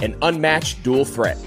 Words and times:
an 0.00 0.16
unmatched 0.22 0.82
dual 0.82 1.04
threat. 1.04 1.38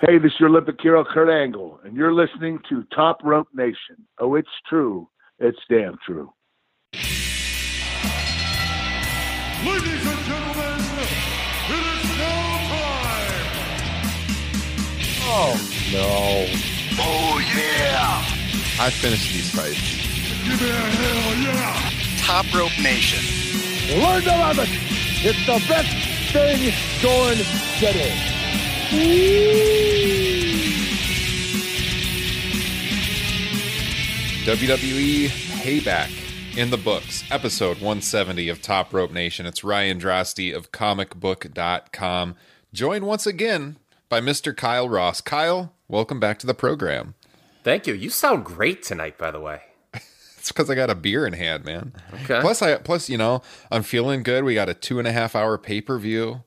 Hey, 0.00 0.18
this 0.18 0.32
is 0.32 0.40
your 0.40 0.48
Olympic 0.48 0.80
hero, 0.80 1.04
Kurt 1.04 1.28
Angle, 1.28 1.78
and 1.84 1.94
you're 1.94 2.14
listening 2.14 2.58
to 2.70 2.84
Top 2.94 3.18
Rope 3.22 3.48
Nation. 3.54 4.06
Oh, 4.18 4.34
it's 4.34 4.48
true. 4.68 5.08
It's 5.38 5.58
damn 5.68 5.98
true. 6.06 6.32
Ladies 9.62 10.06
and 10.06 10.20
gentlemen, 10.24 10.80
it 11.68 11.84
is 11.86 12.04
now 12.18 12.68
time. 12.70 13.50
Oh, 15.22 15.54
no. 15.92 16.46
Oh, 16.98 17.38
yeah. 17.54 18.24
I 18.82 18.88
finished 18.88 19.32
these 19.34 19.50
fights. 19.54 19.98
Give 20.48 20.60
me 20.60 20.70
a 20.70 20.72
hell 20.72 21.34
yeah. 21.42 21.90
Top 22.18 22.46
Rope 22.54 22.78
Nation. 22.82 23.22
Learn 24.00 24.22
to 24.22 24.30
love 24.30 24.58
it. 24.60 24.99
It's 25.22 25.44
the 25.44 25.62
best 25.68 26.32
thing 26.32 26.72
going 27.02 27.36
today. 27.78 28.16
WWE 34.46 35.28
Payback 35.60 36.56
in 36.56 36.70
the 36.70 36.78
books, 36.78 37.22
episode 37.30 37.76
170 37.82 38.48
of 38.48 38.62
Top 38.62 38.94
Rope 38.94 39.12
Nation. 39.12 39.44
It's 39.44 39.62
Ryan 39.62 40.00
Droste 40.00 40.56
of 40.56 40.72
comicbook.com, 40.72 42.36
joined 42.72 43.04
once 43.04 43.26
again 43.26 43.76
by 44.08 44.22
Mr. 44.22 44.56
Kyle 44.56 44.88
Ross. 44.88 45.20
Kyle, 45.20 45.74
welcome 45.86 46.18
back 46.18 46.38
to 46.38 46.46
the 46.46 46.54
program. 46.54 47.14
Thank 47.62 47.86
you. 47.86 47.92
You 47.92 48.08
sound 48.08 48.46
great 48.46 48.82
tonight, 48.82 49.18
by 49.18 49.30
the 49.30 49.40
way. 49.40 49.60
It's 50.50 50.56
because 50.56 50.68
I 50.68 50.74
got 50.74 50.90
a 50.90 50.96
beer 50.96 51.28
in 51.28 51.34
hand, 51.34 51.64
man. 51.64 51.92
Okay. 52.24 52.40
Plus, 52.40 52.60
I 52.60 52.74
plus 52.78 53.08
you 53.08 53.16
know 53.16 53.40
I'm 53.70 53.84
feeling 53.84 54.24
good. 54.24 54.42
We 54.42 54.54
got 54.54 54.68
a 54.68 54.74
two 54.74 54.98
and 54.98 55.06
a 55.06 55.12
half 55.12 55.36
hour 55.36 55.56
pay 55.56 55.80
per 55.80 55.96
view. 55.96 56.42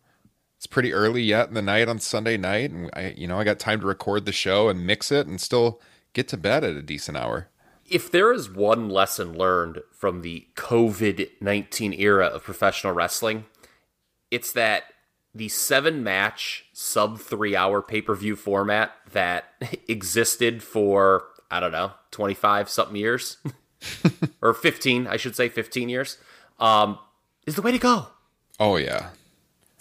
It's 0.58 0.68
pretty 0.68 0.92
early 0.92 1.24
yet 1.24 1.48
in 1.48 1.54
the 1.54 1.62
night 1.62 1.88
on 1.88 2.00
Sunday 2.00 2.36
night, 2.36 2.70
and 2.72 2.90
I 2.92 3.14
you 3.16 3.28
know 3.28 3.40
I 3.40 3.46
got 3.46 3.60
time 3.60 3.80
to 3.80 3.88
record 3.88 4.26
the 4.26 4.34
show 4.34 4.68
and 4.68 4.86
mix 4.86 5.10
it, 5.10 5.26
and 5.26 5.40
still 5.40 5.80
get 6.12 6.28
to 6.28 6.38
bed 6.38 6.66
at 6.66 6.76
a 6.76 6.82
decent 6.82 7.16
hour. 7.16 7.48
If 7.90 8.12
there 8.12 8.34
is 8.34 8.50
one 8.50 8.90
lesson 8.90 9.38
learned 9.38 9.80
from 9.94 10.22
the 10.22 10.48
COVID 10.58 11.30
19 11.40 11.94
era 11.94 12.26
of 12.26 12.44
professional 12.44 12.92
wrestling, 12.92 13.46
it's 14.30 14.52
that 14.52 14.84
the 15.34 15.48
seven 15.48 16.04
match, 16.04 16.66
sub 16.74 17.20
three 17.20 17.56
hour 17.56 17.82
pay 17.82 18.02
per 18.02 18.16
view 18.16 18.36
format 18.36 18.92
that 19.14 19.46
existed 19.88 20.62
for, 20.62 21.24
I 21.50 21.62
don't 21.62 21.72
know, 21.72 21.94
25 22.12 22.68
something 22.68 22.98
years, 22.98 23.38
or 24.42 24.54
15, 24.54 25.08
I 25.08 25.18
should 25.18 25.36
say 25.36 25.50
15 25.50 25.90
years, 25.90 26.18
um, 26.60 26.98
is 27.46 27.56
the 27.56 27.62
way 27.62 27.72
to 27.72 27.78
go. 27.78 28.08
Oh 28.60 28.78
yeah. 28.78 29.10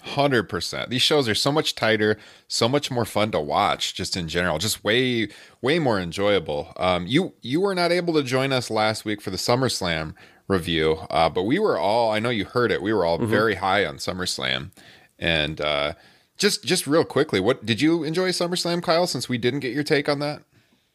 Hundred 0.02 0.48
percent. 0.48 0.90
These 0.90 1.02
shows 1.02 1.28
are 1.28 1.34
so 1.34 1.52
much 1.52 1.76
tighter, 1.76 2.18
so 2.48 2.68
much 2.68 2.90
more 2.90 3.04
fun 3.04 3.30
to 3.30 3.38
watch. 3.38 3.94
Just 3.94 4.16
in 4.16 4.26
general, 4.26 4.58
just 4.58 4.82
way, 4.82 5.28
way 5.60 5.78
more 5.78 6.00
enjoyable. 6.00 6.72
Um, 6.76 7.06
you 7.06 7.34
you 7.40 7.60
were 7.60 7.74
not 7.74 7.92
able 7.92 8.12
to 8.14 8.24
join 8.24 8.52
us 8.52 8.68
last 8.68 9.04
week 9.04 9.20
for 9.20 9.30
the 9.30 9.36
SummerSlam 9.36 10.14
review, 10.48 11.06
uh, 11.08 11.28
but 11.28 11.44
we 11.44 11.60
were 11.60 11.78
all. 11.78 12.10
I 12.10 12.18
know 12.18 12.30
you 12.30 12.46
heard 12.46 12.72
it. 12.72 12.82
We 12.82 12.92
were 12.92 13.04
all 13.04 13.18
very 13.18 13.54
high 13.54 13.86
on 13.86 13.98
SummerSlam, 13.98 14.72
and 15.20 15.60
uh, 15.60 15.92
just 16.36 16.64
just 16.64 16.88
real 16.88 17.04
quickly, 17.04 17.38
what 17.38 17.64
did 17.64 17.80
you 17.80 18.02
enjoy 18.02 18.30
SummerSlam, 18.30 18.82
Kyle? 18.82 19.06
Since 19.06 19.28
we 19.28 19.38
didn't 19.38 19.60
get 19.60 19.72
your 19.72 19.84
take 19.84 20.08
on 20.08 20.18
that. 20.18 20.42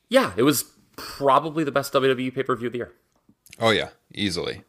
Yeah, 0.09 0.34
it 0.35 0.44
was 0.44 0.66
probably 0.97 1.63
the 1.63 1.72
best 1.72 1.94
WWE 1.94 2.35
pay 2.35 2.44
per 2.44 2.56
view 2.58 2.68
of 2.68 2.74
the 2.74 2.80
year. 2.80 2.91
Oh 3.59 3.69
yeah, 3.69 3.90
easily. 4.13 4.63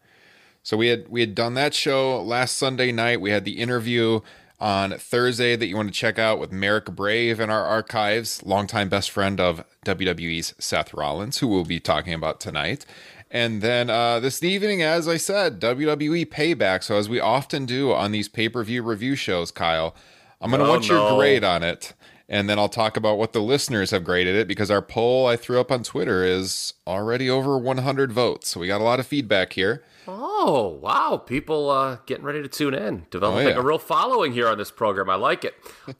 So 0.62 0.76
we 0.76 0.86
had 0.88 1.08
we 1.08 1.20
had 1.20 1.34
done 1.34 1.54
that 1.54 1.74
show 1.74 2.22
last 2.22 2.56
Sunday 2.56 2.92
night. 2.92 3.20
We 3.20 3.30
had 3.30 3.44
the 3.44 3.58
interview 3.58 4.20
on 4.60 4.92
Thursday 4.92 5.56
that 5.56 5.66
you 5.66 5.76
want 5.76 5.88
to 5.88 5.94
check 5.94 6.18
out 6.18 6.38
with 6.38 6.52
Marek 6.52 6.86
Brave 6.86 7.38
in 7.40 7.48
our 7.50 7.64
archives, 7.64 8.42
longtime 8.44 8.88
best 8.88 9.10
friend 9.10 9.40
of 9.40 9.64
WWE's 9.84 10.54
Seth 10.58 10.92
Rollins, 10.92 11.38
who 11.38 11.48
we'll 11.48 11.64
be 11.64 11.80
talking 11.80 12.12
about 12.12 12.40
tonight. 12.40 12.84
And 13.30 13.60
then 13.62 13.88
uh, 13.90 14.20
this 14.20 14.42
evening, 14.42 14.82
as 14.82 15.06
I 15.06 15.16
said, 15.16 15.60
WWE 15.60 16.26
Payback. 16.26 16.82
So 16.82 16.96
as 16.96 17.08
we 17.08 17.20
often 17.20 17.66
do 17.66 17.92
on 17.92 18.10
these 18.10 18.28
pay 18.28 18.48
per 18.48 18.64
view 18.64 18.82
review 18.82 19.14
shows, 19.16 19.50
Kyle, 19.50 19.94
I'm 20.40 20.50
going 20.50 20.60
to 20.60 20.66
Oh, 20.66 20.70
want 20.70 20.88
your 20.88 21.16
grade 21.16 21.44
on 21.44 21.62
it. 21.62 21.92
And 22.30 22.48
then 22.48 22.58
I'll 22.58 22.68
talk 22.68 22.98
about 22.98 23.16
what 23.16 23.32
the 23.32 23.40
listeners 23.40 23.90
have 23.90 24.04
graded 24.04 24.36
it 24.36 24.46
because 24.46 24.70
our 24.70 24.82
poll 24.82 25.26
I 25.26 25.36
threw 25.36 25.58
up 25.60 25.72
on 25.72 25.82
Twitter 25.82 26.24
is 26.24 26.74
already 26.86 27.30
over 27.30 27.56
100 27.56 28.12
votes. 28.12 28.50
So 28.50 28.60
we 28.60 28.66
got 28.66 28.82
a 28.82 28.84
lot 28.84 29.00
of 29.00 29.06
feedback 29.06 29.54
here. 29.54 29.82
Oh, 30.06 30.78
wow. 30.82 31.16
People 31.16 31.70
uh, 31.70 31.96
getting 32.04 32.24
ready 32.24 32.42
to 32.42 32.48
tune 32.48 32.74
in, 32.74 33.06
developing 33.10 33.46
Oh, 33.46 33.50
yeah. 33.50 33.56
a 33.56 33.62
real 33.62 33.78
following 33.78 34.32
here 34.32 34.46
on 34.46 34.58
this 34.58 34.70
program. 34.70 35.08
I 35.08 35.14
like 35.14 35.44
it. 35.44 35.54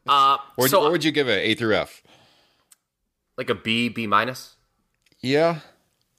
Uh, 0.07 0.37
Or 0.59 0.69
so, 0.69 0.81
what 0.83 0.93
would 0.93 1.05
you 1.05 1.13
give 1.13 1.29
it? 1.29 1.39
A 1.47 1.55
through 1.55 1.75
F? 1.77 2.03
like 3.39 3.49
a 3.49 3.55
B, 3.55 3.89
B 3.89 4.07
minus? 4.07 4.57
Yeah, 5.21 5.61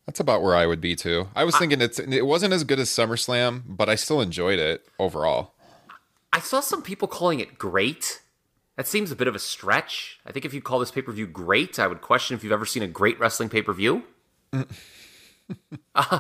that's 0.06 0.20
about 0.20 0.42
where 0.42 0.56
I 0.56 0.66
would 0.66 0.82
be 0.82 0.96
too. 0.96 1.28
I 1.36 1.44
was 1.44 1.56
thinking 1.58 1.82
it's 1.82 2.00
it 2.00 2.26
wasn't 2.26 2.54
as 2.54 2.64
good 2.64 2.80
as 2.80 2.90
SummerSlam, 2.90 3.64
but 3.68 3.90
I 3.90 3.96
still 3.96 4.22
enjoyed 4.22 4.58
it 4.58 4.86
overall. 4.98 5.54
I 6.34 6.40
saw 6.40 6.62
some 6.62 6.82
people 6.82 7.08
calling 7.08 7.40
it 7.42 7.58
great. 7.58 8.22
That 8.80 8.88
seems 8.88 9.12
a 9.12 9.16
bit 9.18 9.28
of 9.28 9.36
a 9.36 9.40
stretch. 9.40 10.22
I 10.26 10.32
think 10.32 10.46
if 10.46 10.54
you 10.54 10.62
call 10.62 10.80
this 10.80 10.90
pay 10.90 11.02
per 11.02 11.12
view 11.12 11.28
great, 11.28 11.78
I 11.80 11.88
would 11.88 12.00
question 12.00 12.38
if 12.38 12.46
you've 12.46 12.54
ever 12.54 12.66
seen 12.66 12.82
a 12.82 12.88
great 12.88 13.20
wrestling 13.20 13.50
pay 13.50 13.62
per 13.62 13.74
view. 13.74 14.04
uh, 14.54 16.20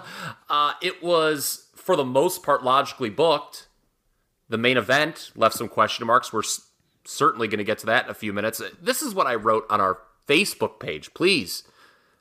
uh, 0.49 0.73
it 0.81 1.01
was, 1.01 1.69
for 1.73 1.95
the 1.95 2.03
most 2.03 2.43
part, 2.43 2.61
logically 2.61 3.09
booked. 3.09 3.69
The 4.49 4.57
main 4.57 4.75
event 4.75 5.31
left 5.37 5.55
some 5.55 5.69
question 5.69 6.05
marks. 6.05 6.33
We're 6.33 6.41
s- 6.41 6.67
certainly 7.05 7.47
going 7.47 7.59
to 7.59 7.63
get 7.63 7.77
to 7.77 7.85
that 7.85 8.03
in 8.03 8.11
a 8.11 8.13
few 8.13 8.33
minutes. 8.33 8.61
This 8.81 9.01
is 9.01 9.15
what 9.15 9.25
I 9.25 9.35
wrote 9.35 9.63
on 9.69 9.79
our 9.79 9.99
Facebook 10.27 10.81
page. 10.81 11.13
Please, 11.13 11.63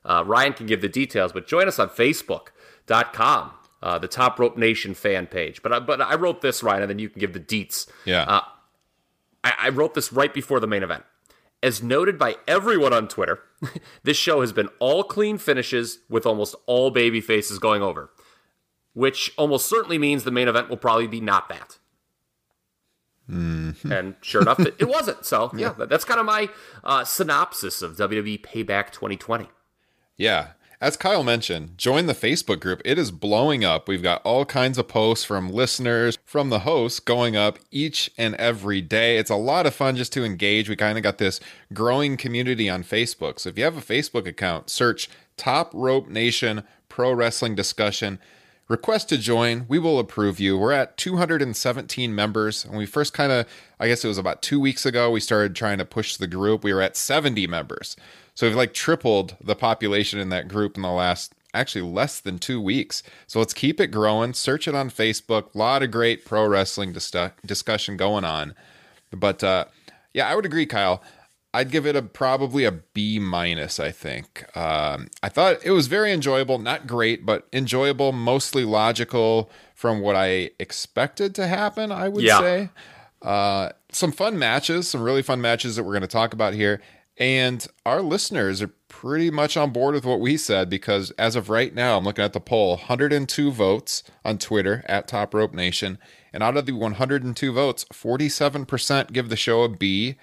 uh, 0.05 0.23
Ryan 0.25 0.53
can 0.53 0.67
give 0.67 0.79
the 0.79 0.87
details, 0.87 1.33
but 1.33 1.47
join 1.47 1.67
us 1.67 1.79
on 1.79 1.89
Facebook.com, 1.89 3.51
uh, 3.83 3.99
the 3.99 4.07
Top 4.07 4.39
Rope 4.39 4.55
Nation 4.55 4.93
fan 4.93 5.27
page. 5.27 5.61
But 5.61 5.73
I, 5.73 5.79
but 5.81 5.99
I 5.99 6.15
wrote 6.15 6.39
this, 6.39 6.63
Ryan, 6.63 6.83
and 6.83 6.89
then 6.91 6.99
you 6.99 7.09
can 7.09 7.19
give 7.19 7.33
the 7.33 7.41
deets. 7.41 7.89
Yeah. 8.05 8.39
I, 9.57 9.67
I 9.67 9.69
wrote 9.69 9.93
this 9.93 10.11
right 10.13 10.33
before 10.33 10.59
the 10.59 10.67
main 10.67 10.83
event. 10.83 11.03
As 11.61 11.83
noted 11.83 12.17
by 12.17 12.37
everyone 12.47 12.93
on 12.93 13.07
Twitter, 13.09 13.39
this 14.03 14.15
show 14.17 14.39
has 14.41 14.53
been 14.53 14.69
all 14.79 15.03
clean 15.03 15.37
finishes 15.37 15.99
with 16.09 16.25
almost 16.25 16.55
all 16.67 16.89
baby 16.89 17.19
faces 17.19 17.59
going 17.59 17.81
over, 17.81 18.09
which 18.93 19.33
almost 19.37 19.67
certainly 19.67 19.97
means 19.97 20.23
the 20.23 20.31
main 20.31 20.47
event 20.47 20.69
will 20.69 20.77
probably 20.77 21.07
be 21.07 21.19
not 21.19 21.49
that. 21.49 21.77
And 23.31 24.15
sure 24.21 24.41
enough, 24.41 24.59
it, 24.59 24.75
it 24.79 24.85
wasn't. 24.87 25.23
So 25.25 25.51
yeah, 25.55 25.73
that- 25.73 25.89
that's 25.89 26.05
kind 26.05 26.19
of 26.19 26.25
my 26.25 26.49
uh, 26.83 27.03
synopsis 27.03 27.81
of 27.81 27.95
WWE 27.97 28.41
Payback 28.41 28.91
2020. 28.91 29.47
Yeah. 30.17 30.49
As 30.81 30.95
Kyle 30.95 31.25
mentioned, 31.25 31.77
join 31.77 32.05
the 32.05 32.13
Facebook 32.13 32.61
group. 32.61 32.81
It 32.85 32.97
is 32.97 33.11
blowing 33.11 33.65
up. 33.65 33.89
We've 33.89 34.01
got 34.01 34.21
all 34.23 34.45
kinds 34.45 34.77
of 34.77 34.87
posts 34.87 35.25
from 35.25 35.49
listeners, 35.49 36.17
from 36.23 36.49
the 36.49 36.59
hosts 36.59 37.01
going 37.01 37.35
up 37.35 37.59
each 37.69 38.09
and 38.17 38.33
every 38.35 38.79
day. 38.79 39.17
It's 39.17 39.29
a 39.29 39.35
lot 39.35 39.65
of 39.65 39.75
fun 39.75 39.97
just 39.97 40.13
to 40.13 40.23
engage. 40.23 40.69
We 40.69 40.77
kind 40.77 40.97
of 40.97 41.03
got 41.03 41.17
this 41.17 41.41
growing 41.73 42.15
community 42.15 42.69
on 42.69 42.85
Facebook. 42.85 43.39
So 43.39 43.49
if 43.49 43.57
you 43.57 43.65
have 43.65 43.75
a 43.75 43.81
Facebook 43.81 44.25
account, 44.25 44.69
search 44.69 45.09
Top 45.35 45.69
Rope 45.73 46.07
Nation 46.07 46.63
Pro 46.87 47.11
Wrestling 47.11 47.55
Discussion. 47.55 48.17
Request 48.69 49.09
to 49.09 49.17
join. 49.17 49.65
We 49.67 49.79
will 49.79 49.99
approve 49.99 50.39
you. 50.39 50.57
We're 50.57 50.71
at 50.71 50.95
217 50.95 52.15
members. 52.15 52.63
And 52.63 52.77
we 52.77 52.85
first 52.85 53.13
kind 53.13 53.33
of, 53.33 53.47
I 53.81 53.89
guess 53.89 54.05
it 54.05 54.07
was 54.07 54.17
about 54.17 54.41
two 54.41 54.61
weeks 54.61 54.85
ago, 54.85 55.11
we 55.11 55.19
started 55.19 55.57
trying 55.57 55.79
to 55.79 55.85
push 55.85 56.15
the 56.15 56.27
group. 56.27 56.63
We 56.63 56.73
were 56.73 56.81
at 56.81 56.95
70 56.95 57.47
members. 57.47 57.97
So 58.39 58.47
we've 58.47 58.55
like 58.55 58.73
tripled 58.73 59.35
the 59.43 59.53
population 59.53 60.17
in 60.17 60.29
that 60.29 60.47
group 60.47 60.77
in 60.77 60.81
the 60.81 60.89
last 60.91 61.33
actually 61.53 61.81
less 61.81 62.21
than 62.21 62.39
two 62.39 62.61
weeks. 62.61 63.03
So 63.27 63.37
let's 63.37 63.53
keep 63.53 63.81
it 63.81 63.87
growing. 63.87 64.31
Search 64.31 64.65
it 64.65 64.73
on 64.73 64.89
Facebook. 64.89 65.53
A 65.53 65.57
lot 65.57 65.83
of 65.83 65.91
great 65.91 66.23
pro 66.23 66.47
wrestling 66.47 66.93
dis- 66.93 67.11
discussion 67.45 67.97
going 67.97 68.23
on. 68.23 68.55
But 69.11 69.43
uh, 69.43 69.65
yeah, 70.13 70.25
I 70.29 70.35
would 70.35 70.45
agree, 70.45 70.65
Kyle. 70.65 71.03
I'd 71.53 71.69
give 71.69 71.85
it 71.85 71.97
a 71.97 72.01
probably 72.01 72.63
a 72.63 72.71
B 72.71 73.19
minus. 73.19 73.77
I 73.77 73.91
think. 73.91 74.45
Um, 74.55 75.09
I 75.21 75.27
thought 75.27 75.57
it 75.65 75.71
was 75.71 75.87
very 75.87 76.13
enjoyable, 76.13 76.59
not 76.59 76.87
great, 76.87 77.25
but 77.25 77.45
enjoyable, 77.51 78.13
mostly 78.13 78.63
logical 78.63 79.49
from 79.75 79.99
what 79.99 80.15
I 80.15 80.51
expected 80.59 81.35
to 81.35 81.47
happen. 81.47 81.91
I 81.91 82.07
would 82.07 82.23
Yeah. 82.23 82.39
say 82.39 82.69
uh, 83.21 83.71
some 83.91 84.13
fun 84.13 84.39
matches, 84.39 84.87
some 84.87 85.01
really 85.01 85.23
fun 85.23 85.41
matches 85.41 85.75
that 85.75 85.83
we're 85.83 85.91
going 85.91 86.03
to 86.03 86.07
talk 86.07 86.31
about 86.33 86.53
here. 86.53 86.81
And 87.19 87.67
our 87.85 88.01
listeners 88.01 88.61
are 88.61 88.71
pretty 88.87 89.29
much 89.29 89.57
on 89.57 89.71
board 89.71 89.93
with 89.93 90.05
what 90.05 90.21
we 90.21 90.37
said 90.37 90.69
because 90.69 91.11
as 91.11 91.35
of 91.35 91.49
right 91.49 91.75
now, 91.75 91.97
I'm 91.97 92.05
looking 92.05 92.23
at 92.23 92.31
the 92.31 92.39
poll 92.39 92.77
102 92.77 93.51
votes 93.51 94.03
on 94.23 94.37
Twitter 94.37 94.83
at 94.87 95.07
Top 95.07 95.33
Rope 95.33 95.53
Nation. 95.53 95.97
And 96.31 96.41
out 96.41 96.55
of 96.55 96.65
the 96.65 96.71
102 96.71 97.51
votes, 97.51 97.85
47% 97.93 99.11
give 99.11 99.27
the 99.27 99.35
show 99.35 99.63
a 99.63 99.69
B, 99.69 100.15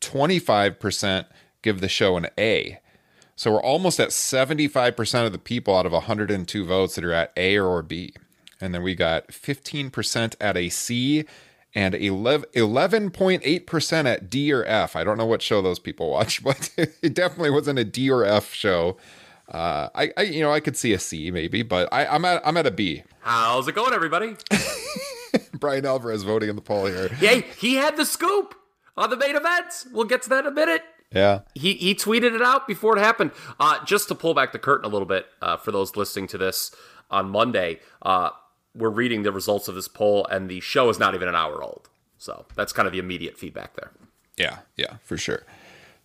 25% 0.00 1.26
give 1.62 1.80
the 1.80 1.88
show 1.88 2.16
an 2.16 2.28
A. 2.38 2.78
So 3.34 3.52
we're 3.52 3.62
almost 3.62 3.98
at 3.98 4.10
75% 4.10 5.26
of 5.26 5.32
the 5.32 5.38
people 5.38 5.76
out 5.76 5.86
of 5.86 5.92
102 5.92 6.64
votes 6.64 6.94
that 6.94 7.04
are 7.04 7.12
at 7.12 7.32
A 7.36 7.58
or 7.58 7.82
B. 7.82 8.14
And 8.60 8.72
then 8.72 8.84
we 8.84 8.94
got 8.94 9.28
15% 9.28 10.36
at 10.40 10.56
a 10.56 10.68
C 10.68 11.24
and 11.74 11.94
11, 11.94 12.48
11.8% 12.54 14.06
at 14.06 14.30
D 14.30 14.52
or 14.52 14.64
F. 14.64 14.94
I 14.94 15.04
don't 15.04 15.18
know 15.18 15.26
what 15.26 15.42
show 15.42 15.60
those 15.60 15.78
people 15.78 16.10
watch, 16.10 16.42
but 16.44 16.70
it 16.76 17.14
definitely 17.14 17.50
wasn't 17.50 17.78
a 17.78 17.84
D 17.84 18.10
or 18.10 18.24
F 18.24 18.52
show. 18.52 18.96
Uh, 19.48 19.88
I, 19.94 20.12
I, 20.16 20.22
you 20.22 20.40
know, 20.40 20.52
I 20.52 20.60
could 20.60 20.76
see 20.76 20.92
a 20.92 20.98
C 20.98 21.30
maybe, 21.30 21.62
but 21.62 21.88
I, 21.92 22.06
I'm 22.06 22.24
at, 22.24 22.46
I'm 22.46 22.56
at 22.56 22.66
a 22.66 22.70
B. 22.70 23.02
How's 23.20 23.68
it 23.68 23.74
going, 23.74 23.92
everybody? 23.92 24.36
Bryan 25.54 25.84
Alvarez 25.84 26.22
voting 26.22 26.48
in 26.48 26.56
the 26.56 26.62
poll 26.62 26.86
here. 26.86 27.10
Yay, 27.20 27.42
he 27.58 27.74
had 27.74 27.96
the 27.96 28.06
scoop 28.06 28.54
on 28.96 29.10
the 29.10 29.16
main 29.16 29.36
events. 29.36 29.86
We'll 29.92 30.04
get 30.04 30.22
to 30.22 30.28
that 30.30 30.46
in 30.46 30.52
a 30.52 30.54
minute. 30.54 30.82
Yeah. 31.12 31.40
He, 31.54 31.74
he 31.74 31.94
tweeted 31.94 32.34
it 32.34 32.42
out 32.42 32.66
before 32.66 32.96
it 32.96 33.00
happened. 33.00 33.32
Uh, 33.60 33.84
just 33.84 34.08
to 34.08 34.14
pull 34.14 34.34
back 34.34 34.52
the 34.52 34.58
curtain 34.58 34.84
a 34.84 34.88
little 34.88 35.06
bit 35.06 35.26
uh, 35.40 35.56
for 35.56 35.72
those 35.72 35.96
listening 35.96 36.26
to 36.28 36.38
this 36.38 36.74
on 37.10 37.28
Monday, 37.30 37.80
uh, 38.02 38.30
we're 38.74 38.90
reading 38.90 39.22
the 39.22 39.32
results 39.32 39.68
of 39.68 39.74
this 39.74 39.88
poll, 39.88 40.26
and 40.26 40.48
the 40.48 40.60
show 40.60 40.88
is 40.88 40.98
not 40.98 41.14
even 41.14 41.28
an 41.28 41.34
hour 41.34 41.62
old. 41.62 41.88
So 42.18 42.46
that's 42.54 42.72
kind 42.72 42.86
of 42.86 42.92
the 42.92 42.98
immediate 42.98 43.36
feedback 43.36 43.74
there. 43.76 43.90
Yeah, 44.36 44.58
yeah, 44.76 44.96
for 45.02 45.16
sure. 45.16 45.44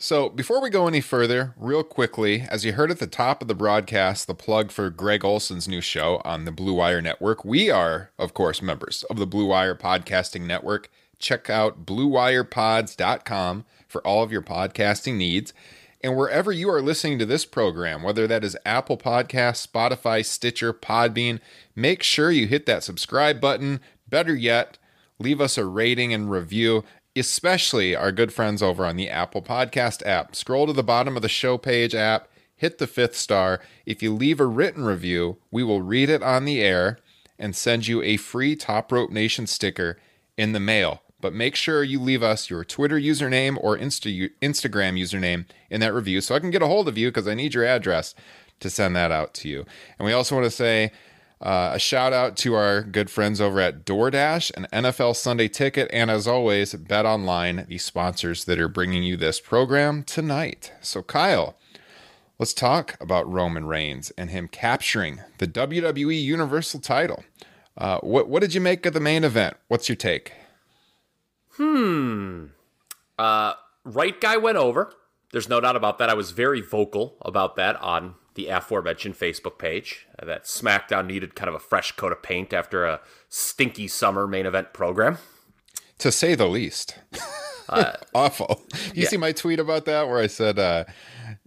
So 0.01 0.29
before 0.29 0.61
we 0.61 0.69
go 0.69 0.87
any 0.87 1.01
further, 1.01 1.53
real 1.57 1.83
quickly, 1.83 2.45
as 2.49 2.63
you 2.63 2.71
heard 2.71 2.89
at 2.89 2.99
the 2.99 3.07
top 3.07 3.41
of 3.41 3.49
the 3.49 3.55
broadcast, 3.55 4.27
the 4.27 4.33
plug 4.33 4.71
for 4.71 4.89
Greg 4.89 5.25
Olsen's 5.25 5.67
new 5.67 5.81
show 5.81 6.21
on 6.23 6.45
the 6.45 6.53
Blue 6.53 6.73
Wire 6.73 7.01
Network. 7.01 7.43
We 7.43 7.69
are, 7.69 8.11
of 8.17 8.33
course, 8.33 8.61
members 8.61 9.03
of 9.09 9.17
the 9.17 9.27
Blue 9.27 9.47
Wire 9.47 9.75
Podcasting 9.75 10.43
Network. 10.43 10.89
Check 11.19 11.49
out 11.49 11.85
bluewirepods.com 11.85 13.65
for 13.89 14.07
all 14.07 14.23
of 14.23 14.31
your 14.31 14.41
podcasting 14.41 15.15
needs. 15.15 15.53
And 16.01 16.15
wherever 16.15 16.51
you 16.51 16.69
are 16.69 16.81
listening 16.81 17.19
to 17.19 17.25
this 17.25 17.45
program, 17.45 18.03
whether 18.03 18.25
that 18.25 18.43
is 18.43 18.57
Apple 18.65 18.97
Podcasts, 18.97 19.67
Spotify, 19.67 20.25
Stitcher, 20.25 20.73
Podbean, 20.73 21.39
make 21.75 22.03
sure 22.03 22.31
you 22.31 22.47
hit 22.47 22.65
that 22.67 22.83
subscribe 22.83 23.41
button. 23.41 23.81
Better 24.07 24.33
yet, 24.33 24.77
leave 25.19 25.41
us 25.41 25.57
a 25.57 25.65
rating 25.65 26.13
and 26.13 26.31
review, 26.31 26.85
especially 27.17 27.95
our 27.95 28.13
good 28.13 28.31
friends 28.31 28.63
over 28.63 28.85
on 28.85 28.95
the 28.95 29.09
Apple 29.09 29.41
Podcast 29.41 30.05
app. 30.05 30.37
Scroll 30.37 30.67
to 30.67 30.73
the 30.73 30.83
bottom 30.83 31.17
of 31.17 31.21
the 31.21 31.27
show 31.27 31.57
page 31.57 31.93
app, 31.93 32.29
hit 32.55 32.77
the 32.77 32.87
fifth 32.87 33.17
star. 33.17 33.59
If 33.85 34.01
you 34.01 34.13
leave 34.13 34.39
a 34.39 34.45
written 34.45 34.85
review, 34.85 35.37
we 35.51 35.63
will 35.63 35.81
read 35.81 36.09
it 36.09 36.23
on 36.23 36.45
the 36.45 36.61
air 36.61 36.97
and 37.37 37.53
send 37.53 37.87
you 37.87 38.01
a 38.03 38.15
free 38.15 38.55
Top 38.55 38.91
Rope 38.91 39.11
Nation 39.11 39.47
sticker 39.47 39.97
in 40.37 40.53
the 40.53 40.59
mail. 40.61 41.01
But 41.21 41.33
make 41.33 41.55
sure 41.55 41.83
you 41.83 41.99
leave 41.99 42.23
us 42.23 42.49
your 42.49 42.63
Twitter 42.63 42.97
username 42.97 43.57
or 43.61 43.77
Insta- 43.77 44.31
Instagram 44.41 44.99
username 44.99 45.45
in 45.69 45.81
that 45.81 45.93
review 45.93 46.21
so 46.21 46.35
I 46.35 46.39
can 46.39 46.51
get 46.51 46.61
a 46.61 46.67
hold 46.67 46.87
of 46.87 46.97
you 46.97 47.09
because 47.09 47.27
I 47.27 47.33
need 47.33 47.53
your 47.53 47.65
address 47.65 48.15
to 48.61 48.69
send 48.69 48.95
that 48.95 49.11
out 49.11 49.33
to 49.35 49.49
you. 49.49 49.65
And 49.97 50.05
we 50.05 50.13
also 50.13 50.35
want 50.35 50.45
to 50.45 50.51
say 50.51 50.91
uh, 51.41 51.71
a 51.73 51.79
shout 51.79 52.11
out 52.11 52.35
to 52.37 52.53
our 52.53 52.81
good 52.81 53.09
friends 53.09 53.39
over 53.39 53.61
at 53.61 53.85
DoorDash 53.85 54.51
and 54.55 54.69
NFL 54.71 55.15
Sunday 55.15 55.47
Ticket, 55.47 55.89
and 55.93 56.11
as 56.11 56.27
always, 56.27 56.73
Bet 56.73 57.05
Online, 57.05 57.65
the 57.67 57.77
sponsors 57.77 58.43
that 58.45 58.59
are 58.59 58.67
bringing 58.67 59.03
you 59.03 59.15
this 59.15 59.39
program 59.39 60.03
tonight. 60.03 60.73
So, 60.81 61.01
Kyle, 61.01 61.55
let's 62.39 62.53
talk 62.53 62.97
about 62.99 63.31
Roman 63.31 63.65
Reigns 63.65 64.11
and 64.17 64.29
him 64.29 64.49
capturing 64.49 65.21
the 65.37 65.47
WWE 65.47 66.21
Universal 66.21 66.81
title. 66.81 67.23
Uh, 67.77 67.99
what 67.99 68.27
what 68.27 68.41
did 68.41 68.53
you 68.53 68.59
make 68.59 68.85
of 68.85 68.93
the 68.93 68.99
main 68.99 69.23
event? 69.23 69.55
What's 69.69 69.87
your 69.87 69.95
take? 69.95 70.33
Uh, 73.17 73.53
right 73.83 74.19
guy 74.19 74.37
went 74.37 74.57
over. 74.57 74.93
There's 75.31 75.49
no 75.49 75.59
doubt 75.61 75.75
about 75.75 75.97
that. 75.99 76.09
I 76.09 76.13
was 76.13 76.31
very 76.31 76.61
vocal 76.61 77.17
about 77.21 77.55
that 77.57 77.75
on 77.81 78.15
the 78.35 78.47
aforementioned 78.47 79.15
Facebook 79.15 79.57
page. 79.59 80.07
uh, 80.17 80.25
That 80.25 80.45
SmackDown 80.45 81.05
needed 81.05 81.35
kind 81.35 81.49
of 81.49 81.55
a 81.55 81.59
fresh 81.59 81.91
coat 81.93 82.11
of 82.11 82.23
paint 82.23 82.53
after 82.53 82.85
a 82.85 83.01
stinky 83.27 83.87
summer 83.87 84.25
main 84.25 84.45
event 84.45 84.73
program. 84.73 85.17
To 85.99 86.11
say 86.11 86.33
the 86.33 86.47
least, 86.47 86.97
awful. 88.15 88.61
You 88.95 89.05
see 89.05 89.17
my 89.17 89.33
tweet 89.33 89.59
about 89.59 89.83
that 89.85 90.07
where 90.07 90.17
I 90.19 90.27
said 90.27 90.57
uh, 90.57 90.85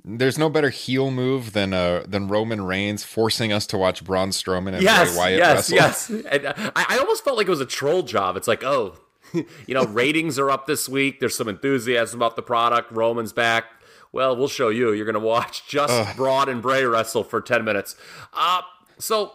there's 0.05 0.37
no 0.37 0.51
better 0.51 0.69
heel 0.69 1.11
move 1.11 1.55
than 1.55 1.73
uh, 1.73 2.05
than 2.07 2.29
Roman 2.29 2.61
Reigns 2.67 3.03
forcing 3.03 3.51
us 3.51 3.67
to 3.69 3.79
watch 3.79 4.05
Braun 4.05 4.29
Strowman 4.29 4.75
and 4.75 4.83
yes, 4.83 5.09
Bray 5.15 5.19
Wyatt 5.19 5.39
yes, 5.39 5.57
wrestle. 5.71 5.77
yes. 5.77 6.11
And 6.31 6.47
uh, 6.47 6.55
I, 6.77 6.85
I 6.91 6.99
almost 6.99 7.25
felt 7.25 7.39
like 7.39 7.47
it 7.47 7.51
was 7.51 7.63
a 7.63 7.67
troll 7.67 8.03
job. 8.03 8.37
It's 8.37 8.47
like, 8.47 8.63
oh, 8.63 8.99
you 9.67 9.75
know, 9.75 9.85
ratings 9.85 10.39
are 10.39 10.51
up 10.51 10.67
this 10.67 10.89
week. 10.89 11.21
There's 11.21 11.37
some 11.37 11.49
enthusiasm 11.49 12.19
about 12.19 12.37
the 12.37 12.43
product. 12.43 12.93
Roman's 12.93 13.33
back. 13.33 13.65
Well, 14.13 14.37
we'll 14.37 14.49
show 14.49 14.69
you. 14.69 14.93
You're 14.93 15.07
going 15.07 15.15
to 15.15 15.21
watch 15.21 15.67
just 15.67 16.17
Braun 16.17 16.49
and 16.49 16.61
Bray 16.61 16.85
wrestle 16.85 17.25
for 17.25 17.41
10 17.41 17.65
minutes. 17.65 17.97
Uh, 18.33 18.63
so 18.99 19.33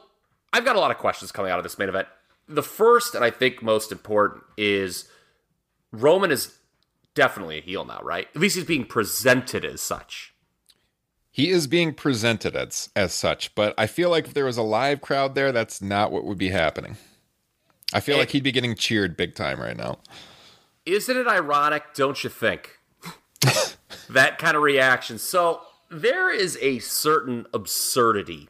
I've 0.53 0.65
got 0.65 0.75
a 0.75 0.79
lot 0.79 0.91
of 0.91 0.97
questions 0.97 1.31
coming 1.31 1.51
out 1.51 1.59
of 1.59 1.63
this 1.63 1.77
main 1.77 1.89
event. 1.89 2.07
The 2.47 2.63
first, 2.63 3.15
and 3.15 3.23
I 3.23 3.31
think 3.31 3.61
most 3.61 3.91
important, 3.91 4.43
is 4.55 5.09
Roman 5.91 6.31
is 6.31 6.57
definitely 7.15 7.57
a 7.57 7.61
heel 7.61 7.83
now, 7.83 7.99
right? 8.03 8.27
At 8.33 8.41
least 8.41 8.55
he's 8.55 8.65
being 8.65 8.85
presented 8.85 9.65
as 9.65 9.81
such. 9.81 10.33
He 11.31 11.49
is 11.49 11.67
being 11.67 11.93
presented 11.93 12.55
as 12.55 12.89
as 12.95 13.13
such, 13.13 13.53
but 13.53 13.75
I 13.77 13.85
feel 13.85 14.09
like 14.09 14.25
if 14.25 14.33
there 14.33 14.45
was 14.45 14.57
a 14.57 14.63
live 14.63 15.01
crowd 15.01 15.35
there, 15.35 15.51
that's 15.51 15.81
not 15.83 16.11
what 16.11 16.23
would 16.23 16.39
be 16.39 16.49
happening. 16.49 16.97
I 17.93 17.99
feel 17.99 18.17
like 18.17 18.31
he'd 18.31 18.43
be 18.43 18.51
getting 18.51 18.75
cheered 18.75 19.15
big 19.15 19.35
time 19.35 19.59
right 19.59 19.77
now. 19.77 19.99
Isn't 20.85 21.17
it 21.17 21.27
ironic, 21.27 21.93
don't 21.93 22.21
you 22.23 22.29
think? 22.29 22.79
that 24.09 24.37
kind 24.37 24.55
of 24.57 24.63
reaction. 24.63 25.17
So 25.17 25.61
there 25.89 26.31
is 26.31 26.57
a 26.61 26.79
certain 26.79 27.45
absurdity 27.53 28.49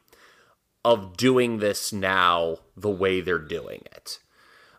of 0.84 1.18
doing 1.18 1.58
this 1.58 1.92
now 1.92 2.58
the 2.76 2.90
way 2.90 3.22
they're 3.22 3.38
doing 3.38 3.82
it. 3.86 4.20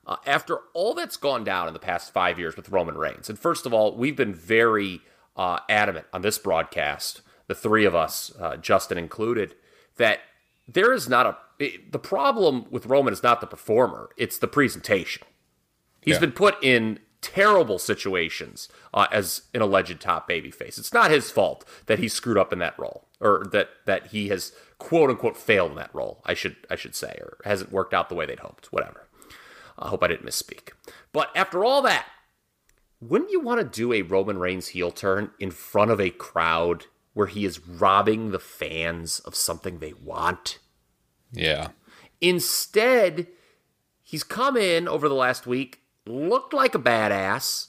Uh, 0.07 0.17
after 0.27 0.61
all 0.73 0.95
that's 0.95 1.19
gone 1.19 1.45
down 1.45 1.69
in 1.69 1.75
the 1.75 1.79
past 1.79 2.12
five 2.12 2.38
years 2.38 2.57
with 2.57 2.71
Roman 2.71 2.97
Reigns, 2.97 3.29
and 3.29 3.38
first 3.38 3.67
of 3.67 3.75
all, 3.75 3.95
we've 3.95 4.17
been 4.17 4.35
very 4.35 5.03
uh, 5.37 5.59
adamant 5.69 6.07
on 6.12 6.23
this 6.23 6.38
broadcast, 6.38 7.21
the 7.47 7.55
three 7.55 7.85
of 7.85 7.95
us, 7.95 8.33
uh, 8.41 8.57
Justin 8.57 8.97
included, 8.97 9.55
that 9.99 10.21
there 10.69 10.93
is 10.93 11.09
not 11.09 11.27
a. 11.27 11.37
It, 11.59 11.91
the 11.93 11.99
problem 11.99 12.67
with 12.71 12.87
Roman 12.87 13.13
is 13.13 13.23
not 13.23 13.41
the 13.41 13.47
performer, 13.47 14.11
it's 14.17 14.39
the 14.39 14.47
presentation. 14.49 15.25
He's 16.01 16.15
Yeah. 16.17 16.21
been 16.21 16.33
put 16.33 16.63
in 16.63 17.01
terrible 17.21 17.81
situations 17.81 18.69
uh, 18.95 19.09
as 19.11 19.43
an 19.53 19.61
alleged 19.61 20.01
top 20.01 20.29
babyface. 20.29 20.79
It's 20.79 20.93
not 20.93 21.11
his 21.11 21.33
fault 21.33 21.65
that 21.87 21.99
he 21.99 22.07
screwed 22.07 22.39
up 22.39 22.53
in 22.53 22.61
that 22.61 22.79
role, 22.79 23.09
or 23.21 23.45
that 23.51 23.71
that 23.87 24.09
he 24.09 24.29
has 24.29 24.53
quote 24.79 25.11
unquote 25.11 25.37
failed 25.37 25.71
in 25.73 25.77
that 25.79 25.91
role. 25.93 26.23
I 26.25 26.35
should 26.35 26.57
I 26.71 26.77
should 26.77 26.95
say, 26.95 27.19
or 27.21 27.39
hasn't 27.45 27.73
worked 27.73 27.93
out 27.95 28.09
the 28.09 28.15
way 28.15 28.25
they'd 28.27 28.39
hoped. 28.41 28.73
Whatever. 28.73 29.09
I 29.81 29.89
hope 29.89 30.03
I 30.03 30.09
didn't 30.09 30.27
misspeak. 30.27 30.71
But 31.13 31.31
after 31.37 31.65
all 31.65 31.83
that, 31.83 32.07
wouldn't 33.01 33.31
you 33.31 33.41
want 33.41 33.61
to 33.61 33.65
do 33.65 33.93
a 33.93 34.03
Roman 34.03 34.39
Reigns 34.39 34.69
heel 34.69 34.91
turn 34.91 35.31
in 35.39 35.51
front 35.53 35.91
of 35.93 36.01
a 36.01 36.11
crowd 36.11 36.87
where 37.15 37.27
he 37.27 37.45
is 37.45 37.67
robbing 37.67 38.31
the 38.31 38.38
fans 38.38 39.21
of 39.21 39.35
something 39.35 39.79
they 39.79 39.93
want? 39.93 40.59
Yeah. 41.33 41.69
Instead, 42.21 43.27
he's 44.03 44.25
come 44.25 44.57
in 44.57 44.88
over 44.88 45.09
the 45.09 45.15
last 45.15 45.47
week, 45.47 45.81
looked 46.07 46.53
like 46.53 46.75
a 46.75 46.79
badass. 46.79 47.69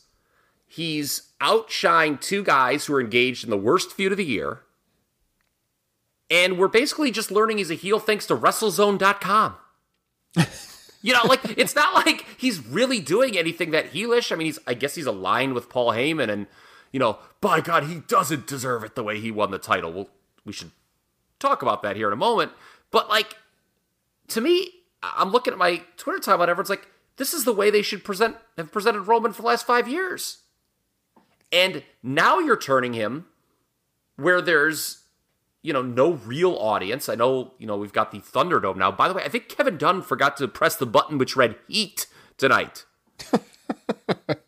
He's 0.67 1.31
outshined 1.41 2.21
two 2.21 2.43
guys 2.43 2.85
who 2.85 2.93
are 2.93 3.01
engaged 3.01 3.43
in 3.43 3.49
the 3.49 3.57
worst 3.57 3.91
feud 3.91 4.11
of 4.11 4.17
the 4.17 4.25
year. 4.25 4.61
And 6.29 6.59
we're 6.59 6.67
basically 6.67 7.11
just 7.11 7.31
learning 7.31 7.57
he's 7.57 7.71
a 7.71 7.75
heel 7.75 7.99
thanks 7.99 8.27
to 8.27 8.35
WrestleZone.com. 8.35 9.55
you 11.01 11.13
know, 11.13 11.21
like 11.25 11.57
it's 11.57 11.75
not 11.75 11.93
like 12.05 12.25
he's 12.37 12.63
really 12.65 12.99
doing 12.99 13.37
anything 13.37 13.71
that 13.71 13.93
heelish. 13.93 14.31
I 14.31 14.35
mean, 14.35 14.45
he's 14.45 14.59
I 14.67 14.75
guess 14.75 14.95
he's 14.95 15.07
aligned 15.07 15.53
with 15.53 15.69
Paul 15.69 15.91
Heyman, 15.91 16.29
and 16.29 16.47
you 16.91 16.99
know, 16.99 17.19
by 17.41 17.61
God, 17.61 17.85
he 17.85 17.99
doesn't 18.07 18.47
deserve 18.47 18.83
it 18.83 18.95
the 18.95 19.03
way 19.03 19.19
he 19.19 19.31
won 19.31 19.51
the 19.51 19.59
title. 19.59 19.91
Well, 19.91 20.09
we 20.45 20.53
should 20.53 20.71
talk 21.39 21.61
about 21.61 21.81
that 21.83 21.95
here 21.95 22.07
in 22.07 22.13
a 22.13 22.17
moment. 22.17 22.51
But 22.91 23.09
like, 23.09 23.35
to 24.29 24.41
me, 24.41 24.71
I'm 25.01 25.31
looking 25.31 25.53
at 25.53 25.59
my 25.59 25.83
Twitter 25.97 26.19
timeline. 26.19 26.49
Everyone's 26.49 26.69
like, 26.69 26.87
this 27.17 27.33
is 27.33 27.45
the 27.45 27.53
way 27.53 27.69
they 27.69 27.81
should 27.81 28.03
present 28.03 28.37
have 28.57 28.71
presented 28.71 29.01
Roman 29.01 29.33
for 29.33 29.41
the 29.41 29.47
last 29.47 29.65
five 29.65 29.87
years. 29.87 30.39
And 31.51 31.83
now 32.03 32.39
you're 32.39 32.57
turning 32.57 32.93
him 32.93 33.25
where 34.15 34.41
there's, 34.41 35.03
you 35.61 35.73
know, 35.73 35.81
no 35.81 36.13
real 36.13 36.55
audience. 36.55 37.09
I 37.09 37.15
know, 37.15 37.53
you 37.57 37.65
know, 37.65 37.77
we've 37.77 37.93
got 37.93 38.11
the 38.11 38.19
Thunderdome 38.19 38.77
now. 38.77 38.91
By 38.91 39.07
the 39.07 39.13
way, 39.13 39.23
I 39.23 39.29
think 39.29 39.49
Kevin 39.49 39.77
Dunn 39.77 40.01
forgot 40.01 40.37
to 40.37 40.47
press 40.47 40.75
the 40.75 40.85
button 40.85 41.17
which 41.17 41.35
read 41.35 41.55
heat 41.67 42.05
tonight. 42.37 42.85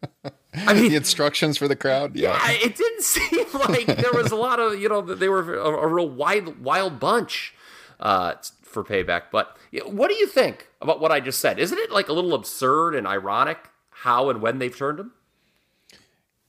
I 0.67 0.73
mean, 0.73 0.89
the 0.89 0.95
instructions 0.95 1.57
for 1.57 1.67
the 1.67 1.75
crowd. 1.75 2.15
Yeah, 2.15 2.39
it 2.49 2.75
didn't 2.75 3.01
seem 3.03 3.45
like 3.53 3.85
there 3.85 4.13
was 4.13 4.31
a 4.31 4.35
lot 4.35 4.59
of 4.59 4.79
you 4.79 4.89
know 4.89 5.01
they 5.01 5.29
were 5.29 5.55
a, 5.55 5.69
a 5.69 5.87
real 5.87 6.09
wild 6.09 6.63
wild 6.63 6.99
bunch 6.99 7.53
uh, 7.99 8.33
for 8.61 8.83
payback. 8.83 9.23
But 9.31 9.57
what 9.85 10.09
do 10.09 10.15
you 10.15 10.27
think 10.27 10.67
about 10.81 10.99
what 10.99 11.11
I 11.11 11.19
just 11.19 11.39
said? 11.39 11.59
Isn't 11.59 11.77
it 11.77 11.91
like 11.91 12.09
a 12.09 12.13
little 12.13 12.33
absurd 12.33 12.95
and 12.95 13.07
ironic 13.07 13.69
how 13.89 14.29
and 14.29 14.41
when 14.41 14.59
they've 14.59 14.75
turned 14.75 14.99
him? 14.99 15.11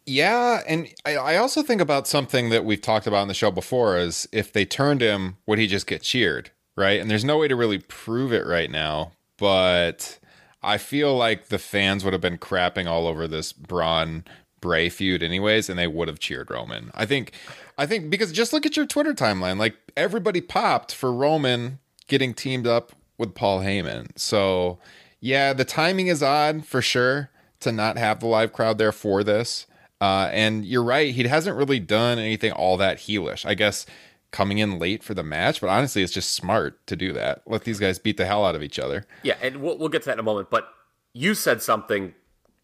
Yeah, 0.04 0.62
and 0.66 0.88
I, 1.04 1.16
I 1.16 1.36
also 1.36 1.62
think 1.62 1.80
about 1.80 2.08
something 2.08 2.50
that 2.50 2.64
we've 2.64 2.80
talked 2.80 3.06
about 3.06 3.20
on 3.20 3.28
the 3.28 3.34
show 3.34 3.52
before 3.52 3.96
is 3.98 4.28
if 4.32 4.52
they 4.52 4.64
turned 4.64 5.00
him, 5.00 5.36
would 5.46 5.60
he 5.60 5.68
just 5.68 5.86
get 5.86 6.02
cheered, 6.02 6.50
right? 6.74 7.00
And 7.00 7.08
there's 7.08 7.24
no 7.24 7.38
way 7.38 7.46
to 7.46 7.54
really 7.54 7.78
prove 7.78 8.32
it 8.32 8.44
right 8.44 8.70
now, 8.70 9.12
but 9.36 10.18
I 10.62 10.78
feel 10.78 11.16
like 11.16 11.48
the 11.48 11.58
fans 11.58 12.04
would 12.04 12.12
have 12.12 12.20
been 12.20 12.38
crapping 12.38 12.86
all 12.86 13.06
over 13.06 13.26
this 13.26 13.52
Braun 13.52 14.24
Bray 14.60 14.88
feud 14.88 15.22
anyways, 15.22 15.68
and 15.68 15.78
they 15.78 15.88
would 15.88 16.08
have 16.08 16.20
cheered 16.20 16.50
Roman. 16.50 16.90
I 16.94 17.04
think, 17.04 17.32
I 17.76 17.86
think 17.86 18.10
because 18.10 18.30
just 18.32 18.52
look 18.52 18.64
at 18.64 18.76
your 18.76 18.86
Twitter 18.86 19.12
timeline, 19.12 19.58
like 19.58 19.76
everybody 19.96 20.40
popped 20.40 20.94
for 20.94 21.12
Roman 21.12 21.80
getting 22.06 22.32
teamed 22.32 22.66
up 22.66 22.92
with 23.18 23.34
Paul 23.34 23.60
Heyman. 23.60 24.10
So 24.16 24.78
yeah, 25.20 25.52
the 25.52 25.64
timing 25.64 26.08
is 26.08 26.22
odd 26.22 26.64
for 26.64 26.82
sure 26.82 27.30
to 27.60 27.72
not 27.72 27.96
have 27.96 28.20
the 28.20 28.26
live 28.26 28.52
crowd 28.52 28.78
there 28.78 28.92
for 28.92 29.24
this. 29.24 29.66
Uh, 30.00 30.28
and 30.32 30.64
you're 30.64 30.82
right, 30.82 31.14
he 31.14 31.22
hasn't 31.28 31.56
really 31.56 31.78
done 31.78 32.18
anything 32.18 32.50
all 32.50 32.76
that 32.76 32.98
heelish. 32.98 33.46
I 33.46 33.54
guess 33.54 33.86
coming 34.32 34.58
in 34.58 34.78
late 34.78 35.04
for 35.04 35.14
the 35.14 35.22
match, 35.22 35.60
but 35.60 35.68
honestly, 35.68 36.02
it's 36.02 36.12
just 36.12 36.32
smart 36.32 36.84
to 36.88 36.96
do 36.96 37.12
that. 37.12 37.42
Let 37.46 37.64
these 37.64 37.78
guys 37.78 37.98
beat 37.98 38.16
the 38.16 38.26
hell 38.26 38.44
out 38.44 38.56
of 38.56 38.62
each 38.62 38.78
other. 38.78 39.06
Yeah, 39.22 39.36
and 39.40 39.58
we'll, 39.58 39.78
we'll 39.78 39.88
get 39.88 40.02
to 40.02 40.06
that 40.06 40.14
in 40.14 40.18
a 40.18 40.24
moment. 40.24 40.50
But 40.50 40.68
you 41.12 41.34
said 41.34 41.62
something 41.62 42.14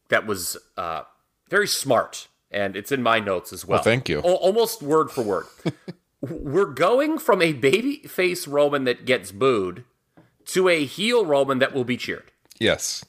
that 0.09 0.27
was 0.27 0.57
uh, 0.77 1.03
very 1.49 1.69
smart, 1.69 2.29
and 2.51 2.75
it's 2.75 2.91
in 2.91 3.03
my 3.03 3.21
notes 3.21 3.53
as 3.53 3.65
well. 3.65 3.77
well 3.77 3.85
thank 3.85 4.09
you. 4.09 4.21
O- 4.25 4.35
almost 4.35 4.83
word 4.83 5.11
for 5.11 5.23
word. 5.23 5.47
We're 6.21 6.65
going 6.65 7.19
from 7.19 7.41
a 7.43 7.53
baby 7.53 7.99
face 7.99 8.49
Roman 8.49 8.85
that 8.85 9.05
gets 9.05 9.31
booed 9.31 9.85
to 10.47 10.69
a 10.69 10.85
heel 10.85 11.25
Roman 11.25 11.59
that 11.61 11.73
will 11.73 11.85
be 11.85 11.97
cheered. 11.97 12.33
Yes. 12.59 13.05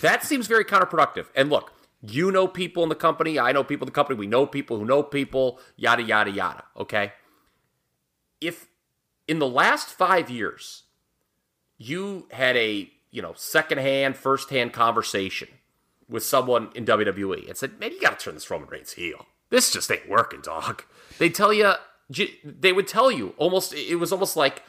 that 0.00 0.24
seems 0.24 0.48
very 0.48 0.64
counterproductive. 0.64 1.26
And 1.36 1.50
look, 1.50 1.72
you 2.02 2.32
know 2.32 2.48
people 2.48 2.82
in 2.82 2.88
the 2.88 2.94
company. 2.94 3.38
I 3.38 3.52
know 3.52 3.62
people 3.62 3.84
in 3.84 3.92
the 3.92 3.94
company. 3.94 4.18
We 4.18 4.26
know 4.26 4.46
people 4.46 4.78
who 4.78 4.84
know 4.84 5.02
people, 5.02 5.60
yada, 5.76 6.02
yada, 6.02 6.30
yada. 6.30 6.64
Okay. 6.76 7.12
If 8.40 8.68
in 9.26 9.38
the 9.38 9.48
last 9.48 9.88
five 9.88 10.30
years, 10.30 10.84
you 11.76 12.26
had 12.32 12.56
a, 12.56 12.90
you 13.10 13.22
know, 13.22 13.34
secondhand, 13.36 14.16
firsthand 14.16 14.72
conversation 14.72 15.48
with 16.08 16.24
someone 16.24 16.70
in 16.74 16.84
WWE 16.84 17.46
and 17.46 17.56
said, 17.56 17.78
man, 17.78 17.92
you 17.92 18.00
got 18.00 18.18
to 18.18 18.24
turn 18.24 18.34
this 18.34 18.50
Roman 18.50 18.68
Reigns 18.68 18.92
heel. 18.92 19.26
This 19.50 19.70
just 19.70 19.90
ain't 19.90 20.08
working, 20.08 20.40
dog. 20.40 20.84
They 21.18 21.28
tell 21.28 21.52
you, 21.52 21.74
they 22.44 22.72
would 22.72 22.88
tell 22.88 23.10
you 23.10 23.34
almost, 23.36 23.74
it 23.74 23.96
was 23.96 24.12
almost 24.12 24.36
like 24.36 24.62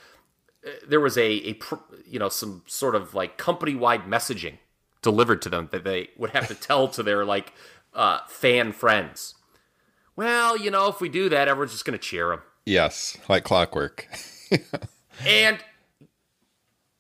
uh, 0.66 0.72
there 0.88 1.00
was 1.00 1.18
a, 1.18 1.50
a, 1.50 1.60
you 2.06 2.20
know, 2.20 2.30
some 2.30 2.64
sort 2.66 2.96
of 2.96 3.14
like 3.14 3.38
company 3.38 3.76
wide 3.76 4.04
messaging 4.04 4.58
delivered 5.02 5.42
to 5.42 5.50
them 5.50 5.70
that 5.72 5.84
they 5.84 6.10
would 6.18 6.32
have 6.32 6.48
to 6.48 6.56
tell 6.56 6.88
to 6.90 7.04
their 7.04 7.26
like 7.26 7.54
uh, 7.94 8.20
fan 8.28 8.72
friends. 8.72 9.36
Well, 10.16 10.58
you 10.58 10.70
know, 10.70 10.88
if 10.88 11.00
we 11.00 11.08
do 11.08 11.30
that, 11.30 11.48
everyone's 11.48 11.72
just 11.72 11.86
going 11.86 11.98
to 11.98 12.04
cheer 12.04 12.34
him. 12.34 12.42
Yes, 12.70 13.18
like 13.28 13.44
clockwork. 13.44 14.08
and 15.26 15.58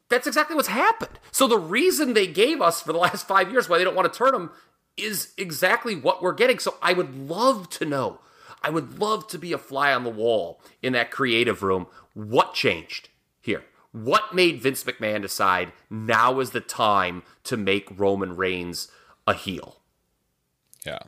that's 0.09 0.25
exactly 0.25 0.55
what's 0.55 0.67
happened. 0.67 1.19
So 1.31 1.47
the 1.47 1.59
reason 1.59 2.13
they 2.13 2.25
gave 2.25 2.59
us 2.59 2.81
for 2.81 2.91
the 2.91 2.97
last 2.97 3.27
five 3.27 3.51
years 3.51 3.69
why 3.69 3.77
they 3.77 3.83
don't 3.83 3.95
want 3.95 4.11
to 4.11 4.17
turn 4.17 4.33
him 4.33 4.49
is 4.97 5.31
exactly 5.37 5.95
what 5.95 6.23
we're 6.23 6.33
getting. 6.33 6.57
So 6.57 6.75
I 6.81 6.93
would 6.93 7.15
love 7.29 7.69
to 7.69 7.85
know. 7.85 8.19
I 8.63 8.71
would 8.71 8.97
love 8.97 9.27
to 9.27 9.37
be 9.37 9.53
a 9.53 9.59
fly 9.59 9.93
on 9.93 10.03
the 10.03 10.09
wall 10.09 10.59
in 10.81 10.93
that 10.93 11.11
creative 11.11 11.61
room. 11.61 11.85
What 12.15 12.55
changed 12.55 13.09
here? 13.39 13.63
What 13.91 14.33
made 14.33 14.63
Vince 14.63 14.83
McMahon 14.83 15.21
decide 15.21 15.71
now 15.87 16.39
is 16.39 16.49
the 16.49 16.61
time 16.61 17.21
to 17.43 17.57
make 17.57 17.87
Roman 17.95 18.35
Reigns 18.35 18.87
a 19.27 19.35
heel? 19.35 19.81
Yeah. 20.83 20.99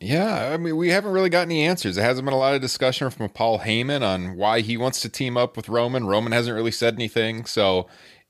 Yeah, 0.00 0.52
I 0.52 0.56
mean, 0.56 0.76
we 0.76 0.90
haven't 0.90 1.10
really 1.10 1.30
got 1.30 1.42
any 1.42 1.64
answers. 1.64 1.96
There 1.96 2.04
hasn't 2.04 2.24
been 2.24 2.34
a 2.34 2.38
lot 2.38 2.54
of 2.54 2.60
discussion 2.60 3.10
from 3.10 3.28
Paul 3.30 3.60
Heyman 3.60 4.02
on 4.02 4.36
why 4.36 4.60
he 4.60 4.76
wants 4.76 5.00
to 5.00 5.08
team 5.08 5.36
up 5.36 5.56
with 5.56 5.68
Roman. 5.68 6.06
Roman 6.06 6.32
hasn't 6.32 6.54
really 6.54 6.70
said 6.70 6.94
anything. 6.94 7.44
So, 7.46 7.88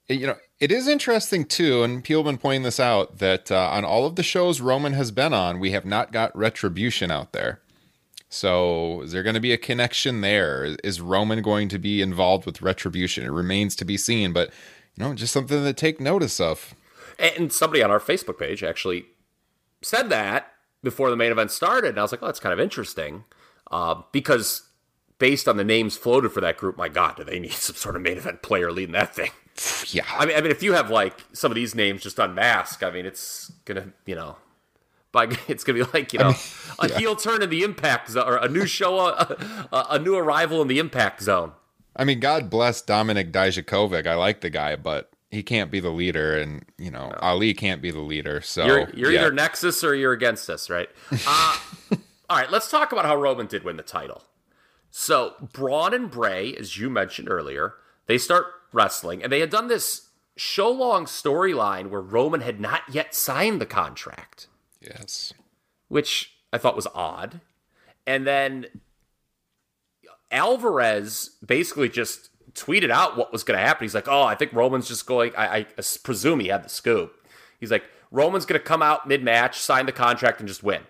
you 0.08 0.26
know, 0.26 0.36
it 0.60 0.72
is 0.72 0.88
interesting 0.88 1.44
too, 1.44 1.82
and 1.82 2.02
people 2.02 2.22
have 2.22 2.32
been 2.32 2.40
pointing 2.40 2.62
this 2.62 2.80
out 2.80 3.18
that 3.18 3.52
uh, 3.52 3.68
on 3.70 3.84
all 3.84 4.06
of 4.06 4.16
the 4.16 4.22
shows 4.22 4.62
Roman 4.62 4.94
has 4.94 5.10
been 5.10 5.34
on, 5.34 5.60
we 5.60 5.72
have 5.72 5.84
not 5.84 6.10
got 6.10 6.36
retribution 6.36 7.10
out 7.10 7.32
there. 7.32 7.60
So, 8.30 9.02
is 9.02 9.12
there 9.12 9.22
going 9.22 9.34
to 9.34 9.40
be 9.40 9.52
a 9.52 9.58
connection 9.58 10.22
there? 10.22 10.76
Is 10.82 11.00
Roman 11.02 11.42
going 11.42 11.68
to 11.68 11.78
be 11.78 12.00
involved 12.00 12.46
with 12.46 12.62
retribution? 12.62 13.24
It 13.24 13.30
remains 13.30 13.76
to 13.76 13.84
be 13.84 13.96
seen, 13.96 14.32
but 14.32 14.50
you 14.96 15.04
know, 15.04 15.14
just 15.14 15.32
something 15.32 15.62
to 15.62 15.72
take 15.74 16.00
notice 16.00 16.40
of. 16.40 16.74
And 17.18 17.52
somebody 17.52 17.82
on 17.82 17.90
our 17.90 18.00
Facebook 18.00 18.38
page 18.38 18.62
actually 18.62 19.06
said 19.82 20.08
that 20.10 20.52
before 20.82 21.10
the 21.10 21.16
main 21.16 21.32
event 21.32 21.50
started, 21.50 21.90
and 21.90 21.98
I 21.98 22.02
was 22.02 22.12
like, 22.12 22.22
"Oh, 22.22 22.26
that's 22.26 22.40
kind 22.40 22.52
of 22.52 22.60
interesting," 22.60 23.24
uh, 23.70 24.02
because 24.12 24.68
based 25.18 25.48
on 25.48 25.56
the 25.56 25.64
names 25.64 25.96
floated 25.96 26.30
for 26.30 26.40
that 26.40 26.56
group, 26.56 26.76
my 26.76 26.88
God, 26.88 27.16
do 27.16 27.24
they 27.24 27.38
need 27.38 27.52
some 27.52 27.76
sort 27.76 27.96
of 27.96 28.02
main 28.02 28.16
event 28.16 28.42
player 28.42 28.70
leading 28.72 28.92
that 28.92 29.14
thing? 29.14 29.30
Yeah, 29.88 30.04
I 30.16 30.24
mean, 30.24 30.36
I 30.36 30.40
mean, 30.40 30.52
if 30.52 30.62
you 30.62 30.74
have 30.74 30.90
like 30.90 31.24
some 31.32 31.50
of 31.50 31.56
these 31.56 31.74
names 31.74 32.02
just 32.02 32.18
unmasked, 32.18 32.84
I 32.84 32.90
mean, 32.90 33.06
it's 33.06 33.50
gonna, 33.64 33.92
you 34.06 34.14
know, 34.14 34.36
by 35.12 35.24
it's 35.48 35.64
gonna 35.64 35.84
be 35.84 35.90
like 35.92 36.12
you 36.12 36.18
know 36.18 36.26
I 36.28 36.28
mean, 36.32 36.36
a 36.78 36.88
yeah. 36.88 36.98
heel 36.98 37.16
turn 37.16 37.42
in 37.42 37.50
the 37.50 37.62
impact 37.62 38.10
zone 38.10 38.26
or 38.26 38.36
a 38.36 38.48
new 38.48 38.66
show 38.66 38.98
a, 38.98 39.68
a, 39.72 39.86
a, 39.90 39.98
new 39.98 40.16
arrival 40.16 40.62
in 40.62 40.68
the 40.68 40.78
impact 40.78 41.22
zone 41.22 41.52
i 41.96 42.04
mean 42.04 42.20
god 42.20 42.50
bless 42.50 42.82
Dominik 42.82 43.32
Dijakovic 43.32 44.06
i 44.06 44.14
like 44.14 44.40
the 44.40 44.50
guy 44.50 44.76
but 44.76 45.10
he 45.30 45.42
can't 45.42 45.70
be 45.70 45.80
the 45.80 45.90
leader 45.90 46.38
and 46.38 46.64
you 46.78 46.90
know 46.90 47.08
no. 47.08 47.18
ali 47.20 47.54
can't 47.54 47.82
be 47.82 47.90
the 47.90 48.00
leader 48.00 48.40
so 48.40 48.64
you're, 48.64 48.90
you're 48.90 49.12
yeah. 49.12 49.20
either 49.20 49.32
nexus 49.32 49.84
or 49.84 49.94
you're 49.94 50.12
against 50.12 50.48
us 50.48 50.70
right 50.70 50.88
uh, 51.26 51.58
all 52.30 52.38
right 52.38 52.50
let's 52.50 52.70
talk 52.70 52.92
about 52.92 53.04
how 53.04 53.16
roman 53.16 53.46
did 53.46 53.64
win 53.64 53.76
the 53.76 53.82
title 53.82 54.24
so 54.90 55.34
braun 55.52 55.92
and 55.92 56.10
bray 56.10 56.54
as 56.54 56.78
you 56.78 56.88
mentioned 56.88 57.28
earlier 57.30 57.74
they 58.06 58.18
start 58.18 58.46
wrestling 58.72 59.22
and 59.22 59.32
they 59.32 59.40
had 59.40 59.50
done 59.50 59.68
this 59.68 60.08
show 60.36 60.70
long 60.70 61.04
storyline 61.04 61.90
where 61.90 62.00
roman 62.00 62.40
had 62.40 62.60
not 62.60 62.82
yet 62.90 63.14
signed 63.14 63.60
the 63.60 63.66
contract 63.66 64.46
Yes. 64.80 65.32
Which 65.88 66.34
I 66.52 66.58
thought 66.58 66.76
was 66.76 66.86
odd. 66.94 67.40
And 68.06 68.26
then 68.26 68.66
Alvarez 70.30 71.36
basically 71.44 71.88
just 71.88 72.30
tweeted 72.58 72.90
out 72.90 73.16
what 73.16 73.32
was 73.32 73.44
going 73.44 73.58
to 73.58 73.64
happen. 73.64 73.84
He's 73.84 73.94
like, 73.94 74.08
oh, 74.08 74.22
I 74.22 74.34
think 74.34 74.52
Roman's 74.52 74.88
just 74.88 75.06
going, 75.06 75.32
I, 75.36 75.58
I 75.58 75.66
presume 76.02 76.40
he 76.40 76.48
had 76.48 76.64
the 76.64 76.68
scoop. 76.68 77.14
He's 77.58 77.70
like, 77.70 77.84
Roman's 78.10 78.46
going 78.46 78.60
to 78.60 78.66
come 78.66 78.82
out 78.82 79.08
mid 79.08 79.22
match, 79.22 79.58
sign 79.60 79.86
the 79.86 79.92
contract, 79.92 80.40
and 80.40 80.48
just 80.48 80.62
win. 80.62 80.82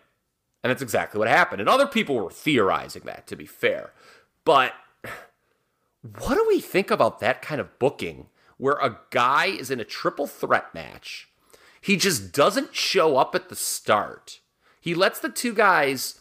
And 0.62 0.70
that's 0.70 0.82
exactly 0.82 1.18
what 1.18 1.28
happened. 1.28 1.60
And 1.60 1.68
other 1.68 1.86
people 1.86 2.16
were 2.16 2.30
theorizing 2.30 3.02
that, 3.06 3.26
to 3.28 3.36
be 3.36 3.46
fair. 3.46 3.92
But 4.44 4.72
what 6.18 6.34
do 6.34 6.44
we 6.48 6.60
think 6.60 6.90
about 6.90 7.20
that 7.20 7.42
kind 7.42 7.60
of 7.60 7.78
booking 7.78 8.26
where 8.56 8.74
a 8.74 8.98
guy 9.10 9.46
is 9.46 9.70
in 9.70 9.80
a 9.80 9.84
triple 9.84 10.26
threat 10.26 10.74
match? 10.74 11.28
he 11.80 11.96
just 11.96 12.32
doesn't 12.32 12.74
show 12.74 13.16
up 13.16 13.34
at 13.34 13.48
the 13.48 13.56
start. 13.56 14.40
He 14.80 14.94
lets 14.94 15.20
the 15.20 15.28
two 15.28 15.54
guys 15.54 16.20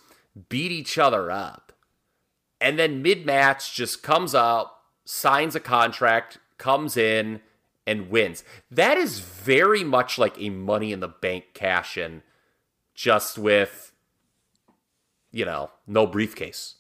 beat 0.50 0.72
each 0.72 0.98
other 0.98 1.32
up. 1.32 1.74
And 2.60 2.78
then 2.78 3.02
mid 3.02 3.26
match 3.26 3.76
just 3.76 4.04
comes 4.04 4.34
out, 4.34 4.72
signs 5.08 5.56
a 5.56 5.60
contract, 5.60 6.38
comes 6.58 6.98
in, 6.98 7.40
and 7.88 8.10
wins. 8.10 8.44
That 8.70 8.98
is 8.98 9.20
very 9.20 9.84
much 9.84 10.18
like 10.18 10.40
a 10.40 10.50
money 10.50 10.92
in 10.92 11.00
the 11.00 11.08
bank 11.08 11.46
cash 11.54 11.98
in, 11.98 12.22
just 12.94 13.38
with, 13.38 13.94
you 15.32 15.46
know, 15.46 15.72
no 15.88 16.06
briefcase. 16.06 16.76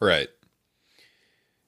Right. 0.00 0.28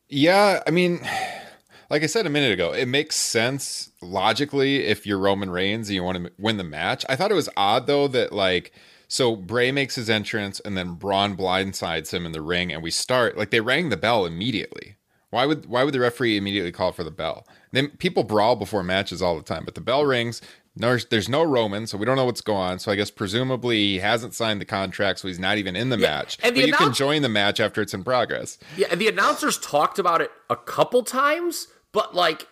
Yeah, 0.09 0.63
I 0.67 0.71
mean, 0.71 1.01
like 1.91 2.03
I 2.03 2.07
said 2.07 2.27
a 2.27 2.31
minute 2.31 2.53
ago, 2.53 2.73
it 2.73 2.87
makes 2.87 3.15
sense 3.15 3.91
logically 4.01 4.87
if 4.87 5.07
you're 5.07 5.19
Roman 5.19 5.51
Reigns 5.51 5.89
and 5.89 5.95
you 5.95 6.03
want 6.03 6.25
to 6.25 6.33
win 6.39 6.57
the 6.57 6.65
match. 6.65 7.05
I 7.09 7.17
thought 7.17 7.31
it 7.31 7.35
was 7.35 7.51
odd 7.55 7.87
though 7.87 8.09
that 8.09 8.33
like 8.33 8.73
so 9.09 9.37
Bray 9.37 9.73
makes 9.73 9.95
his 9.97 10.09
entrance 10.09 10.61
and 10.61 10.77
then 10.77 10.95
Braun 10.95 11.37
blindsides 11.37 12.13
him 12.13 12.25
in 12.25 12.33
the 12.33 12.43
ring 12.43 12.73
and 12.73 12.83
we 12.83 12.91
start 12.91 13.37
like 13.37 13.51
they 13.51 13.61
rang 13.61 13.91
the 13.91 13.97
bell 13.99 14.25
immediately. 14.25 14.97
Why 15.31 15.45
would 15.47 15.67
why 15.67 15.85
would 15.85 15.93
the 15.95 16.01
referee 16.01 16.37
immediately 16.37 16.73
call 16.73 16.93
for 16.93 17.05
the 17.05 17.11
bell? 17.11 17.47
Then 17.73 17.89
people 17.99 18.25
brawl 18.25 18.57
before 18.57 18.83
matches 18.83 19.21
all 19.21 19.37
the 19.37 19.43
time, 19.43 19.65
but 19.65 19.75
the 19.75 19.81
bell 19.81 20.05
rings. 20.05 20.41
No, 20.75 20.97
there's 21.11 21.29
no 21.29 21.43
Roman, 21.43 21.89
so 21.89 21.99
we 21.99 22.07
don't 22.07 22.15
know 22.17 22.25
what's 22.25 22.41
going 22.41 22.59
on. 22.71 22.79
So 22.79 22.93
I 22.93 22.95
guess 22.95 23.11
presumably 23.11 23.77
he 23.79 23.99
hasn't 23.99 24.33
signed 24.33 24.61
the 24.61 24.65
contract, 24.65 25.19
so 25.19 25.27
he's 25.27 25.39
not 25.41 25.59
even 25.59 25.75
in 25.75 25.89
the 25.89 25.99
Yeah, 25.99 26.19
match. 26.19 26.39
and 26.43 26.55
the 26.55 26.61
but 26.61 26.67
you 26.69 26.73
can 26.75 26.93
join 26.95 27.23
the 27.23 27.29
match 27.29 27.59
after 27.59 27.83
it's 27.83 27.93
in 27.93 28.05
progress. 28.05 28.59
Yeah, 28.77 28.87
and 28.91 29.01
the 29.01 29.09
announcers 29.09 29.59
talked 29.59 29.99
about 29.99 30.21
it 30.21 30.31
a 30.49 30.55
couple 30.57 31.03
times, 31.03 31.67
but 31.93 32.15
like 32.15 32.47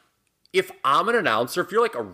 if 0.52 0.70
I'm 0.84 1.08
an 1.08 1.14
announcer, 1.14 1.60
if 1.62 1.70
you're 1.70 1.82
like 1.82 1.94
a 1.94 2.06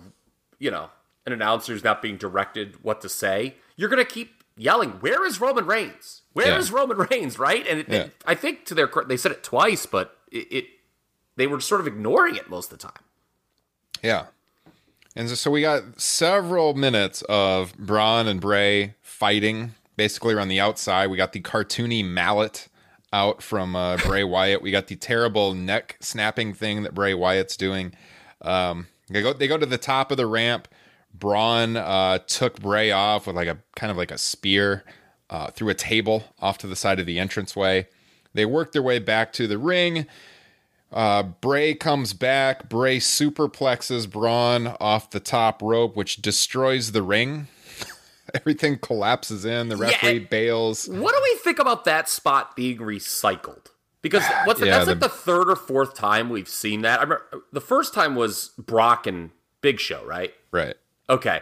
you 0.58 0.70
know, 0.70 0.90
an 1.26 1.32
announcer 1.32 1.72
who's 1.72 1.82
not 1.82 2.02
being 2.02 2.18
directed 2.18 2.84
what 2.84 3.00
to 3.00 3.08
say, 3.08 3.56
you're 3.76 3.88
gonna 3.88 4.04
keep 4.04 4.44
yelling, 4.56 4.90
Where 5.00 5.24
is 5.26 5.40
Roman 5.40 5.64
Reigns? 5.66 6.22
Where 6.34 6.58
is 6.58 6.70
Yeah. 6.70 6.76
Roman 6.76 6.98
Reigns? 7.10 7.38
Right? 7.38 7.66
And 7.66 7.80
it, 7.80 7.88
Yeah. 7.88 7.96
it- 8.02 8.22
I 8.26 8.34
think 8.36 8.64
to 8.66 8.74
their 8.74 8.86
credit, 8.86 9.08
they 9.08 9.16
said 9.16 9.32
it 9.32 9.42
twice, 9.42 9.86
but 9.86 10.16
it, 10.32 10.48
it 10.50 10.66
they 11.36 11.46
were 11.46 11.60
sort 11.60 11.80
of 11.80 11.86
ignoring 11.86 12.36
it 12.36 12.50
most 12.50 12.72
of 12.72 12.78
the 12.78 12.86
time. 12.86 13.02
Yeah. 14.02 14.26
And 15.14 15.28
so, 15.28 15.50
we 15.50 15.60
got 15.60 16.00
several 16.00 16.72
minutes 16.74 17.22
of 17.28 17.76
Braun 17.76 18.26
and 18.26 18.40
Bray 18.40 18.94
fighting 19.02 19.74
basically 19.96 20.34
around 20.34 20.48
the 20.48 20.58
outside. 20.60 21.08
We 21.08 21.18
got 21.18 21.32
the 21.32 21.40
cartoony 21.40 22.04
mallet 22.04 22.68
out 23.12 23.42
from 23.42 23.76
uh, 23.76 23.98
Bray 23.98 24.24
Wyatt. 24.24 24.62
We 24.62 24.70
got 24.70 24.86
the 24.86 24.96
terrible 24.96 25.54
neck 25.54 25.96
snapping 26.00 26.54
thing 26.54 26.82
that 26.82 26.94
Bray 26.94 27.12
Wyatt's 27.12 27.56
doing. 27.56 27.92
Um, 28.40 28.86
they 29.10 29.22
go 29.22 29.32
they 29.32 29.48
go 29.48 29.58
to 29.58 29.66
the 29.66 29.78
top 29.78 30.10
of 30.10 30.16
the 30.16 30.26
ramp. 30.26 30.68
Braun 31.14 31.76
uh, 31.76 32.18
took 32.26 32.60
Bray 32.60 32.90
off 32.90 33.26
with 33.26 33.36
like 33.36 33.48
a 33.48 33.58
kind 33.76 33.90
of 33.90 33.96
like 33.96 34.10
a 34.10 34.18
spear 34.18 34.84
uh, 35.28 35.50
through 35.50 35.68
a 35.68 35.74
table 35.74 36.24
off 36.40 36.58
to 36.58 36.66
the 36.66 36.76
side 36.76 36.98
of 36.98 37.06
the 37.06 37.18
entranceway. 37.18 37.86
They 38.34 38.44
work 38.46 38.72
their 38.72 38.82
way 38.82 38.98
back 38.98 39.32
to 39.34 39.46
the 39.46 39.58
ring. 39.58 40.06
Uh, 40.92 41.22
Bray 41.22 41.74
comes 41.74 42.12
back. 42.12 42.68
Bray 42.68 42.98
superplexes 42.98 44.08
Braun 44.10 44.68
off 44.80 45.10
the 45.10 45.20
top 45.20 45.62
rope, 45.62 45.96
which 45.96 46.16
destroys 46.20 46.92
the 46.92 47.02
ring. 47.02 47.48
Everything 48.34 48.78
collapses 48.78 49.44
in. 49.44 49.68
The 49.68 49.76
referee 49.76 50.18
and- 50.18 50.28
bails. 50.30 50.88
What 50.88 51.14
do 51.14 51.20
we 51.22 51.36
think 51.38 51.58
about 51.58 51.84
that 51.84 52.08
spot 52.08 52.56
being 52.56 52.78
recycled? 52.78 53.66
Because 54.02 54.22
what's 54.44 54.60
the, 54.60 54.66
Yeah, 54.66 54.78
that's 54.78 54.88
like 54.88 55.00
the- 55.00 55.08
the 55.08 55.14
third 55.14 55.48
or 55.50 55.56
fourth 55.56 55.94
time 55.94 56.28
we've 56.28 56.48
seen 56.48 56.82
that. 56.82 57.00
I 57.00 57.02
remember 57.04 57.24
the 57.52 57.60
first 57.60 57.94
time 57.94 58.14
was 58.14 58.50
Brock 58.58 59.06
and 59.06 59.30
Big 59.62 59.80
Show, 59.80 60.04
right? 60.04 60.34
Right. 60.50 60.74
Okay. 61.08 61.40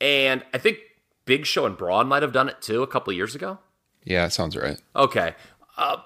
And 0.00 0.42
I 0.54 0.58
think 0.58 0.78
Big 1.26 1.44
Show 1.46 1.66
and 1.66 1.76
Braun 1.76 2.06
might 2.06 2.22
have 2.22 2.32
done 2.32 2.48
it 2.48 2.62
too 2.62 2.82
a 2.82 2.86
couple 2.86 3.10
of 3.10 3.16
years 3.16 3.34
ago. 3.34 3.58
Yeah, 4.04 4.22
that 4.22 4.32
sounds 4.32 4.56
right. 4.56 4.80
Okay. 4.94 5.34
Uh, 5.76 5.98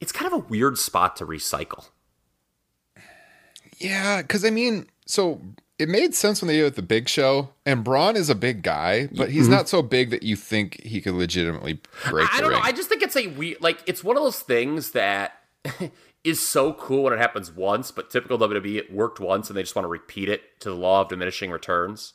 it's 0.00 0.12
kind 0.12 0.26
of 0.26 0.32
a 0.32 0.38
weird 0.48 0.78
spot 0.78 1.16
to 1.16 1.26
recycle. 1.26 1.88
Yeah, 3.78 4.22
because 4.22 4.44
I 4.44 4.50
mean, 4.50 4.86
so 5.06 5.40
it 5.78 5.88
made 5.88 6.14
sense 6.14 6.40
when 6.40 6.46
they 6.48 6.54
did 6.54 6.60
it 6.60 6.64
with 6.64 6.76
the 6.76 6.82
big 6.82 7.08
show, 7.08 7.50
and 7.66 7.82
Braun 7.82 8.16
is 8.16 8.30
a 8.30 8.34
big 8.34 8.62
guy, 8.62 9.08
but 9.12 9.30
he's 9.30 9.48
not 9.48 9.68
so 9.68 9.82
big 9.82 10.10
that 10.10 10.22
you 10.22 10.36
think 10.36 10.80
he 10.82 11.00
could 11.00 11.14
legitimately 11.14 11.80
break 12.08 12.28
I 12.32 12.36
the 12.36 12.42
don't 12.42 12.50
ring. 12.50 12.58
know. 12.60 12.64
I 12.64 12.72
just 12.72 12.88
think 12.88 13.02
it's 13.02 13.16
a 13.16 13.26
weird, 13.28 13.60
like, 13.60 13.82
it's 13.86 14.04
one 14.04 14.16
of 14.16 14.22
those 14.22 14.38
things 14.40 14.92
that 14.92 15.32
is 16.24 16.40
so 16.40 16.72
cool 16.74 17.02
when 17.04 17.12
it 17.12 17.18
happens 17.18 17.50
once, 17.50 17.90
but 17.90 18.10
typical 18.10 18.38
WWE, 18.38 18.76
it 18.76 18.92
worked 18.92 19.18
once 19.18 19.50
and 19.50 19.56
they 19.56 19.62
just 19.62 19.74
want 19.74 19.84
to 19.84 19.90
repeat 19.90 20.28
it 20.28 20.42
to 20.60 20.68
the 20.70 20.76
law 20.76 21.00
of 21.00 21.08
diminishing 21.08 21.50
returns. 21.50 22.12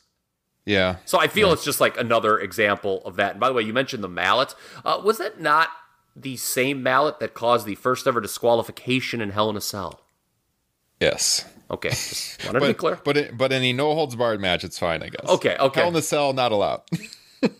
yeah. 0.64 0.96
So 1.04 1.20
I 1.20 1.26
feel 1.28 1.52
it's 1.52 1.64
just 1.64 1.80
like 1.80 1.98
another 2.00 2.38
example 2.38 3.02
of 3.04 3.16
that. 3.16 3.32
And 3.32 3.40
by 3.40 3.48
the 3.48 3.54
way, 3.54 3.62
you 3.62 3.74
mentioned 3.74 4.02
the 4.02 4.08
mallet. 4.08 4.54
Uh, 4.84 5.00
was 5.04 5.18
that 5.18 5.40
not 5.40 5.68
the 6.16 6.36
same 6.36 6.82
mallet 6.82 7.20
that 7.20 7.34
caused 7.34 7.66
the 7.66 7.74
first 7.74 8.06
ever 8.06 8.20
disqualification 8.20 9.20
in 9.20 9.30
Hell 9.30 9.50
in 9.50 9.56
a 9.56 9.60
Cell? 9.60 10.00
Yes. 11.00 11.44
Okay, 11.70 11.90
just 11.90 12.44
wanted 12.46 12.60
to 12.60 12.66
be 12.66 12.72
But 12.72 12.78
clear. 12.78 12.98
but 13.04 13.16
it, 13.16 13.38
but 13.38 13.52
any 13.52 13.72
no 13.72 13.94
holds 13.94 14.16
barred 14.16 14.40
match, 14.40 14.64
it's 14.64 14.78
fine, 14.78 15.02
I 15.02 15.08
guess. 15.08 15.28
Okay, 15.28 15.56
okay. 15.58 15.80
Hell 15.80 15.88
in 15.88 15.94
the 15.94 16.02
cell, 16.02 16.32
not 16.32 16.52
allowed. 16.52 16.82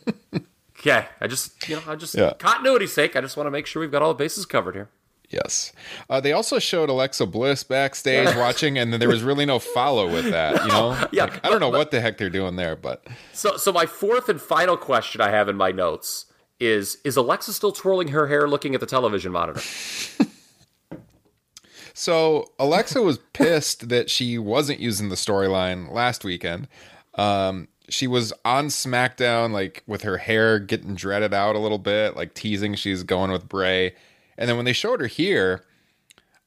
Okay, 0.79 1.05
I 1.19 1.27
just 1.27 1.69
you 1.69 1.75
know 1.75 1.81
I 1.87 1.95
just 1.95 2.15
Yeah. 2.15 2.33
continuity's 2.39 2.91
sake, 2.91 3.15
I 3.15 3.21
just 3.21 3.37
want 3.37 3.45
to 3.45 3.51
make 3.51 3.67
sure 3.67 3.79
we've 3.81 3.91
got 3.91 4.01
all 4.01 4.15
the 4.15 4.17
bases 4.23 4.47
covered 4.47 4.73
here. 4.73 4.89
Yes. 5.29 5.71
Uh, 6.09 6.19
they 6.19 6.31
also 6.33 6.57
showed 6.57 6.89
Alexa 6.89 7.25
Bliss 7.27 7.63
backstage 7.63 8.35
watching, 8.35 8.79
and 8.79 8.91
then 8.91 8.99
there 8.99 9.07
was 9.07 9.21
really 9.21 9.45
no 9.45 9.59
follow 9.59 10.11
with 10.11 10.31
that. 10.31 10.59
You 10.63 10.67
know, 10.69 11.07
Yeah, 11.13 11.25
Like, 11.25 11.45
I 11.45 11.49
don't 11.49 11.59
know 11.59 11.69
but- 11.71 11.77
what 11.77 11.91
the 11.91 12.01
heck 12.01 12.17
they're 12.17 12.31
doing 12.31 12.55
there, 12.55 12.75
but 12.75 13.05
So 13.31 13.57
so 13.57 13.71
my 13.71 13.85
fourth 13.85 14.27
and 14.27 14.41
final 14.41 14.75
question 14.75 15.21
I 15.21 15.29
have 15.29 15.47
in 15.49 15.55
my 15.55 15.71
notes 15.71 16.25
is 16.61 16.99
is 17.03 17.17
Alexa 17.17 17.51
still 17.53 17.71
twirling 17.71 18.09
her 18.09 18.27
hair 18.27 18.47
looking 18.47 18.75
at 18.75 18.79
the 18.79 18.85
television 18.85 19.31
monitor? 19.31 19.59
so 21.93 22.51
Alexa 22.59 23.01
was 23.01 23.17
pissed 23.33 23.89
that 23.89 24.09
she 24.09 24.37
wasn't 24.37 24.79
using 24.79 25.09
the 25.09 25.15
storyline 25.15 25.91
last 25.91 26.23
weekend. 26.23 26.67
Um, 27.15 27.67
she 27.89 28.07
was 28.07 28.31
on 28.45 28.67
SmackDown, 28.67 29.51
like 29.51 29.83
with 29.85 30.03
her 30.03 30.17
hair 30.17 30.59
getting 30.59 30.95
dreaded 30.95 31.33
out 31.33 31.55
a 31.55 31.59
little 31.59 31.79
bit, 31.79 32.15
like 32.15 32.33
teasing 32.33 32.75
she's 32.75 33.03
going 33.03 33.31
with 33.31 33.49
Bray. 33.49 33.93
And 34.37 34.47
then 34.47 34.55
when 34.55 34.65
they 34.65 34.73
showed 34.73 35.01
her 35.01 35.07
here, 35.07 35.65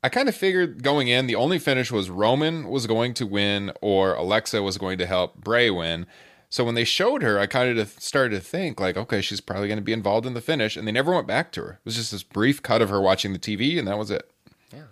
I 0.03 0.09
kind 0.09 0.29
of 0.29 0.35
figured 0.35 0.83
going 0.83 1.09
in, 1.09 1.27
the 1.27 1.35
only 1.35 1.59
finish 1.59 1.90
was 1.90 2.09
Roman 2.09 2.68
was 2.68 2.87
going 2.87 3.14
to 3.14 3.27
win 3.27 3.72
or 3.81 4.14
Alexa 4.14 4.62
was 4.62 4.79
going 4.79 4.98
to 4.98 5.07
help 5.07 5.37
Bray 5.37 5.70
win. 5.70 6.07
So 6.55 6.62
when 6.62 6.77
they 6.77 6.85
showed 6.85 7.25
her, 7.25 7.37
I 7.40 7.47
kind 7.47 7.77
of 7.81 7.88
started 7.99 8.37
to 8.37 8.40
think 8.40 8.79
like, 8.79 8.97
okay, 8.97 9.21
she's 9.21 9.40
probably 9.40 9.67
going 9.67 9.79
to 9.79 9.83
be 9.83 9.93
involved 9.93 10.25
in 10.25 10.35
the 10.35 10.40
finish, 10.40 10.77
and 10.77 10.87
they 10.87 10.93
never 10.93 11.12
went 11.12 11.27
back 11.27 11.51
to 11.53 11.62
her. 11.62 11.71
It 11.73 11.79
was 11.85 11.97
just 11.97 12.12
this 12.12 12.23
brief 12.23 12.62
cut 12.62 12.81
of 12.81 12.90
her 12.90 13.01
watching 13.01 13.33
the 13.33 13.40
TV, 13.40 13.77
and 13.77 13.88
that 13.88 13.99
was 13.99 14.09
it. 14.09 14.31
Yeah, 14.73 14.85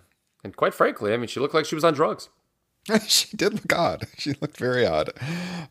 and 0.43 0.53
quite 0.57 0.73
frankly, 0.73 1.13
I 1.13 1.17
mean, 1.17 1.27
she 1.29 1.39
looked 1.39 1.53
like 1.53 1.63
she 1.63 1.75
was 1.75 1.85
on 1.85 1.93
drugs. 1.93 2.27
she 3.07 3.37
did 3.37 3.53
look 3.53 3.71
odd. 3.73 4.07
She 4.17 4.33
looked 4.41 4.57
very 4.57 4.85
odd. 4.85 5.11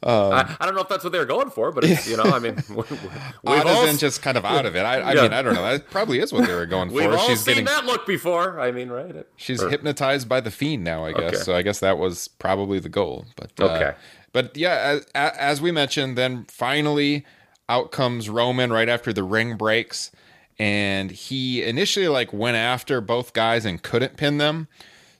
I, 0.02 0.56
I 0.58 0.64
don't 0.64 0.74
know 0.74 0.80
if 0.80 0.88
that's 0.88 1.04
what 1.04 1.12
they 1.12 1.18
were 1.18 1.26
going 1.26 1.50
for, 1.50 1.70
but 1.72 1.84
it's, 1.84 2.08
you 2.08 2.16
know, 2.16 2.22
I 2.22 2.38
mean, 2.38 2.56
we- 2.70 2.76
we- 2.76 2.82
we've 2.90 3.10
Odd 3.44 3.66
all, 3.66 3.84
as 3.84 4.00
just 4.00 4.22
kind 4.22 4.38
of 4.38 4.46
out 4.46 4.64
of 4.64 4.74
it. 4.74 4.86
I, 4.86 4.98
I 5.00 5.12
Yeah. 5.12 5.22
mean, 5.24 5.34
I 5.34 5.42
don't 5.42 5.52
know. 5.52 5.62
That 5.62 5.90
probably 5.90 6.20
is 6.20 6.32
what 6.32 6.46
they 6.46 6.54
were 6.54 6.64
going 6.64 6.90
we've 6.90 7.04
for. 7.04 7.18
all 7.18 7.28
She's 7.28 7.40
seen 7.42 7.56
getting 7.56 7.64
that 7.66 7.84
look 7.84 8.06
before. 8.06 8.58
I 8.58 8.72
mean, 8.72 8.88
right? 8.88 9.14
It- 9.14 9.28
she's 9.36 9.62
or- 9.62 9.68
hypnotized 9.68 10.26
by 10.26 10.40
the 10.40 10.50
fiend 10.50 10.84
now. 10.84 11.04
I 11.04 11.12
guess 11.12 11.34
Okay. 11.34 11.36
so. 11.36 11.54
I 11.54 11.60
guess 11.60 11.80
that 11.80 11.98
was 11.98 12.28
probably 12.28 12.78
the 12.78 12.88
goal. 12.88 13.26
But 13.36 13.52
uh, 13.60 13.64
Okay. 13.66 13.94
But 14.32 14.56
yeah, 14.56 15.00
as, 15.14 15.32
as 15.36 15.60
we 15.60 15.72
mentioned, 15.72 16.16
then 16.16 16.46
finally 16.48 17.24
out 17.68 17.92
comes 17.92 18.28
Roman 18.28 18.72
right 18.72 18.88
after 18.88 19.12
the 19.12 19.22
ring 19.22 19.56
breaks, 19.56 20.10
and 20.58 21.10
he 21.10 21.62
initially 21.62 22.08
like 22.08 22.32
went 22.32 22.56
after 22.56 23.00
both 23.00 23.32
guys 23.32 23.64
and 23.64 23.82
couldn't 23.82 24.16
pin 24.16 24.38
them. 24.38 24.68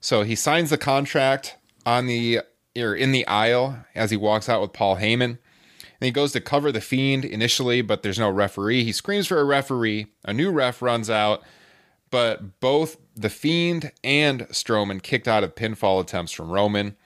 So 0.01 0.23
he 0.23 0.35
signs 0.35 0.71
the 0.71 0.79
contract 0.79 1.57
on 1.87 2.07
the 2.07 2.41
or 2.77 2.95
in 2.95 3.13
the 3.13 3.27
aisle 3.27 3.85
as 3.95 4.11
he 4.11 4.17
walks 4.17 4.49
out 4.49 4.61
with 4.61 4.73
Paul 4.73 4.97
Heyman. 4.97 5.39
And 6.03 6.07
he 6.07 6.11
goes 6.11 6.33
to 6.33 6.41
cover 6.41 6.73
the 6.73 6.81
fiend 6.81 7.25
initially, 7.25 7.81
but 7.83 8.03
there's 8.03 8.19
no 8.19 8.31
referee. 8.31 8.83
He 8.83 8.93
screams 8.93 9.27
for 9.29 9.39
a 9.39 9.45
referee. 9.45 10.07
A 10.25 10.33
new 10.33 10.51
ref 10.51 10.83
runs 10.83 11.09
out, 11.09 11.43
but 12.11 12.59
both 12.61 12.97
the 13.15 13.31
fiend 13.31 13.93
and 14.03 14.49
Strowman 14.49 15.03
kicked 15.03 15.29
out 15.29 15.45
of 15.45 15.55
pinfall 15.55 16.01
attempts 16.01 16.33
from 16.33 16.51
Roman. 16.51 16.97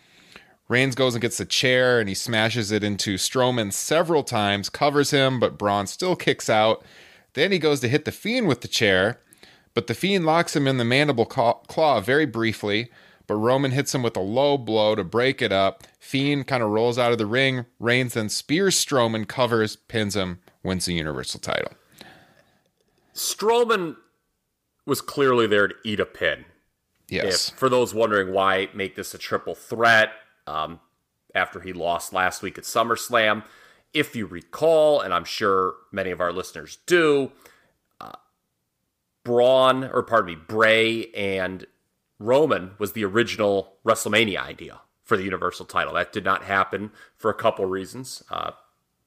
Reigns 0.68 0.94
goes 0.94 1.14
and 1.14 1.22
gets 1.22 1.38
the 1.38 1.44
chair 1.44 2.00
and 2.00 2.08
he 2.08 2.14
smashes 2.14 2.72
it 2.72 2.82
into 2.82 3.14
Strowman 3.14 3.72
several 3.72 4.24
times, 4.24 4.68
covers 4.68 5.10
him, 5.10 5.38
but 5.38 5.58
Braun 5.58 5.86
still 5.86 6.16
kicks 6.16 6.50
out. 6.50 6.84
Then 7.34 7.52
he 7.52 7.58
goes 7.58 7.80
to 7.80 7.88
hit 7.88 8.04
the 8.04 8.12
Fiend 8.12 8.48
with 8.48 8.62
the 8.62 8.68
chair, 8.68 9.20
but 9.74 9.86
the 9.86 9.94
Fiend 9.94 10.26
locks 10.26 10.56
him 10.56 10.66
in 10.66 10.78
the 10.78 10.84
mandible 10.84 11.26
claw, 11.26 11.54
claw 11.68 12.00
very 12.00 12.26
briefly. 12.26 12.90
But 13.26 13.34
Roman 13.34 13.72
hits 13.72 13.94
him 13.94 14.02
with 14.02 14.16
a 14.16 14.20
low 14.20 14.56
blow 14.56 14.94
to 14.94 15.02
break 15.02 15.42
it 15.42 15.50
up. 15.50 15.82
Fiend 15.98 16.46
kind 16.46 16.62
of 16.62 16.70
rolls 16.70 16.96
out 16.96 17.12
of 17.12 17.18
the 17.18 17.26
ring. 17.26 17.66
Reigns 17.80 18.14
then 18.14 18.28
spears 18.28 18.76
Strowman, 18.76 19.26
covers, 19.26 19.76
pins 19.76 20.14
him, 20.14 20.38
wins 20.62 20.86
the 20.86 20.94
Universal 20.94 21.40
title. 21.40 21.72
Strowman 23.14 23.96
was 24.84 25.00
clearly 25.00 25.46
there 25.46 25.68
to 25.68 25.74
eat 25.84 25.98
a 25.98 26.06
pin. 26.06 26.44
Yes. 27.08 27.50
If, 27.50 27.58
for 27.58 27.68
those 27.68 27.94
wondering 27.94 28.32
why 28.32 28.68
make 28.74 28.94
this 28.94 29.14
a 29.14 29.18
triple 29.18 29.54
threat, 29.54 30.10
um, 30.46 30.80
after 31.34 31.60
he 31.60 31.72
lost 31.72 32.12
last 32.12 32.42
week 32.42 32.58
at 32.58 32.64
SummerSlam, 32.64 33.44
if 33.92 34.14
you 34.14 34.26
recall, 34.26 35.00
and 35.00 35.14
I'm 35.14 35.24
sure 35.24 35.74
many 35.92 36.10
of 36.10 36.20
our 36.20 36.32
listeners 36.32 36.78
do, 36.86 37.32
uh, 38.00 38.12
Braun, 39.24 39.84
or 39.84 40.02
pardon 40.02 40.34
me, 40.34 40.40
Bray 40.46 41.06
and 41.12 41.66
Roman 42.18 42.72
was 42.78 42.92
the 42.92 43.04
original 43.04 43.74
WrestleMania 43.84 44.38
idea 44.38 44.80
for 45.02 45.16
the 45.16 45.24
Universal 45.24 45.66
title. 45.66 45.94
That 45.94 46.12
did 46.12 46.24
not 46.24 46.44
happen 46.44 46.90
for 47.16 47.30
a 47.30 47.34
couple 47.34 47.64
reasons. 47.66 48.22
Uh, 48.30 48.52